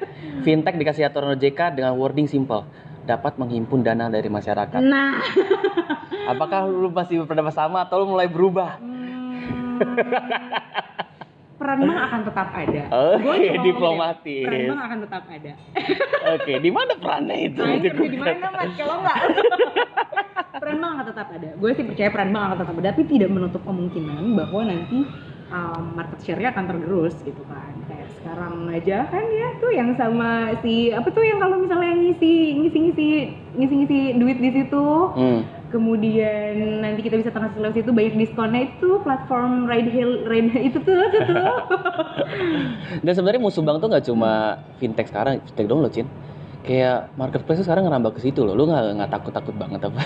Fintech 0.42 0.81
dikasih 0.81 1.09
aturan 1.09 1.37
OJK 1.37 1.77
dengan 1.77 1.92
wording 1.96 2.24
simple, 2.24 2.64
dapat 3.05 3.37
menghimpun 3.37 3.85
dana 3.85 4.09
dari 4.09 4.29
masyarakat. 4.33 4.81
nah 4.81 5.20
Apakah 6.33 6.64
lu 6.64 6.88
masih 6.88 7.24
berpendapat 7.24 7.53
sama 7.53 7.85
atau 7.85 8.00
lu 8.00 8.16
mulai 8.16 8.24
berubah? 8.24 8.81
Hmm, 8.81 9.77
peran 11.61 11.85
bank 11.85 12.00
akan 12.09 12.20
tetap 12.24 12.48
ada. 12.48 12.83
Oke, 13.12 13.37
ya, 13.44 13.55
diplomatis. 13.61 14.44
Peran 14.48 14.64
bank 14.72 14.81
akan 14.88 14.98
tetap 15.05 15.22
ada. 15.29 15.53
Oke, 16.37 16.53
di 16.64 16.70
mana 16.72 16.92
perannya 16.96 17.37
itu? 17.44 17.61
Nah, 17.61 17.77
kerja 17.77 18.09
di 18.09 18.18
mana 18.18 18.46
mas? 18.57 18.72
Kalau 18.72 18.96
nggak, 19.05 19.18
peran 20.57 20.77
bank 20.81 20.90
akan 20.96 21.07
tetap 21.12 21.29
ada. 21.29 21.48
Gue 21.61 21.70
sih 21.77 21.85
percaya 21.85 22.09
peran 22.09 22.31
bank 22.33 22.42
akan 22.48 22.57
tetap 22.64 22.74
ada, 22.81 22.88
tapi 22.88 23.03
tidak 23.05 23.29
menutup 23.29 23.62
kemungkinan 23.68 24.22
bahwa 24.33 24.61
nanti 24.64 24.98
um, 25.50 25.96
market 25.96 26.20
share-nya 26.22 26.52
akan 26.52 26.64
tergerus 26.70 27.14
gitu 27.24 27.42
kan. 27.48 27.72
Kayak 27.88 28.09
sekarang 28.20 28.54
aja 28.72 28.98
kan 29.12 29.24
ya 29.24 29.48
tuh 29.61 29.70
yang 29.70 29.90
sama 29.94 30.57
si 30.64 30.88
apa 30.90 31.09
tuh 31.12 31.24
yang 31.24 31.37
kalau 31.37 31.61
misalnya 31.61 31.92
ngisi 31.92 32.35
ngisi 32.57 32.78
ngisi 32.88 33.09
ngisi 33.54 33.74
ngisi 33.85 34.00
duit 34.16 34.38
di 34.40 34.50
situ 34.50 34.87
Hmm. 35.14 35.40
kemudian 35.68 36.80
nanti 36.80 37.02
kita 37.02 37.20
bisa 37.20 37.30
tengah 37.30 37.50
lewat 37.54 37.74
situ 37.76 37.90
banyak 37.90 38.14
diskonnya 38.16 38.72
itu 38.72 38.98
platform 39.04 39.66
ride 39.66 39.90
hail 39.90 40.24
ride 40.24 40.50
itu 40.72 40.78
tuh 40.80 40.96
itu 41.12 41.20
tuh 41.28 41.57
Dan 43.04 43.12
sebenarnya 43.12 43.42
musuh 43.42 43.61
bank 43.61 43.83
tuh 43.83 43.88
nggak 43.90 44.07
cuma 44.07 44.33
fintech 44.80 45.11
sekarang, 45.11 45.42
fintech 45.44 45.66
dong 45.66 45.83
loh, 45.85 45.90
Cin. 45.92 46.07
Kayak 46.64 47.12
marketplace 47.14 47.61
sekarang 47.61 47.85
ngerambah 47.85 48.16
ke 48.16 48.20
situ 48.24 48.40
loh. 48.40 48.57
Lu 48.57 48.64
nggak 48.64 48.96
nggak 48.96 49.11
takut 49.12 49.33
takut 49.37 49.53
banget 49.53 49.85
apa? 49.85 50.00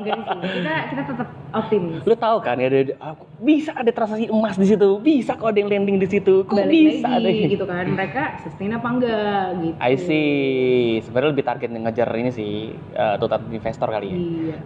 enggak 0.00 0.18
sih 0.22 0.38
kita 0.62 0.74
kita 0.88 1.02
tetap 1.12 1.28
optimis 1.52 2.00
Lu 2.06 2.14
tahu 2.16 2.36
kan 2.40 2.56
ya 2.56 2.68
ada 2.70 2.80
ah, 3.02 3.14
bisa 3.36 3.70
ada 3.74 3.90
transaksi 3.90 4.30
emas 4.30 4.56
di 4.56 4.66
situ, 4.68 4.88
bisa 5.02 5.36
kok 5.36 5.50
ada 5.50 5.58
yang 5.60 5.68
landing 5.68 5.98
di 5.98 6.08
situ, 6.08 6.46
kok 6.46 6.56
balik 6.56 6.72
bisa 6.96 7.08
ada 7.08 7.26
lagi 7.26 7.40
yang- 7.44 7.52
gitu 7.52 7.64
kan 7.66 7.84
mereka 7.84 8.22
sustain 8.40 8.72
apa 8.72 8.88
enggak 8.88 9.44
gitu 9.60 9.74
I 9.80 9.94
see. 9.98 10.30
Sebenarnya 11.02 11.30
lebih 11.34 11.44
target 11.44 11.68
ngejar 11.68 12.08
ini 12.16 12.30
sih 12.30 12.52
uh, 12.94 13.16
total 13.18 13.42
investor 13.50 13.88
kali 13.90 14.06
ya. 14.08 14.16
iya 14.16 14.56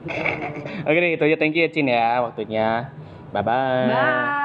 Oke 0.88 0.98
deh, 1.00 1.10
itu 1.16 1.24
aja. 1.24 1.36
Thank 1.40 1.56
you 1.56 1.64
ya 1.64 1.70
Cin 1.72 1.88
ya 1.88 2.20
waktunya. 2.20 2.92
Bye 3.32 3.42
bye. 3.42 3.88
bye 3.88 4.44